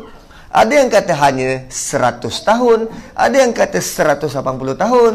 ada 0.55 0.73
yang 0.73 0.87
kata 0.87 1.13
hanya 1.19 1.67
100 1.67 2.23
tahun, 2.23 2.79
ada 3.19 3.37
yang 3.37 3.51
kata 3.51 3.79
180 3.83 4.79
tahun. 4.79 5.15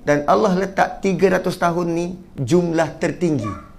Dan 0.00 0.24
Allah 0.24 0.56
letak 0.56 1.04
300 1.04 1.44
tahun 1.44 1.86
ni 1.92 2.06
jumlah 2.40 2.96
tertinggi. 2.96 3.69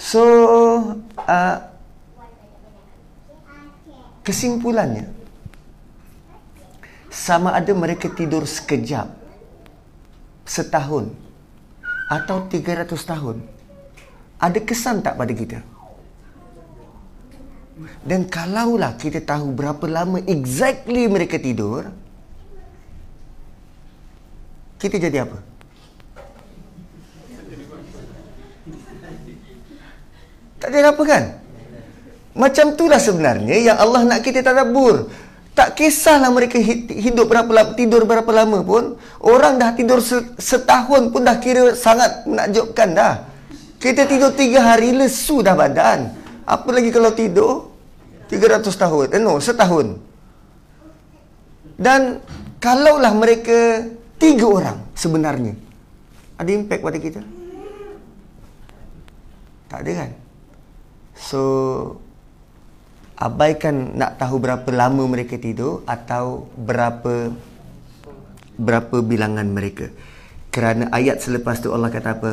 So, 0.00 0.24
uh, 1.28 1.56
kesimpulannya, 4.24 5.12
sama 7.12 7.52
ada 7.52 7.68
mereka 7.76 8.08
tidur 8.08 8.48
sekejap, 8.48 9.12
setahun, 10.48 11.12
atau 12.08 12.48
300 12.48 12.88
tahun, 12.96 13.44
ada 14.40 14.58
kesan 14.64 15.04
tak 15.04 15.20
pada 15.20 15.36
kita? 15.36 15.60
Dan 18.00 18.24
kalaulah 18.24 18.96
kita 18.96 19.20
tahu 19.20 19.52
berapa 19.52 19.84
lama 19.84 20.16
exactly 20.24 21.12
mereka 21.12 21.36
tidur, 21.36 21.92
kita 24.80 24.96
jadi 24.96 25.28
apa? 25.28 25.49
Tak 30.60 30.68
jadi 30.68 30.92
apa 30.92 31.02
kan? 31.08 31.24
Macam 32.36 32.76
itulah 32.76 33.00
sebenarnya 33.00 33.56
yang 33.58 33.76
Allah 33.80 34.04
nak 34.06 34.20
kita 34.20 34.44
tadabbur. 34.44 35.08
Tak 35.56 35.74
kisahlah 35.74 36.30
mereka 36.30 36.60
hidup 36.60 37.26
berapa 37.26 37.50
lama, 37.50 37.74
tidur 37.74 38.06
berapa 38.06 38.30
lama 38.30 38.62
pun. 38.62 38.94
Orang 39.18 39.58
dah 39.58 39.74
tidur 39.74 39.98
setahun 40.38 41.10
pun 41.10 41.26
dah 41.26 41.36
kira 41.42 41.74
sangat 41.74 42.22
menakjubkan 42.28 42.88
dah. 42.94 43.14
Kita 43.80 44.04
tidur 44.06 44.36
tiga 44.36 44.62
hari 44.62 44.94
lesu 44.94 45.40
dah 45.40 45.56
badan. 45.56 46.12
Apa 46.44 46.68
lagi 46.70 46.92
kalau 46.92 47.10
tidur 47.16 47.72
300 48.30 48.62
tahun. 48.68 49.06
Eh, 49.16 49.20
no, 49.20 49.42
setahun. 49.42 49.98
Dan 51.74 52.22
kalaulah 52.62 53.10
mereka 53.16 53.88
tiga 54.20 54.46
orang 54.46 54.78
sebenarnya. 54.94 55.56
Ada 56.38 56.50
impact 56.52 56.82
pada 56.84 56.98
kita? 57.00 57.20
Tak 59.66 59.80
ada 59.82 59.92
kan? 60.04 60.10
So, 61.20 61.42
abaikan 63.20 64.00
nak 64.00 64.16
tahu 64.16 64.40
berapa 64.40 64.64
lama 64.72 65.04
mereka 65.04 65.36
tidur 65.36 65.84
atau 65.84 66.48
berapa 66.56 67.28
berapa 68.56 68.96
bilangan 69.04 69.44
mereka. 69.44 69.92
Kerana 70.48 70.88
ayat 70.88 71.20
selepas 71.20 71.60
tu 71.60 71.70
Allah 71.76 71.92
kata 71.92 72.16
apa? 72.16 72.32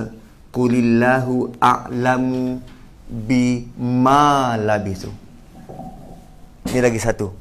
Qulillahu 0.55 1.59
a'lamu 1.59 2.63
bima 3.07 4.55
labisu. 4.55 5.11
Ini 6.71 6.79
lagi 6.79 6.99
satu. 6.99 7.31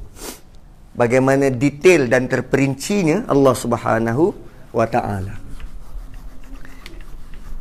Bagaimana 0.95 1.47
detail 1.47 2.11
dan 2.11 2.27
terperincinya 2.27 3.27
Allah 3.31 3.55
Subhanahu 3.55 4.35
wa 4.75 4.87
taala. 4.87 5.35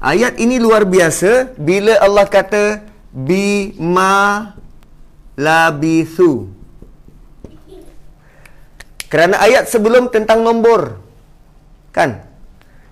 Ayat 0.03 0.39
ini 0.39 0.61
luar 0.61 0.87
biasa 0.87 1.57
bila 1.57 1.99
Allah 1.99 2.27
kata 2.29 2.85
bima 3.17 4.53
labithu. 5.41 6.53
Kerana 9.09 9.41
ayat 9.41 9.73
sebelum 9.73 10.13
tentang 10.13 10.45
nombor. 10.45 11.01
Kan? 11.97 12.21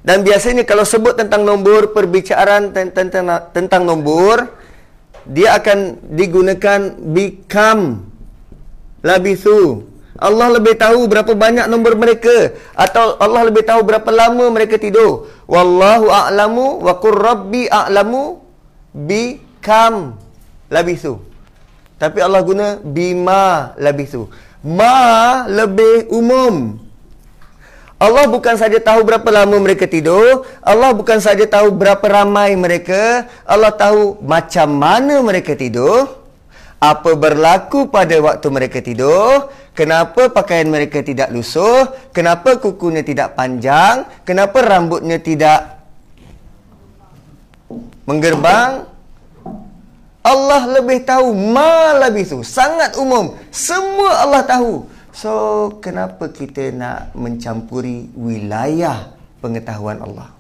Dan 0.01 0.25
biasanya 0.25 0.65
kalau 0.65 0.85
sebut 0.89 1.17
tentang 1.17 1.45
nombor, 1.45 1.93
perbicaraan 1.93 2.73
tentang, 2.73 3.29
tentang 3.53 3.83
nombor, 3.85 4.49
dia 5.29 5.57
akan 5.61 6.01
digunakan 6.13 6.93
become 7.13 8.09
labithu. 9.05 9.89
Allah 10.15 10.57
lebih 10.57 10.79
tahu 10.79 11.11
berapa 11.11 11.35
banyak 11.35 11.67
nombor 11.67 11.99
mereka 11.99 12.55
atau 12.79 13.19
Allah 13.19 13.51
lebih 13.51 13.67
tahu 13.67 13.83
berapa 13.83 14.07
lama 14.15 14.47
mereka 14.49 14.79
tidur. 14.79 15.27
Wallahu 15.51 16.07
a'lamu 16.07 16.81
wa 16.81 16.95
qur 17.03 17.19
rabbi 17.19 17.67
a'lamu 17.67 18.39
bi 18.95 19.44
kam 19.65 20.21
labithu. 20.69 21.25
Tapi 21.97 22.21
Allah 22.21 22.45
guna 22.45 22.67
bima 22.85 23.73
labithu. 23.81 24.29
Ma 24.61 25.49
lebih 25.49 26.13
umum. 26.13 26.85
Allah 27.97 28.29
bukan 28.29 28.61
saja 28.61 28.77
tahu 28.77 29.01
berapa 29.07 29.25
lama 29.33 29.57
mereka 29.57 29.89
tidur, 29.89 30.45
Allah 30.61 30.93
bukan 30.93 31.25
saja 31.25 31.49
tahu 31.49 31.73
berapa 31.73 32.05
ramai 32.05 32.53
mereka, 32.53 33.25
Allah 33.49 33.73
tahu 33.73 34.21
macam 34.21 34.69
mana 34.77 35.25
mereka 35.25 35.57
tidur 35.57 36.25
apa 36.83 37.17
berlaku 37.17 37.89
pada 37.89 38.13
waktu 38.21 38.47
mereka 38.53 38.85
tidur, 38.85 39.49
kenapa 39.73 40.29
pakaian 40.29 40.69
mereka 40.69 41.01
tidak 41.01 41.33
lusuh, 41.33 41.89
kenapa 42.13 42.61
kukunya 42.61 43.01
tidak 43.01 43.33
panjang, 43.39 44.05
kenapa 44.29 44.61
rambutnya 44.61 45.17
tidak 45.17 45.81
menggerbang 48.05 48.85
Allah 50.25 50.81
lebih 50.81 51.05
tahu 51.05 51.37
ma 51.37 51.93
lebih 52.09 52.25
tu. 52.25 52.41
Sangat 52.41 52.97
umum. 52.97 53.37
Semua 53.53 54.25
Allah 54.25 54.43
tahu. 54.49 54.89
So 55.13 55.33
kenapa 55.85 56.33
kita 56.33 56.73
nak 56.73 57.13
mencampuri 57.13 58.09
wilayah 58.17 59.13
pengetahuan 59.45 60.01
Allah? 60.01 60.33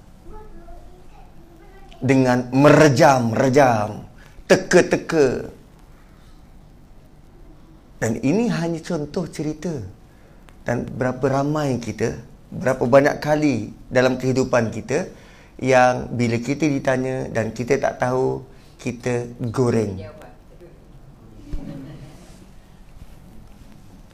Dengan 2.01 2.49
merejam-rejam 2.49 4.03
teka-teka. 4.49 5.53
Dan 8.01 8.20
ini 8.24 8.49
hanya 8.49 8.80
contoh 8.80 9.28
cerita. 9.28 9.72
Dan 10.64 10.89
berapa 10.89 11.28
ramai 11.28 11.76
kita 11.76 12.35
berapa 12.55 12.87
banyak 12.87 13.18
kali 13.18 13.74
dalam 13.91 14.14
kehidupan 14.14 14.70
kita 14.70 15.11
yang 15.59 16.11
bila 16.14 16.39
kita 16.39 16.70
ditanya 16.70 17.26
dan 17.30 17.51
kita 17.51 17.78
tak 17.82 17.99
tahu 17.99 18.43
kita 18.85 19.32
goreng. 19.41 19.97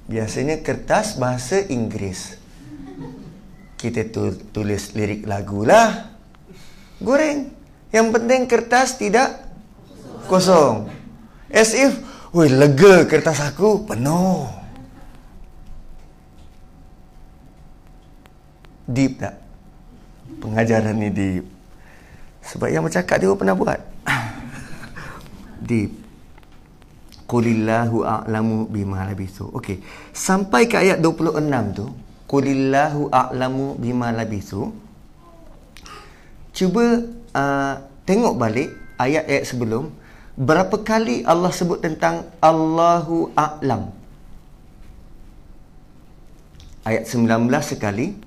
Biasanya 0.06 0.62
kertas 0.62 1.18
bahasa 1.18 1.58
Inggeris. 1.58 2.38
Kita 3.74 4.06
tulis 4.54 4.94
lirik 4.94 5.26
lagu 5.26 5.66
lah. 5.66 6.14
Goreng. 7.02 7.50
Yang 7.90 8.06
penting 8.14 8.46
kertas 8.46 8.94
tidak 8.94 9.42
kosong. 10.30 10.86
As 11.50 11.74
if, 11.74 11.98
woi 12.30 12.46
lega 12.46 13.10
kertas 13.10 13.42
aku 13.42 13.90
penuh. 13.90 14.46
Deep 18.86 19.18
tak? 19.18 19.34
Pengajaran 20.38 20.94
ni 20.94 21.10
deep. 21.10 21.46
Sebab 22.46 22.70
yang 22.70 22.86
bercakap 22.86 23.18
dia 23.18 23.34
pernah 23.34 23.58
buat 23.58 23.89
deep. 25.60 25.92
Qulillahu 27.30 28.02
a'lamu 28.02 28.66
bima 28.66 29.06
labisu. 29.06 29.54
Okey. 29.54 29.78
Sampai 30.10 30.66
ke 30.66 30.74
ayat 30.82 30.98
26 30.98 31.78
tu, 31.78 31.86
Qulillahu 32.26 33.06
a'lamu 33.14 33.78
bima 33.78 34.10
labisu. 34.10 34.74
Cuba 36.50 37.06
uh, 37.38 37.74
tengok 38.02 38.34
balik 38.34 38.68
ayat-ayat 38.98 39.46
sebelum 39.46 39.94
berapa 40.34 40.74
kali 40.82 41.22
Allah 41.22 41.54
sebut 41.54 41.78
tentang 41.78 42.26
Allahu 42.42 43.30
a'lam. 43.38 43.94
Ayat 46.82 47.06
19 47.06 47.46
sekali. 47.62 48.18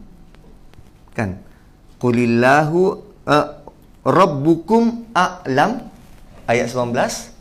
Kan? 1.11 1.43
Qulillahu 1.99 2.79
uh, 3.27 3.47
rabbukum 4.07 5.11
a'lam 5.11 5.92
ayat 6.47 6.67
19 6.71 7.33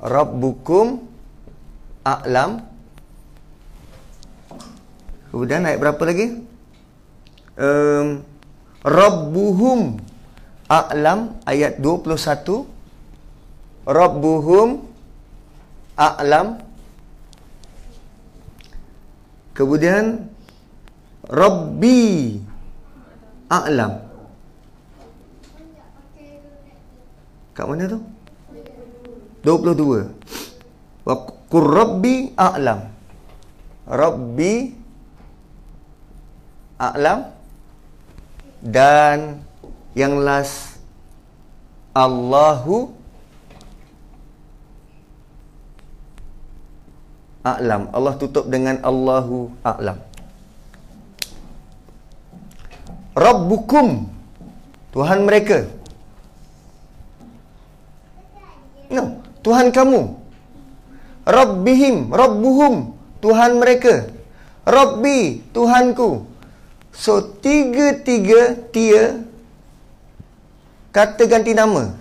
Rabbukum 0.00 1.04
a'lam. 2.00 2.64
Kemudian 5.28 5.68
ayat 5.68 5.76
berapa 5.76 6.02
lagi? 6.08 6.40
Um, 7.60 8.24
Rabbuhum 8.80 10.00
a'lam 10.72 11.36
ayat 11.44 11.76
21 11.84 12.64
Rabbuhum 13.84 14.88
a'lam. 16.00 16.64
Kemudian 19.52 20.32
Rabbi 21.28 22.40
a'lam 23.52 24.09
Kat 27.60 27.68
mana 27.68 27.84
tu? 27.92 28.00
22. 29.44 30.08
Wa 31.04 31.28
rabbi 31.52 32.32
a'lam. 32.32 32.88
Rabbi 33.84 34.52
a'lam 36.80 37.28
dan 38.64 39.44
yang 39.92 40.24
last 40.24 40.80
Allahu 41.92 42.96
a'lam. 47.44 47.92
Allah 47.92 48.16
tutup 48.16 48.48
dengan 48.48 48.80
Allahu 48.80 49.52
a'lam. 49.60 50.00
Rabbukum 53.12 54.08
Tuhan 54.96 55.28
mereka 55.28 55.68
No, 58.90 59.22
Tuhan 59.40 59.72
kamu. 59.72 60.20
Rabbihim, 61.24 62.10
Rabbuhum, 62.10 62.96
Tuhan 63.20 63.60
mereka. 63.60 64.08
Rabbi, 64.64 65.40
Tuhanku. 65.52 66.26
So, 66.90 67.22
tiga-tiga 67.40 68.58
tia 68.74 69.24
kata 70.90 71.24
ganti 71.30 71.54
nama. 71.54 71.96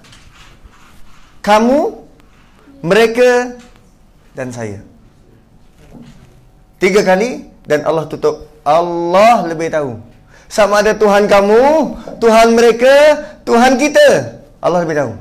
Kamu, 1.45 1.79
mereka 2.83 3.55
dan 4.35 4.51
saya. 4.51 4.83
Tiga 6.79 7.03
kali 7.03 7.47
dan 7.67 7.83
Allah 7.83 8.07
tutup. 8.07 8.47
Allah 8.63 9.43
lebih 9.47 9.71
tahu. 9.71 9.99
Sama 10.49 10.81
ada 10.81 10.97
Tuhan 10.97 11.29
kamu, 11.29 11.95
Tuhan 12.17 12.57
mereka, 12.57 12.93
Tuhan 13.45 13.77
kita. 13.77 14.41
Allah 14.59 14.81
lebih 14.83 14.97
tahu. 14.97 15.11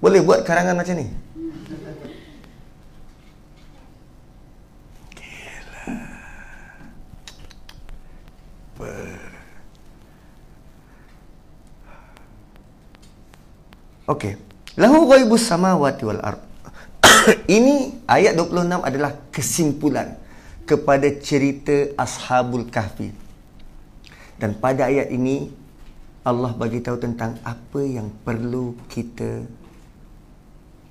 Boleh 0.00 0.24
buat 0.24 0.40
karangan 0.48 0.72
macam 0.80 0.96
ni? 0.96 1.06
Okey. 14.10 14.34
Lahu 14.74 15.06
ghaibus 15.06 15.46
samawati 15.46 16.02
wal 16.02 16.18
ard. 16.24 16.40
Ini 17.46 18.02
ayat 18.10 18.34
26 18.34 18.82
adalah 18.82 19.12
kesimpulan 19.30 20.18
kepada 20.66 21.06
cerita 21.20 21.94
Ashabul 21.94 22.66
Kahfi. 22.72 23.12
Dan 24.40 24.56
pada 24.56 24.88
ayat 24.88 25.12
ini 25.12 25.52
Allah 26.24 26.56
bagi 26.56 26.80
tahu 26.80 26.96
tentang 26.96 27.36
apa 27.44 27.84
yang 27.84 28.08
perlu 28.24 28.72
kita 28.88 29.44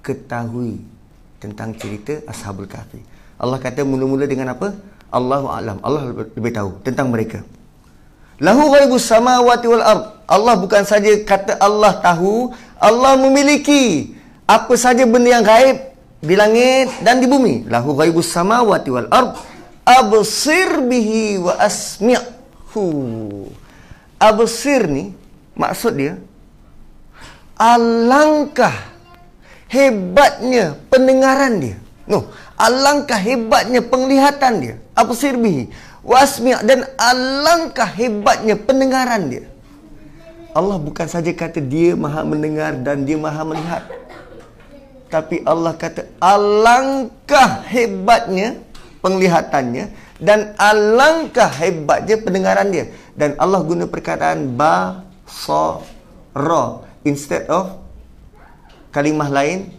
ketahui 0.10 0.82
tentang 1.38 1.78
cerita 1.78 2.18
Ashabul 2.26 2.66
Kahfi. 2.66 2.98
Allah 3.38 3.62
kata 3.62 3.86
mula-mula 3.86 4.26
dengan 4.26 4.58
apa? 4.58 4.74
Allahu 5.14 5.48
a'lam. 5.54 5.78
Allah 5.86 6.10
lebih 6.34 6.50
tahu 6.50 6.82
tentang 6.82 7.14
mereka. 7.14 7.46
Lahu 8.42 8.74
ghaibus 8.74 9.06
samawati 9.06 9.66
wal 9.70 9.86
ard. 9.86 10.04
Allah 10.26 10.54
bukan 10.58 10.84
saja 10.88 11.14
kata 11.22 11.62
Allah 11.62 12.02
tahu, 12.02 12.50
Allah 12.82 13.14
memiliki 13.22 14.16
apa 14.50 14.74
saja 14.74 15.06
benda 15.06 15.30
yang 15.30 15.46
gaib 15.46 15.78
di 16.20 16.34
langit 16.34 16.90
dan 17.06 17.22
di 17.22 17.28
bumi. 17.30 17.70
Lahu 17.70 17.94
ghaibus 17.94 18.34
samawati 18.34 18.90
wal 18.90 19.10
ard. 19.14 19.38
Absir 19.86 20.82
bihi 20.82 21.38
wa 21.38 21.54
asmi'hu. 21.62 22.86
Absir 24.20 24.90
ni 24.90 25.16
maksud 25.56 25.94
dia 25.96 26.20
alangkah 27.60 28.89
hebatnya 29.70 30.76
pendengaran 30.90 31.62
dia. 31.62 31.78
No, 32.10 32.26
alangkah 32.58 33.22
hebatnya 33.22 33.86
penglihatan 33.86 34.54
dia. 34.60 34.76
Apa 34.98 35.14
sirbi? 35.14 35.70
Wasmi' 36.02 36.58
dan 36.66 36.90
alangkah 36.98 37.86
hebatnya 37.86 38.58
pendengaran 38.58 39.30
dia. 39.30 39.46
Allah 40.58 40.82
bukan 40.82 41.06
saja 41.06 41.30
kata 41.30 41.62
dia 41.62 41.94
maha 41.94 42.26
mendengar 42.26 42.74
dan 42.82 43.06
dia 43.06 43.14
maha 43.16 43.46
melihat. 43.46 43.86
Tapi 45.14 45.46
Allah 45.46 45.78
kata 45.78 46.10
alangkah 46.18 47.62
hebatnya 47.70 48.58
penglihatannya 49.06 49.94
dan 50.18 50.58
alangkah 50.58 51.50
hebatnya 51.50 52.18
pendengaran 52.18 52.74
dia. 52.74 52.90
Dan 53.14 53.38
Allah 53.38 53.62
guna 53.62 53.86
perkataan 53.86 54.58
ba, 54.58 55.06
so, 55.30 55.86
ro 56.34 56.88
instead 57.06 57.46
of 57.52 57.78
kalimah 58.90 59.30
lain 59.30 59.70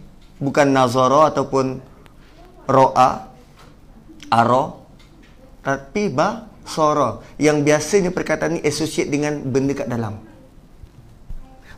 bukan 0.41 0.67
nazara 0.71 1.29
ataupun 1.31 1.79
ro'a 2.65 3.31
aro 4.31 4.81
tapi 5.61 6.09
ba 6.09 6.49
sora 6.65 7.21
yang 7.37 7.61
biasanya 7.61 8.09
perkataan 8.09 8.57
ni 8.57 8.61
associate 8.65 9.09
dengan 9.11 9.43
benda 9.45 9.77
kat 9.77 9.87
dalam. 9.89 10.17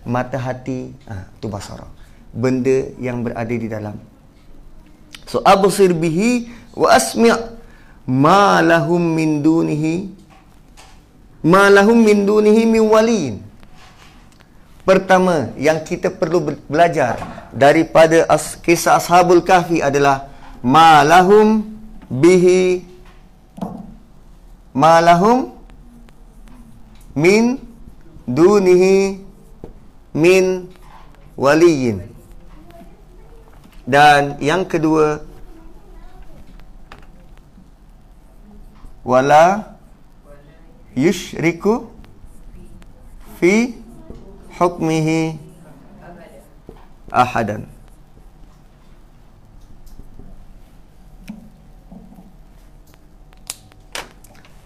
Mata 0.03 0.35
hati 0.35 0.91
ah 1.07 1.23
ha, 1.23 1.31
tu 1.39 1.47
basara 1.47 1.87
benda 2.31 2.91
yang 2.99 3.23
berada 3.23 3.55
di 3.55 3.67
dalam. 3.71 3.95
So 5.27 5.39
absir 5.43 5.95
bihi 5.95 6.51
wa 6.75 6.91
asmi' 6.91 7.31
ma 8.07 8.59
lahum 8.59 8.99
min 8.99 9.39
dunihi 9.39 10.11
ma 11.47 11.71
lahum 11.71 11.95
min 11.95 12.27
dunihi 12.27 12.67
min 12.67 12.83
waliyin 12.83 13.35
pertama 14.83 15.51
yang 15.55 15.79
kita 15.83 16.11
perlu 16.11 16.43
belajar 16.67 17.19
daripada 17.55 18.27
as- 18.27 18.59
kisah 18.59 18.99
ashabul 18.99 19.43
kahfi 19.43 19.79
adalah 19.79 20.27
ma 20.59 21.03
lahum 21.03 21.63
bihi 22.11 22.83
ma 24.75 24.99
lahum 24.99 25.55
min 27.15 27.59
dunihi 28.27 29.23
min 30.13 30.69
waliyin. 31.35 32.03
Dan 33.83 34.39
yang 34.39 34.63
kedua 34.63 35.19
wala 39.03 39.75
yushriku 40.95 41.91
fi 43.37 43.82
hukmihi 44.57 45.37
ahadan. 47.09 47.65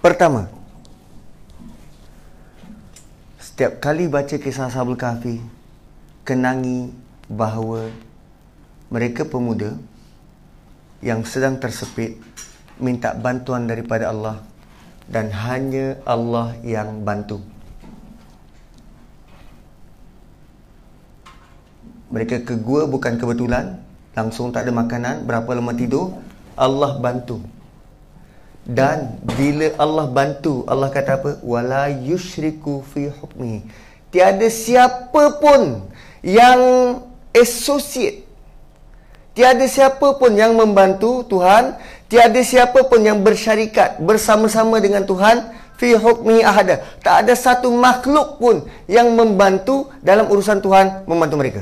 Pertama 0.07 0.47
Setiap 3.43 3.83
kali 3.83 4.07
baca 4.07 4.39
kisah 4.39 4.71
Ashabul 4.71 4.95
Kahfi 4.95 5.43
Kenangi 6.23 6.95
bahawa 7.27 7.91
Mereka 8.87 9.27
pemuda 9.27 9.75
Yang 11.03 11.35
sedang 11.35 11.59
tersepit 11.59 12.15
Minta 12.79 13.19
bantuan 13.19 13.67
daripada 13.67 14.07
Allah 14.07 14.39
Dan 15.11 15.27
hanya 15.33 15.99
Allah 16.07 16.55
yang 16.63 17.03
bantu 17.03 17.43
Mereka 22.07 22.47
ke 22.47 22.55
gua 22.55 22.87
bukan 22.87 23.19
kebetulan. 23.19 23.83
Langsung 24.15 24.49
tak 24.55 24.65
ada 24.65 24.71
makanan. 24.71 25.27
Berapa 25.27 25.51
lama 25.51 25.75
tidur? 25.75 26.15
Allah 26.57 26.97
bantu. 26.97 27.43
Dan 28.67 29.15
bila 29.23 29.71
Allah 29.79 30.11
bantu 30.11 30.67
Allah 30.67 30.91
kata 30.91 31.21
apa? 31.21 31.31
Wala 31.39 31.87
yushriku 31.87 32.83
fi 32.83 33.07
hukmi. 33.07 33.63
Tiada 34.11 34.47
siapa 34.51 35.39
pun 35.39 35.87
Yang 36.19 36.61
associate. 37.31 38.27
Tiada 39.31 39.63
siapa 39.69 40.17
pun 40.19 40.35
yang 40.35 40.51
membantu 40.57 41.23
Tuhan. 41.31 41.79
Tiada 42.11 42.41
siapa 42.41 42.87
pun 42.87 43.03
yang 43.03 43.19
bersyarikat 43.19 43.99
Bersama-sama 43.99 44.79
dengan 44.79 45.03
Tuhan 45.03 45.43
Fi 45.75 45.91
hukmi 45.91 46.39
ahada. 46.39 46.79
Tak 47.03 47.27
ada 47.27 47.35
satu 47.35 47.67
makhluk 47.67 48.39
pun 48.39 48.63
Yang 48.87 49.07
membantu 49.11 49.91
Dalam 49.99 50.31
urusan 50.31 50.63
Tuhan 50.63 51.03
Membantu 51.03 51.35
mereka 51.35 51.61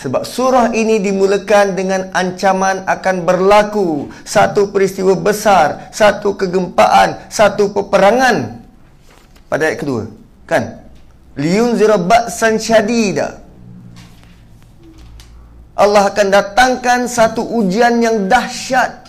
Sebab 0.00 0.24
surah 0.24 0.72
ini 0.72 0.96
dimulakan 0.96 1.76
dengan 1.76 2.08
ancaman 2.16 2.88
akan 2.88 3.16
berlaku 3.28 4.08
satu 4.24 4.72
peristiwa 4.72 5.12
besar, 5.12 5.92
satu 5.92 6.40
kegempaan, 6.40 7.28
satu 7.28 7.68
peperangan. 7.76 8.64
Pada 9.52 9.68
ayat 9.68 9.76
kedua, 9.76 10.08
kan? 10.48 10.88
Liyunzira 11.36 12.00
ba'san 12.00 12.56
syadida. 12.56 13.44
Allah 15.76 16.08
akan 16.08 16.26
datangkan 16.32 17.04
satu 17.04 17.44
ujian 17.44 18.00
yang 18.00 18.24
dahsyat. 18.24 19.04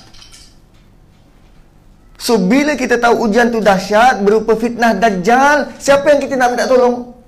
So 2.19 2.35
bila 2.35 2.75
kita 2.75 2.99
tahu 2.99 3.31
ujian 3.31 3.47
tu 3.47 3.63
dahsyat 3.63 4.19
berupa 4.27 4.59
fitnah 4.59 4.91
dajjal, 4.91 5.71
siapa 5.79 6.11
yang 6.11 6.19
kita 6.19 6.35
nak 6.35 6.51
minta 6.51 6.67
tolong? 6.67 7.20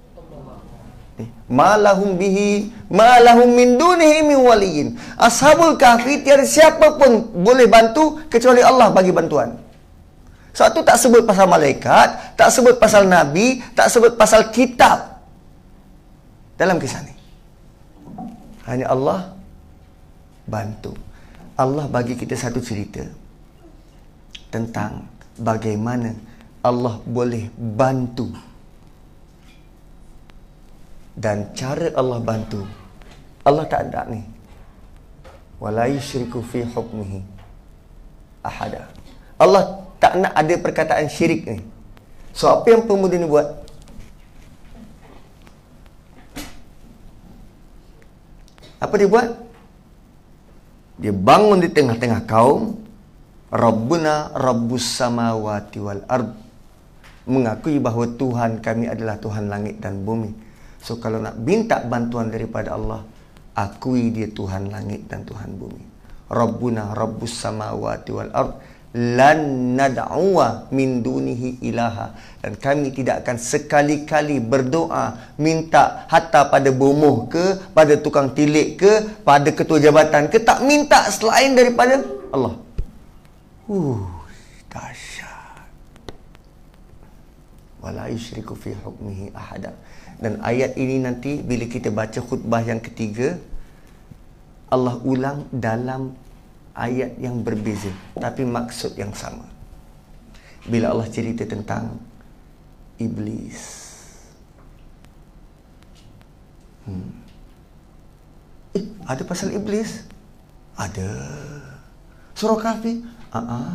Malahum 1.54 2.18
bihi 2.18 2.74
malahum 2.90 3.54
min 3.54 3.78
dunihi 3.78 4.26
min 4.26 4.42
waliyin. 4.42 4.88
Ashabul 5.22 5.78
kahfi 5.78 6.26
tiada 6.26 6.42
siapa 6.50 6.98
pun 6.98 7.30
boleh 7.46 7.70
bantu 7.70 8.18
kecuali 8.34 8.66
Allah 8.66 8.90
bagi 8.90 9.14
bantuan. 9.14 9.54
Satu 10.54 10.82
tak 10.82 10.98
sebut 10.98 11.26
pasal 11.26 11.46
malaikat 11.50 12.38
tak 12.38 12.50
sebut 12.50 12.78
pasal 12.82 13.06
nabi 13.06 13.62
tak 13.78 13.94
sebut 13.94 14.18
pasal 14.18 14.50
kitab. 14.50 15.22
Dalam 16.58 16.82
kisah 16.82 17.02
ni. 17.06 17.14
Hanya 18.66 18.90
Allah 18.90 19.34
bantu. 20.50 20.98
Allah 21.54 21.86
bagi 21.86 22.18
kita 22.18 22.34
satu 22.34 22.58
cerita 22.58 23.06
tentang 24.50 25.06
bagaimana 25.38 26.14
Allah 26.66 26.98
boleh 27.06 27.50
bantu 27.54 28.53
dan 31.14 31.54
cara 31.54 31.94
Allah 31.94 32.20
bantu 32.20 32.66
Allah 33.44 33.68
tak 33.68 33.92
ada 33.92 34.08
ni. 34.08 34.24
Wala 35.60 35.88
yusyriku 35.92 36.40
fi 36.40 36.64
hukmihi 36.64 37.20
ahada. 38.44 38.88
Allah 39.36 39.84
tak 40.00 40.20
nak 40.20 40.34
ada 40.36 40.54
perkataan 40.60 41.08
syirik 41.12 41.44
ni. 41.48 41.60
So 42.32 42.48
apa 42.52 42.72
yang 42.72 42.88
pemuda 42.88 43.20
ni 43.20 43.28
buat? 43.28 43.48
Apa 48.80 48.94
dia 49.00 49.08
buat? 49.08 49.28
Dia 51.00 51.12
bangun 51.12 51.60
di 51.60 51.70
tengah-tengah 51.72 52.24
kaum. 52.28 52.80
Rabbuna 53.54 54.34
Rabbus 54.34 54.98
samawati 54.98 55.78
wal 55.84 56.04
ard. 56.10 56.32
Mengakui 57.28 57.80
bahawa 57.80 58.08
Tuhan 58.20 58.60
kami 58.60 58.92
adalah 58.92 59.16
Tuhan 59.20 59.48
langit 59.48 59.80
dan 59.80 60.04
bumi 60.04 60.53
So 60.84 61.00
kalau 61.00 61.24
nak 61.24 61.40
minta 61.40 61.80
bantuan 61.80 62.28
daripada 62.28 62.76
Allah, 62.76 63.08
akui 63.56 64.12
dia 64.12 64.28
Tuhan 64.28 64.68
langit 64.68 65.08
dan 65.08 65.24
Tuhan 65.24 65.56
bumi. 65.56 65.84
Rabbuna 66.28 66.92
rabbus 66.92 67.40
samawati 67.40 68.12
wal 68.12 68.32
ard 68.36 68.54
lan 68.94 69.74
nad'uwa 69.74 70.70
min 70.70 71.02
dunihi 71.02 71.66
ilaha 71.66 72.14
dan 72.46 72.54
kami 72.54 72.94
tidak 72.94 73.26
akan 73.26 73.42
sekali-kali 73.42 74.38
berdoa 74.38 75.34
minta 75.42 76.06
hatta 76.06 76.46
pada 76.46 76.70
bomoh 76.70 77.26
ke 77.26 77.74
pada 77.74 77.98
tukang 77.98 78.38
tilik 78.38 78.78
ke 78.78 79.26
pada 79.26 79.50
ketua 79.50 79.82
jabatan 79.82 80.30
ke 80.30 80.38
tak 80.38 80.62
minta 80.62 81.10
selain 81.10 81.58
daripada 81.58 82.06
Allah. 82.30 82.54
Uh, 83.66 84.06
dahsyat. 84.70 85.66
Wala 87.82 88.14
yusyriku 88.14 88.54
fi 88.54 88.78
hukmihi 88.78 89.34
ahada. 89.34 89.74
Dan 90.24 90.40
ayat 90.40 90.80
ini 90.80 91.04
nanti 91.04 91.44
bila 91.44 91.68
kita 91.68 91.92
baca 91.92 92.24
khutbah 92.24 92.64
yang 92.64 92.80
ketiga 92.80 93.36
Allah 94.72 94.96
ulang 95.04 95.52
dalam 95.52 96.16
ayat 96.72 97.20
yang 97.20 97.44
berbeza 97.44 97.92
tapi 98.16 98.48
maksud 98.48 98.96
yang 98.96 99.12
sama. 99.12 99.44
Bila 100.64 100.96
Allah 100.96 101.12
cerita 101.12 101.44
tentang 101.44 102.00
iblis. 103.04 103.84
Hmm. 106.88 107.12
Eh, 108.80 108.86
ada 109.04 109.28
pasal 109.28 109.52
iblis? 109.52 110.08
Ada. 110.80 111.12
Surah 112.32 112.64
Kahfi? 112.64 113.04
Ah. 113.36 113.44
Uh-uh. 113.44 113.68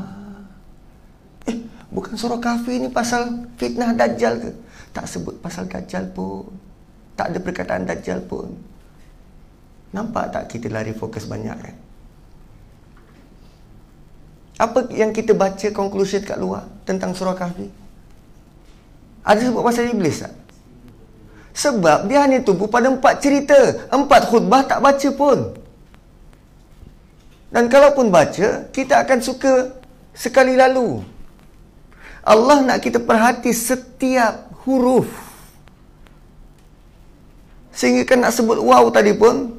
Eh, 1.45 1.57
bukan 1.93 2.16
surah 2.16 2.41
Kahfi 2.41 2.81
ini 2.81 2.89
pasal 2.89 3.53
fitnah 3.61 3.93
dajjal 3.93 4.41
ke? 4.41 4.51
Tak 4.93 5.06
sebut 5.06 5.36
pasal 5.39 5.69
Dajjal 5.69 6.10
pun. 6.10 6.48
Tak 7.15 7.35
ada 7.35 7.39
perkataan 7.43 7.85
Dajjal 7.89 8.23
pun. 8.24 8.52
Nampak 9.93 10.35
tak 10.35 10.44
kita 10.52 10.69
lari 10.69 10.93
fokus 10.93 11.24
banyak 11.24 11.56
kan? 11.56 11.77
Apa 14.59 14.90
yang 14.90 15.15
kita 15.15 15.39
baca 15.39 15.70
conclusion 15.70 16.20
kat 16.27 16.35
luar 16.35 16.66
tentang 16.82 17.15
surah 17.15 17.39
kahfi? 17.39 17.70
Ada 19.23 19.48
sebut 19.48 19.62
pasal 19.62 19.93
iblis 19.94 20.24
tak? 20.24 20.35
Sebab 21.59 22.06
dia 22.06 22.23
hanya 22.23 22.43
tumpu 22.43 22.70
pada 22.70 22.86
empat 22.90 23.19
cerita. 23.19 23.59
Empat 23.90 24.31
khutbah 24.31 24.62
tak 24.66 24.78
baca 24.78 25.09
pun. 25.15 25.59
Dan 27.48 27.66
kalaupun 27.66 28.12
baca, 28.12 28.69
kita 28.70 28.94
akan 29.02 29.19
suka 29.24 29.74
sekali 30.12 30.55
lalu. 30.55 31.02
Allah 32.23 32.60
nak 32.60 32.78
kita 32.85 33.01
perhati 33.01 33.51
setiap 33.56 34.48
huruf. 34.69 35.09
Sehingga 37.73 38.05
kan 38.05 38.20
nak 38.20 38.36
sebut 38.36 38.61
wow 38.61 38.85
tadi 38.93 39.16
pun 39.16 39.57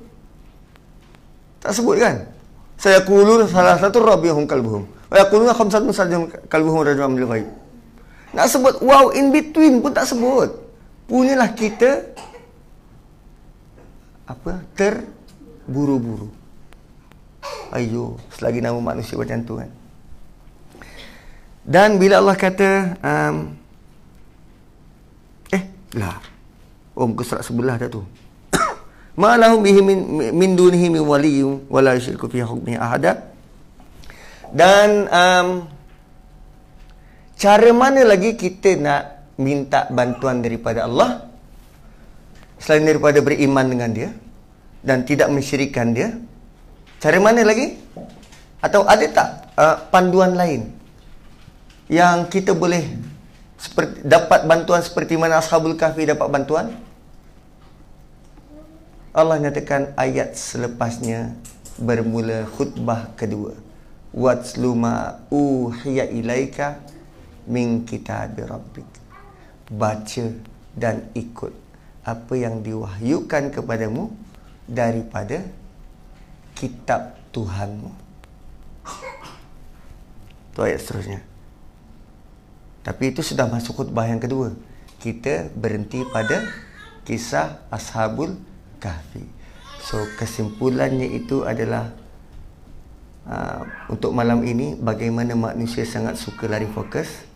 tak 1.57 1.73
sebut 1.73 1.97
kan? 1.97 2.29
Saya 2.77 3.01
kulu 3.03 3.43
salah 3.49 3.75
satu 3.75 3.99
rabbihum 3.99 4.45
kalbuhum. 4.45 4.85
Wa 5.09 5.25
yaquluna 5.25 5.57
khamsatun 5.57 5.89
sajam 5.91 6.21
kalbuhum 6.47 6.85
rajam 6.85 7.17
bil 7.17 7.25
ghaib. 7.25 7.49
Nak 8.37 8.45
sebut 8.47 8.77
wow 8.85 9.09
in 9.11 9.33
between 9.33 9.81
pun 9.81 9.91
tak 9.91 10.05
sebut. 10.05 10.53
Punyalah 11.09 11.49
kita 11.57 12.05
apa? 14.29 14.61
Terburu-buru. 14.77 16.29
Ayo, 17.73 18.21
selagi 18.29 18.61
nama 18.61 18.77
manusia 18.77 19.17
macam 19.17 19.41
tu 19.41 19.57
kan. 19.57 19.69
Dan 21.65 21.97
bila 21.97 22.21
Allah 22.21 22.37
kata 22.37 22.69
um, 23.01 23.58
lah. 25.95 26.21
Muka 26.99 27.23
surat 27.23 27.43
sebelah 27.47 27.79
dah 27.79 27.87
tu. 27.87 28.03
Ma 29.21 29.39
lahum 29.39 29.63
bihi 29.63 29.79
min, 29.79 29.99
min 30.35 30.51
dunihi 30.53 30.91
min 30.91 31.03
waliyyin 31.07 31.71
wala 31.71 31.95
yusyriku 31.95 32.27
fi 32.27 32.43
hukmihi 32.43 32.75
ahada. 32.75 33.29
Dan 34.49 35.05
um, 35.07 35.47
cara 37.37 37.69
mana 37.71 38.03
lagi 38.03 38.35
kita 38.35 38.75
nak 38.75 39.01
minta 39.39 39.87
bantuan 39.87 40.43
daripada 40.43 40.83
Allah 40.83 41.29
selain 42.59 42.83
daripada 42.83 43.23
beriman 43.23 43.63
dengan 43.63 43.89
dia 43.95 44.09
dan 44.83 45.07
tidak 45.07 45.31
mensyirikan 45.31 45.95
dia? 45.95 46.11
Cara 46.99 47.15
mana 47.23 47.47
lagi? 47.47 47.79
Atau 48.59 48.83
ada 48.83 49.05
tak 49.07 49.29
uh, 49.55 49.75
panduan 49.87 50.35
lain 50.35 50.67
yang 51.87 52.27
kita 52.27 52.51
boleh 52.51 52.83
seperti, 53.59 54.07
dapat 54.07 54.47
bantuan 54.47 54.79
seperti 54.79 55.19
mana 55.19 55.43
Ashabul 55.43 55.75
Kahfi 55.75 56.07
dapat 56.07 56.31
bantuan? 56.31 56.71
Allah 59.11 59.35
nyatakan 59.35 59.91
ayat 59.99 60.39
selepasnya 60.39 61.35
bermula 61.75 62.47
khutbah 62.55 63.11
kedua. 63.19 63.51
Watslu 64.15 64.73
ma 64.79 65.19
uhiya 65.27 66.07
ilaika 66.07 66.79
min 67.51 67.83
kitabi 67.83 68.47
rabbik. 68.47 68.87
Baca 69.69 70.25
dan 70.73 71.11
ikut 71.13 71.51
apa 72.07 72.33
yang 72.39 72.63
diwahyukan 72.63 73.53
kepadamu 73.53 74.09
daripada 74.65 75.43
kitab 76.55 77.19
Tuhanmu. 77.35 77.91
Itu 80.49 80.59
ayat 80.63 80.79
seterusnya. 80.79 81.28
Tapi 82.89 83.13
itu 83.13 83.21
sudah 83.21 83.45
masuk 83.45 83.85
khutbah 83.85 84.09
yang 84.09 84.17
kedua. 84.17 84.57
Kita 84.97 85.53
berhenti 85.53 86.01
pada 86.09 86.41
kisah 87.05 87.61
Ashabul 87.69 88.33
kahfi. 88.81 89.21
So 89.85 90.01
kesimpulannya 90.17 91.05
itu 91.05 91.45
adalah 91.45 91.93
uh, 93.29 93.61
untuk 93.93 94.09
malam 94.17 94.41
ini 94.41 94.73
bagaimana 94.73 95.37
manusia 95.37 95.85
sangat 95.85 96.17
suka 96.17 96.49
lari 96.49 96.65
fokus 96.65 97.29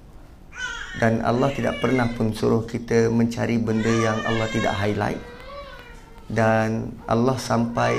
dan 0.98 1.22
Allah 1.22 1.54
tidak 1.54 1.78
pernah 1.82 2.10
pun 2.18 2.34
suruh 2.34 2.66
kita 2.66 3.14
mencari 3.14 3.62
benda 3.62 3.90
yang 3.90 4.18
Allah 4.26 4.50
tidak 4.50 4.74
highlight 4.74 5.22
dan 6.30 6.94
Allah 7.06 7.38
sampai 7.38 7.98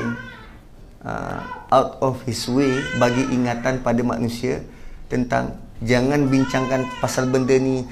uh, 1.06 1.40
out 1.70 1.98
of 2.02 2.22
his 2.26 2.46
way 2.50 2.82
bagi 2.98 3.26
ingatan 3.30 3.82
pada 3.82 4.02
manusia 4.02 4.62
tentang 5.10 5.63
jangan 5.82 6.30
bincangkan 6.30 6.86
pasal 7.02 7.26
benda 7.26 7.56
ni. 7.58 7.82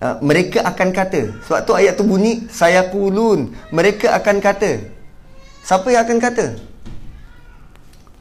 Uh, 0.00 0.16
mereka 0.24 0.64
akan 0.64 0.96
kata. 0.96 1.28
Sebab 1.44 1.60
tu 1.68 1.72
ayat 1.76 1.96
tu 1.96 2.04
bunyi 2.08 2.48
saya 2.48 2.88
kulun 2.88 3.52
mereka 3.68 4.16
akan 4.16 4.40
kata. 4.40 4.80
Siapa 5.60 5.92
yang 5.92 6.08
akan 6.08 6.18
kata? 6.20 6.46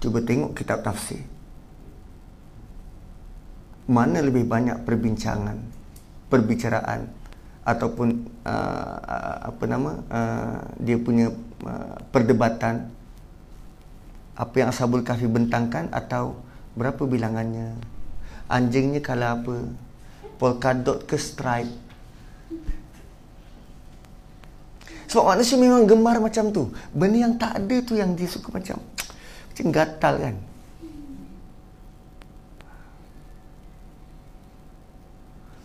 Cuba 0.04 0.20
tengok 0.24 0.56
kitab 0.56 0.84
tafsir. 0.84 1.24
Mana 3.90 4.22
lebih 4.22 4.46
banyak 4.46 4.86
perbincangan, 4.86 5.58
perbicaraan 6.30 7.10
ataupun 7.66 8.28
uh, 8.46 9.50
apa 9.50 9.64
nama 9.66 9.91
uh, 10.14 10.58
dia 10.78 11.00
punya 11.00 11.32
uh, 11.64 11.96
perdebatan? 12.12 12.91
Apa 14.40 14.56
yang 14.56 14.72
Ashabul 14.72 15.04
Kahfi 15.04 15.28
bentangkan 15.28 15.91
atau 15.91 16.40
berapa 16.80 17.04
bilangannya 17.04 17.76
anjingnya 18.50 19.00
kalau 19.00 19.38
apa 19.40 19.56
polka 20.42 20.74
dot 20.74 21.06
ke 21.06 21.16
stripe 21.16 21.90
Sebab 25.10 25.26
manusia 25.26 25.58
memang 25.58 25.90
gemar 25.90 26.22
macam 26.22 26.54
tu. 26.54 26.70
Benda 26.94 27.18
yang 27.18 27.34
tak 27.34 27.58
ada 27.58 27.76
tu 27.82 27.98
yang 27.98 28.14
dia 28.14 28.30
suka 28.30 28.54
macam 28.54 28.78
macam 29.50 29.66
gatal 29.74 30.14
kan. 30.22 30.36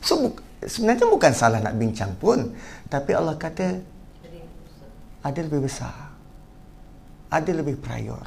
So 0.01 0.13
bu- 0.17 0.41
sebenarnya 0.65 1.05
bukan 1.13 1.33
salah 1.37 1.61
nak 1.61 1.77
bincang 1.77 2.17
pun, 2.17 2.57
tapi 2.89 3.13
Allah 3.13 3.37
kata 3.37 3.85
ada 5.21 5.41
lebih 5.45 5.69
besar. 5.69 5.93
Ada 7.29 7.53
lebih 7.53 7.77
prior. 7.77 8.25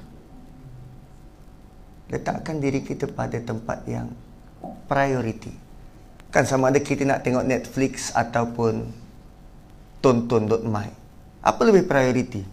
Letakkan 2.14 2.62
diri 2.62 2.86
kita 2.86 3.10
pada 3.10 3.42
tempat 3.42 3.82
yang 3.90 4.06
priority. 4.90 5.54
Kan 6.34 6.44
sama 6.44 6.70
ada 6.70 6.80
kita 6.84 7.08
nak 7.08 7.24
tengok 7.24 7.48
Netflix 7.48 8.12
ataupun 8.12 8.88
tonton.my. 10.04 10.90
Apa 11.42 11.62
lebih 11.64 11.88
prioriti? 11.88 12.44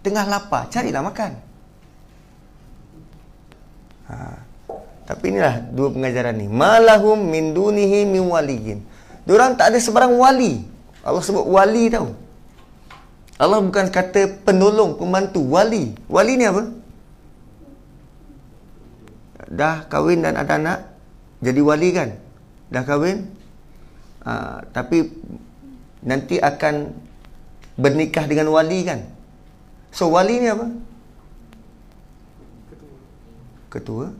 Tengah 0.00 0.24
lapar, 0.30 0.70
carilah 0.70 1.02
makan. 1.04 1.32
Ha. 4.08 4.16
Tapi 5.10 5.24
inilah 5.34 5.66
dua 5.74 5.90
pengajaran 5.90 6.38
ni. 6.38 6.46
Malahum 6.46 7.18
min 7.18 7.50
dunihi 7.50 8.06
min 8.06 8.22
waliyin. 8.30 8.78
Diorang 9.26 9.58
tak 9.58 9.74
ada 9.74 9.78
sebarang 9.82 10.14
wali. 10.14 10.62
Allah 11.02 11.22
sebut 11.22 11.44
wali 11.50 11.90
tau. 11.90 12.14
Allah 13.40 13.58
bukan 13.58 13.88
kata 13.88 14.44
penolong, 14.44 15.00
pembantu, 15.00 15.40
wali. 15.42 15.96
Wali 16.06 16.32
ni 16.36 16.44
apa? 16.44 16.62
Dah 19.50 19.82
kahwin 19.90 20.22
dan 20.22 20.38
ada 20.38 20.60
anak, 20.60 20.78
jadi 21.40 21.60
wali 21.64 21.88
kan? 21.96 22.20
Dah 22.68 22.84
kahwin, 22.84 23.32
uh, 24.28 24.60
tapi 24.76 25.08
nanti 26.04 26.36
akan 26.36 26.92
bernikah 27.80 28.28
dengan 28.28 28.52
wali 28.52 28.84
kan? 28.84 29.00
So 29.88 30.12
wali 30.12 30.36
ni 30.36 30.48
apa? 30.52 30.68
Ketua. 33.72 34.12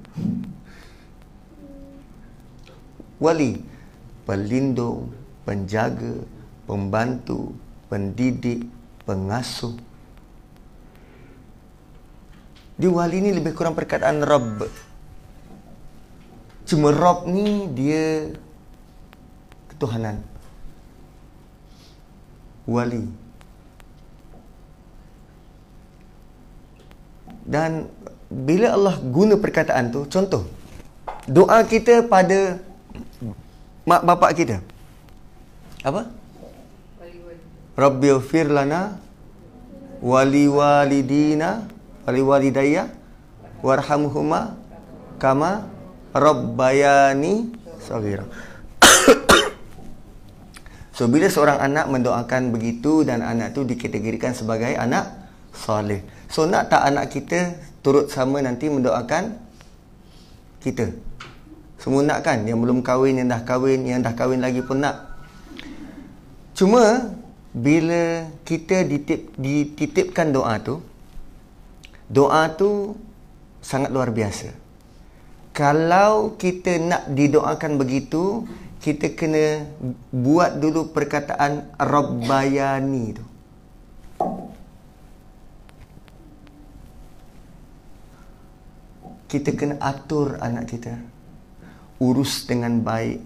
Wali. 3.21 3.69
Pelindung 4.25 5.13
penjaga 5.45 6.25
pembantu 6.65 7.53
pendidik 7.93 8.65
pengasuh. 9.05 9.77
Di 12.81 12.89
wali 12.89 13.21
ni 13.21 13.37
lebih 13.37 13.53
kurang 13.53 13.77
perkataan 13.77 14.25
Rabb 14.25 14.65
cuma 16.71 16.95
Rabb 16.95 17.27
ni 17.27 17.67
dia 17.75 18.31
ketuhanan 19.75 20.23
wali 22.71 23.11
Dan 27.51 27.91
bila 28.31 28.79
Allah 28.79 28.95
guna 29.03 29.35
perkataan 29.35 29.91
tu, 29.91 30.07
contoh, 30.07 30.47
doa 31.27 31.67
kita 31.67 32.07
pada 32.07 32.63
mak 33.83 34.07
bapak 34.07 34.31
kita. 34.39 34.57
Apa? 35.83 36.07
Rabbil 37.75 38.23
firlana 38.23 39.03
wali 39.99 40.47
walidina 40.47 41.67
wali 42.07 42.23
walidayya 42.23 42.87
warhamhuma 43.67 44.55
kama 45.19 45.67
rabbayani 46.13 47.55
saghira. 47.81 48.27
so 50.97 51.07
bila 51.07 51.31
seorang 51.31 51.59
anak 51.59 51.87
mendoakan 51.91 52.55
begitu 52.55 53.07
dan 53.07 53.23
anak 53.23 53.57
tu 53.57 53.65
dikategorikan 53.65 54.35
sebagai 54.35 54.75
anak 54.75 55.11
soleh. 55.55 56.05
So 56.31 56.47
nak 56.47 56.71
tak 56.71 56.87
anak 56.87 57.11
kita 57.11 57.59
turut 57.83 58.13
sama 58.13 58.39
nanti 58.45 58.71
mendoakan 58.71 59.35
kita? 60.63 60.95
Semua 61.81 62.05
nak 62.05 62.21
kan? 62.21 62.45
Yang 62.45 62.61
belum 62.61 62.79
kahwin, 62.85 63.25
yang 63.25 63.29
dah 63.33 63.41
kahwin, 63.41 63.89
yang 63.89 64.05
dah 64.05 64.13
kahwin 64.13 64.45
lagi 64.45 64.61
pun 64.61 64.85
nak. 64.85 65.17
Cuma 66.53 67.17
bila 67.57 68.29
kita 68.45 68.85
ditip, 68.85 69.33
dititipkan 69.41 70.29
doa 70.29 70.61
tu, 70.61 70.85
doa 72.13 72.53
tu 72.53 73.01
sangat 73.65 73.89
luar 73.89 74.13
biasa. 74.13 74.53
Kalau 75.61 76.41
kita 76.41 76.81
nak 76.81 77.13
didoakan 77.13 77.77
begitu, 77.77 78.49
kita 78.81 79.13
kena 79.13 79.69
buat 80.09 80.57
dulu 80.57 80.89
perkataan 80.97 81.77
Rabbayani 81.77 83.07
tu. 83.13 83.25
kita 89.31 89.55
kena 89.55 89.79
atur 89.79 90.43
anak 90.43 90.75
kita. 90.75 90.99
Urus 92.03 92.51
dengan 92.51 92.83
baik. 92.83 93.23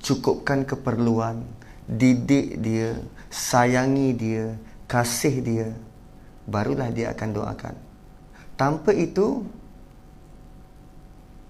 Cukupkan 0.00 0.64
keperluan. 0.64 1.44
Didik 1.84 2.58
dia 2.64 2.96
sayangi 3.28 4.16
dia 4.16 4.56
kasih 4.88 5.36
dia. 5.44 5.68
Barulah 6.48 6.88
dia 6.88 7.12
akan 7.12 7.28
doakan. 7.36 7.74
Tanpa 8.56 8.96
itu 8.96 9.44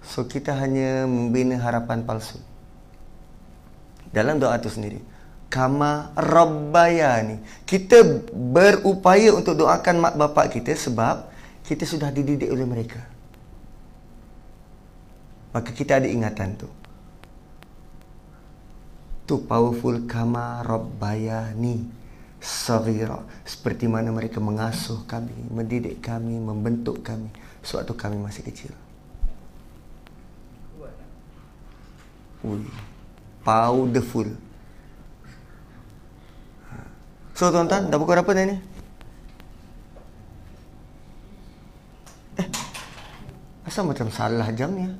So 0.07 0.23
kita 0.23 0.55
hanya 0.55 1.03
membina 1.03 1.59
harapan 1.59 2.07
palsu. 2.07 2.39
Dalam 4.07 4.39
doa 4.39 4.55
itu 4.55 4.71
sendiri. 4.71 5.03
Kama 5.51 6.15
Rabbayani. 6.15 7.67
Kita 7.67 8.23
berupaya 8.31 9.35
untuk 9.35 9.59
doakan 9.59 9.95
mak 9.99 10.15
bapak 10.15 10.55
kita 10.55 10.71
sebab 10.79 11.27
kita 11.67 11.83
sudah 11.83 12.07
dididik 12.07 12.47
oleh 12.47 12.63
mereka. 12.63 13.03
Maka 15.51 15.75
kita 15.75 15.99
ada 15.99 16.07
ingatan 16.07 16.55
tu. 16.55 16.71
Tu 19.27 19.35
powerful 19.43 20.07
kama 20.07 20.63
Rabbayani. 20.63 21.99
Sagira. 22.39 23.19
Seperti 23.43 23.91
mana 23.91 24.07
mereka 24.15 24.39
mengasuh 24.39 25.03
kami, 25.03 25.35
mendidik 25.51 25.99
kami, 25.99 26.39
membentuk 26.39 27.03
kami. 27.03 27.27
Sewaktu 27.59 27.91
kami 27.91 28.15
masih 28.23 28.47
kecil. 28.47 28.86
Ui, 32.45 32.61
powerful. 33.41 34.29
So 37.37 37.53
tuan-tuan, 37.53 37.89
dah 37.89 37.97
pukul 38.01 38.17
berapa 38.17 38.31
dah 38.33 38.45
ni? 38.49 38.57
Eh, 42.37 42.47
asal 43.65 43.85
macam 43.85 44.09
salah 44.09 44.49
jamnya? 44.53 44.93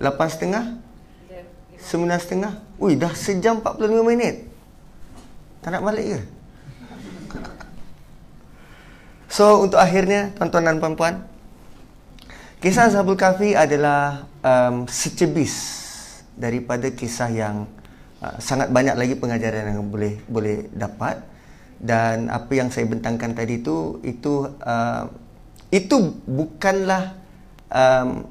Lapan 0.00 0.28
setengah? 0.28 0.64
Sembilan 1.80 2.18
setengah? 2.20 2.52
Ui, 2.80 2.96
dah 2.96 3.12
sejam 3.12 3.60
45 3.60 4.04
minit. 4.04 4.48
Tak 5.64 5.76
nak 5.76 5.84
balik 5.84 6.06
ke? 6.06 6.20
So, 9.32 9.64
untuk 9.64 9.80
akhirnya, 9.80 10.28
tuan-tuan 10.36 10.68
dan 10.68 10.76
puan-puan, 10.76 11.24
kisah 12.62 12.94
Zabul 12.94 13.18
Kafi 13.18 13.58
adalah 13.58 14.30
um, 14.38 14.86
secebis 14.86 15.52
daripada 16.38 16.86
kisah 16.94 17.26
yang 17.26 17.66
uh, 18.22 18.38
sangat 18.38 18.70
banyak 18.70 18.94
lagi 18.94 19.14
pengajaran 19.18 19.74
yang 19.74 19.90
boleh 19.90 20.22
boleh 20.30 20.70
dapat. 20.70 21.18
Dan 21.82 22.30
apa 22.30 22.54
yang 22.54 22.70
saya 22.70 22.86
bentangkan 22.86 23.34
tadi 23.34 23.58
itu 23.58 23.98
itu 24.06 24.46
uh, 24.62 25.10
itu 25.74 26.14
bukanlah 26.22 27.18
um, 27.66 28.30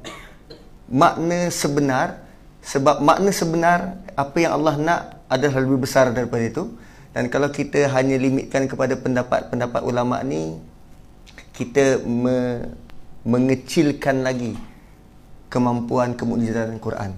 makna 0.88 1.52
sebenar. 1.52 2.24
Sebab 2.64 3.04
makna 3.04 3.28
sebenar 3.36 4.00
apa 4.16 4.36
yang 4.40 4.56
Allah 4.56 4.80
nak 4.80 5.00
adalah 5.28 5.60
lebih 5.60 5.84
besar 5.84 6.08
daripada 6.08 6.40
itu. 6.40 6.72
Dan 7.12 7.28
kalau 7.28 7.52
kita 7.52 7.92
hanya 7.92 8.16
limitkan 8.16 8.64
kepada 8.64 8.96
pendapat-pendapat 8.96 9.84
ulama 9.84 10.24
ni 10.24 10.56
kita 11.52 12.00
me, 12.08 12.64
mengecilkan 13.22 14.26
lagi 14.26 14.58
kemampuan 15.52 16.16
kemujizatan 16.18 16.80
Quran. 16.82 17.12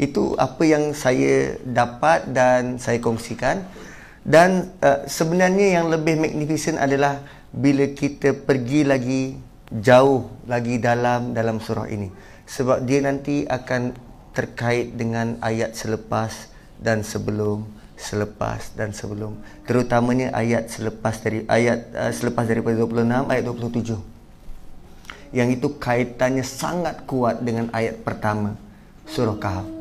Itu 0.00 0.38
apa 0.40 0.62
yang 0.64 0.96
saya 0.96 1.60
dapat 1.60 2.30
dan 2.32 2.80
saya 2.80 3.02
kongsikan. 3.02 3.66
Dan 4.20 4.72
uh, 4.84 5.04
sebenarnya 5.08 5.80
yang 5.80 5.86
lebih 5.88 6.20
magnificent 6.20 6.76
adalah 6.76 7.24
bila 7.50 7.88
kita 7.90 8.36
pergi 8.36 8.84
lagi 8.84 9.22
jauh 9.72 10.28
lagi 10.44 10.76
dalam 10.76 11.32
dalam 11.32 11.58
surah 11.58 11.88
ini. 11.88 12.08
Sebab 12.44 12.84
dia 12.84 13.00
nanti 13.04 13.44
akan 13.48 13.96
terkait 14.36 14.94
dengan 14.94 15.40
ayat 15.40 15.74
selepas 15.74 16.52
dan 16.80 17.04
sebelum 17.04 17.64
selepas 18.00 18.72
dan 18.76 18.96
sebelum. 18.96 19.36
Terutamanya 19.68 20.32
ayat 20.32 20.72
selepas 20.72 21.20
dari 21.20 21.44
ayat 21.44 21.92
uh, 21.92 22.12
selepas 22.12 22.48
daripada 22.48 22.80
26 22.80 23.28
ayat 23.28 23.44
27 23.44 24.19
yang 25.30 25.50
itu 25.50 25.78
kaitannya 25.78 26.42
sangat 26.42 27.06
kuat 27.06 27.42
dengan 27.42 27.70
ayat 27.70 28.02
pertama 28.02 28.58
surah 29.06 29.38
kahf 29.38 29.80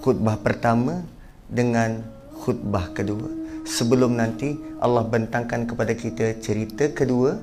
khutbah 0.00 0.40
pertama 0.40 1.04
dengan 1.46 2.00
khutbah 2.40 2.90
kedua. 2.96 3.28
Sebelum 3.68 4.16
nanti 4.16 4.56
Allah 4.80 5.04
bentangkan 5.04 5.68
kepada 5.68 5.92
kita 5.92 6.40
cerita 6.40 6.88
kedua 6.90 7.36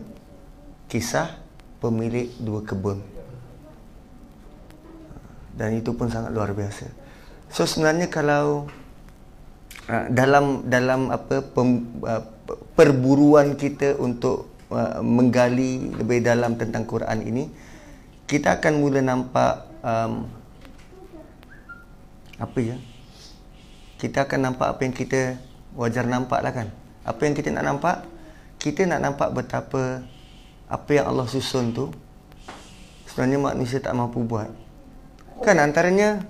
kisah 0.89 1.37
pemilik 1.77 2.33
dua 2.41 2.65
kebun. 2.65 2.99
Dan 5.53 5.77
itu 5.77 5.93
pun 5.93 6.09
sangat 6.09 6.33
luar 6.33 6.53
biasa. 6.53 6.89
So 7.53 7.63
sebenarnya 7.63 8.09
kalau 8.09 8.67
uh, 9.89 10.05
dalam 10.09 10.65
dalam 10.67 11.13
apa 11.13 11.45
pem, 11.45 11.85
uh, 12.01 12.25
perburuan 12.73 13.55
kita 13.55 13.97
untuk 14.01 14.49
uh, 14.71 14.99
menggali 15.03 15.91
lebih 15.95 16.23
dalam 16.23 16.55
tentang 16.59 16.83
Quran 16.87 17.23
ini 17.23 17.45
kita 18.27 18.59
akan 18.59 18.83
mula 18.83 18.99
nampak 18.99 19.63
um, 19.79 20.27
apa 22.37 22.59
ya? 22.59 22.75
Kita 23.97 24.27
akan 24.27 24.51
nampak 24.51 24.67
apa 24.77 24.81
yang 24.83 24.93
kita 24.93 25.39
wajar 25.73 26.05
nampak 26.05 26.43
lah 26.43 26.53
kan? 26.53 26.67
Apa 27.07 27.23
yang 27.23 27.33
kita 27.33 27.49
nak 27.55 27.65
nampak? 27.65 28.03
Kita 28.59 28.83
nak 28.83 28.99
nampak 28.99 29.31
betapa 29.31 30.03
apa 30.67 30.89
yang 30.91 31.07
Allah 31.07 31.23
susun 31.25 31.71
tu 31.71 31.87
sebenarnya 33.07 33.39
manusia 33.39 33.79
tak 33.79 33.95
mampu 33.95 34.21
buat. 34.27 34.51
Kan 35.41 35.57
antaranya 35.63 36.27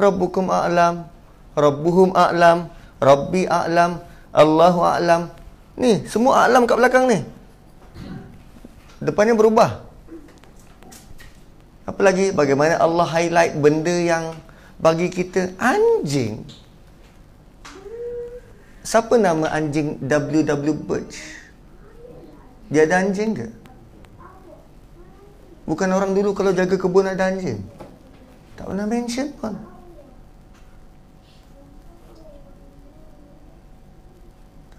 Rabbukum 0.00 0.50
a'lam 0.50 1.06
Rabbuhum 1.54 2.16
a'lam 2.18 2.66
Rabbi 2.98 3.46
a'lam 3.46 4.02
Allahu 4.34 4.80
a'lam. 4.82 5.30
Ni 5.78 6.02
semua 6.10 6.44
a'lam 6.44 6.66
kat 6.66 6.76
belakang 6.76 7.06
ni 7.06 7.22
depannya 9.02 9.34
berubah 9.34 9.82
apa 11.82 12.00
lagi 12.00 12.30
bagaimana 12.30 12.78
Allah 12.78 13.06
highlight 13.10 13.58
benda 13.58 13.90
yang 13.90 14.38
bagi 14.78 15.10
kita 15.10 15.54
anjing. 15.58 16.42
Siapa 18.82 19.14
nama 19.14 19.50
anjing 19.54 19.98
WW 20.02 20.74
Birch? 20.82 21.18
Dia 22.66 22.86
ada 22.86 23.02
anjing 23.02 23.30
ke? 23.34 23.46
Bukan 25.66 25.88
orang 25.94 26.14
dulu 26.18 26.34
kalau 26.34 26.50
jaga 26.50 26.74
kebun 26.74 27.06
ada 27.06 27.30
anjing. 27.30 27.62
Tak 28.58 28.66
pernah 28.66 28.86
mention 28.90 29.28
pun. 29.38 29.54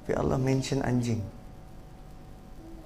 Tapi 0.04 0.12
Allah 0.20 0.36
mention 0.36 0.84
anjing. 0.84 1.24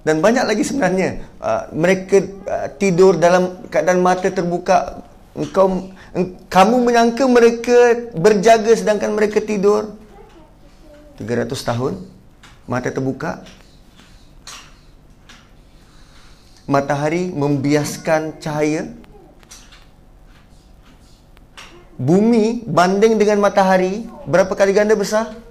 Dan 0.06 0.22
banyak 0.22 0.46
lagi 0.46 0.62
sebenarnya 0.62 1.26
uh, 1.42 1.68
mereka 1.74 2.22
uh, 2.22 2.68
tidur 2.78 3.18
dalam 3.18 3.66
keadaan 3.66 3.98
mata 3.98 4.30
terbuka. 4.30 5.02
Engkau 5.38 5.94
kamu 6.50 6.76
menyangka 6.82 7.24
mereka 7.30 8.10
berjaga 8.14 8.74
sedangkan 8.74 9.14
mereka 9.14 9.38
tidur? 9.38 9.94
300 11.18 11.50
tahun 11.50 11.94
mata 12.66 12.90
terbuka. 12.94 13.42
Matahari 16.68 17.32
membiaskan 17.32 18.38
cahaya. 18.38 18.86
Bumi 21.98 22.62
banding 22.66 23.18
dengan 23.18 23.42
matahari. 23.42 24.06
Berapa 24.30 24.54
kali 24.54 24.70
ganda 24.70 24.94
besar 24.94 25.47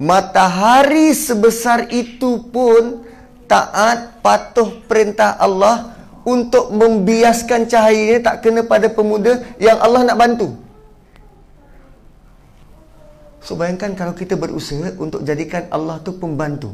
matahari 0.00 1.12
sebesar 1.12 1.92
itu 1.92 2.40
pun 2.48 3.04
taat 3.44 4.24
patuh 4.24 4.80
perintah 4.88 5.36
Allah 5.36 5.92
untuk 6.24 6.72
membiaskan 6.72 7.68
cahaya 7.68 8.16
ini 8.16 8.20
tak 8.24 8.40
kena 8.40 8.64
pada 8.64 8.88
pemuda 8.88 9.44
yang 9.60 9.76
Allah 9.76 10.08
nak 10.08 10.16
bantu. 10.16 10.56
So 13.44 13.60
bayangkan 13.60 13.92
kalau 13.92 14.16
kita 14.16 14.40
berusaha 14.40 14.96
untuk 14.96 15.20
jadikan 15.20 15.68
Allah 15.68 16.00
tu 16.00 16.16
pembantu. 16.16 16.72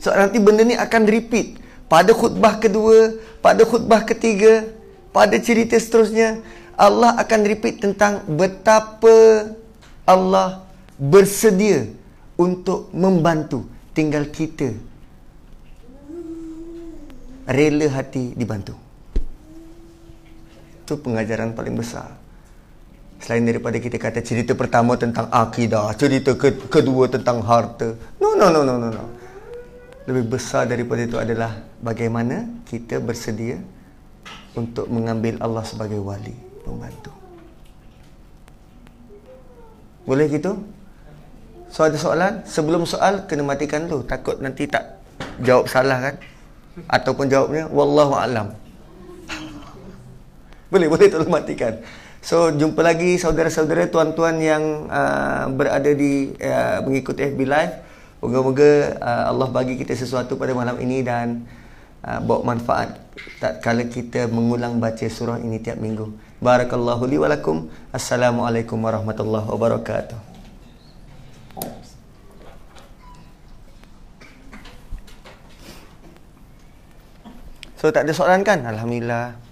So 0.00 0.12
nanti 0.12 0.36
benda 0.38 0.62
ni 0.62 0.76
akan 0.76 1.02
repeat 1.08 1.56
pada 1.88 2.12
khutbah 2.12 2.60
kedua, 2.60 3.16
pada 3.40 3.64
khutbah 3.64 4.04
ketiga, 4.04 4.68
pada 5.14 5.40
cerita 5.40 5.78
seterusnya 5.78 6.44
Allah 6.76 7.16
akan 7.16 7.40
repeat 7.48 7.80
tentang 7.80 8.22
betapa 8.28 9.48
Allah 10.04 10.62
bersedia 11.00 11.88
untuk 12.36 12.92
membantu 12.92 13.64
tinggal 13.96 14.28
kita 14.28 14.76
rela 17.48 17.86
hati 17.88 18.36
dibantu. 18.36 18.76
Itu 20.84 21.00
pengajaran 21.00 21.56
paling 21.56 21.74
besar. 21.74 22.12
Selain 23.16 23.42
daripada 23.48 23.80
kita 23.80 23.96
kata 23.96 24.20
cerita 24.20 24.52
pertama 24.52 25.00
tentang 25.00 25.32
akidah, 25.32 25.88
cerita 25.96 26.36
ke- 26.36 26.68
kedua 26.68 27.08
tentang 27.08 27.40
harta. 27.40 27.96
No, 28.20 28.36
no, 28.36 28.52
no, 28.52 28.60
no, 28.62 28.76
no, 28.76 28.92
no. 28.92 29.04
Lebih 30.06 30.36
besar 30.36 30.68
daripada 30.68 31.02
itu 31.02 31.16
adalah 31.16 31.64
bagaimana 31.80 32.46
kita 32.68 33.00
bersedia 33.00 33.58
untuk 34.54 34.86
mengambil 34.86 35.40
Allah 35.42 35.64
sebagai 35.66 35.98
wali, 35.98 36.36
pembantu. 36.66 37.14
Boleh 40.02 40.26
gitu? 40.26 40.58
So 41.70 41.86
ada 41.86 41.94
soalan? 41.94 42.42
Sebelum 42.42 42.82
soal 42.82 43.30
kena 43.30 43.46
matikan 43.46 43.86
dulu 43.86 44.02
takut 44.02 44.42
nanti 44.42 44.66
tak 44.66 44.96
jawab 45.40 45.70
salah 45.70 45.98
kan 46.00 46.14
ataupun 46.88 47.28
jawabnya 47.32 47.68
wallahu 47.72 48.14
alam 48.16 48.52
boleh 50.72 50.88
boleh 50.92 51.08
tolong 51.08 51.32
matikan 51.32 51.80
so 52.20 52.52
jumpa 52.52 52.84
lagi 52.84 53.16
saudara-saudara 53.16 53.88
tuan-tuan 53.88 54.36
yang 54.40 54.88
uh, 54.92 55.48
berada 55.52 55.88
di 55.92 56.36
uh, 56.36 56.84
mengikuti 56.84 57.32
FB 57.32 57.40
live 57.48 57.74
moga-moga 58.20 58.96
uh, 59.00 59.24
Allah 59.32 59.48
bagi 59.48 59.80
kita 59.80 59.96
sesuatu 59.96 60.36
pada 60.36 60.52
malam 60.52 60.76
ini 60.80 61.00
dan 61.00 61.44
uh, 62.04 62.20
bawa 62.20 62.56
manfaat 62.56 62.96
tak 63.40 63.64
kala 63.64 63.88
kita 63.88 64.28
mengulang 64.28 64.76
baca 64.76 65.06
surah 65.08 65.40
ini 65.40 65.56
tiap 65.60 65.80
minggu 65.80 66.12
barakallahu 66.42 67.04
li 67.08 67.16
walakum 67.16 67.68
assalamualaikum 67.92 68.76
warahmatullahi 68.80 69.46
wabarakatuh 69.48 70.36
So 77.76 77.92
tak 77.92 78.08
ada 78.08 78.12
soalan 78.16 78.42
kan? 78.42 78.64
Alhamdulillah. 78.66 79.45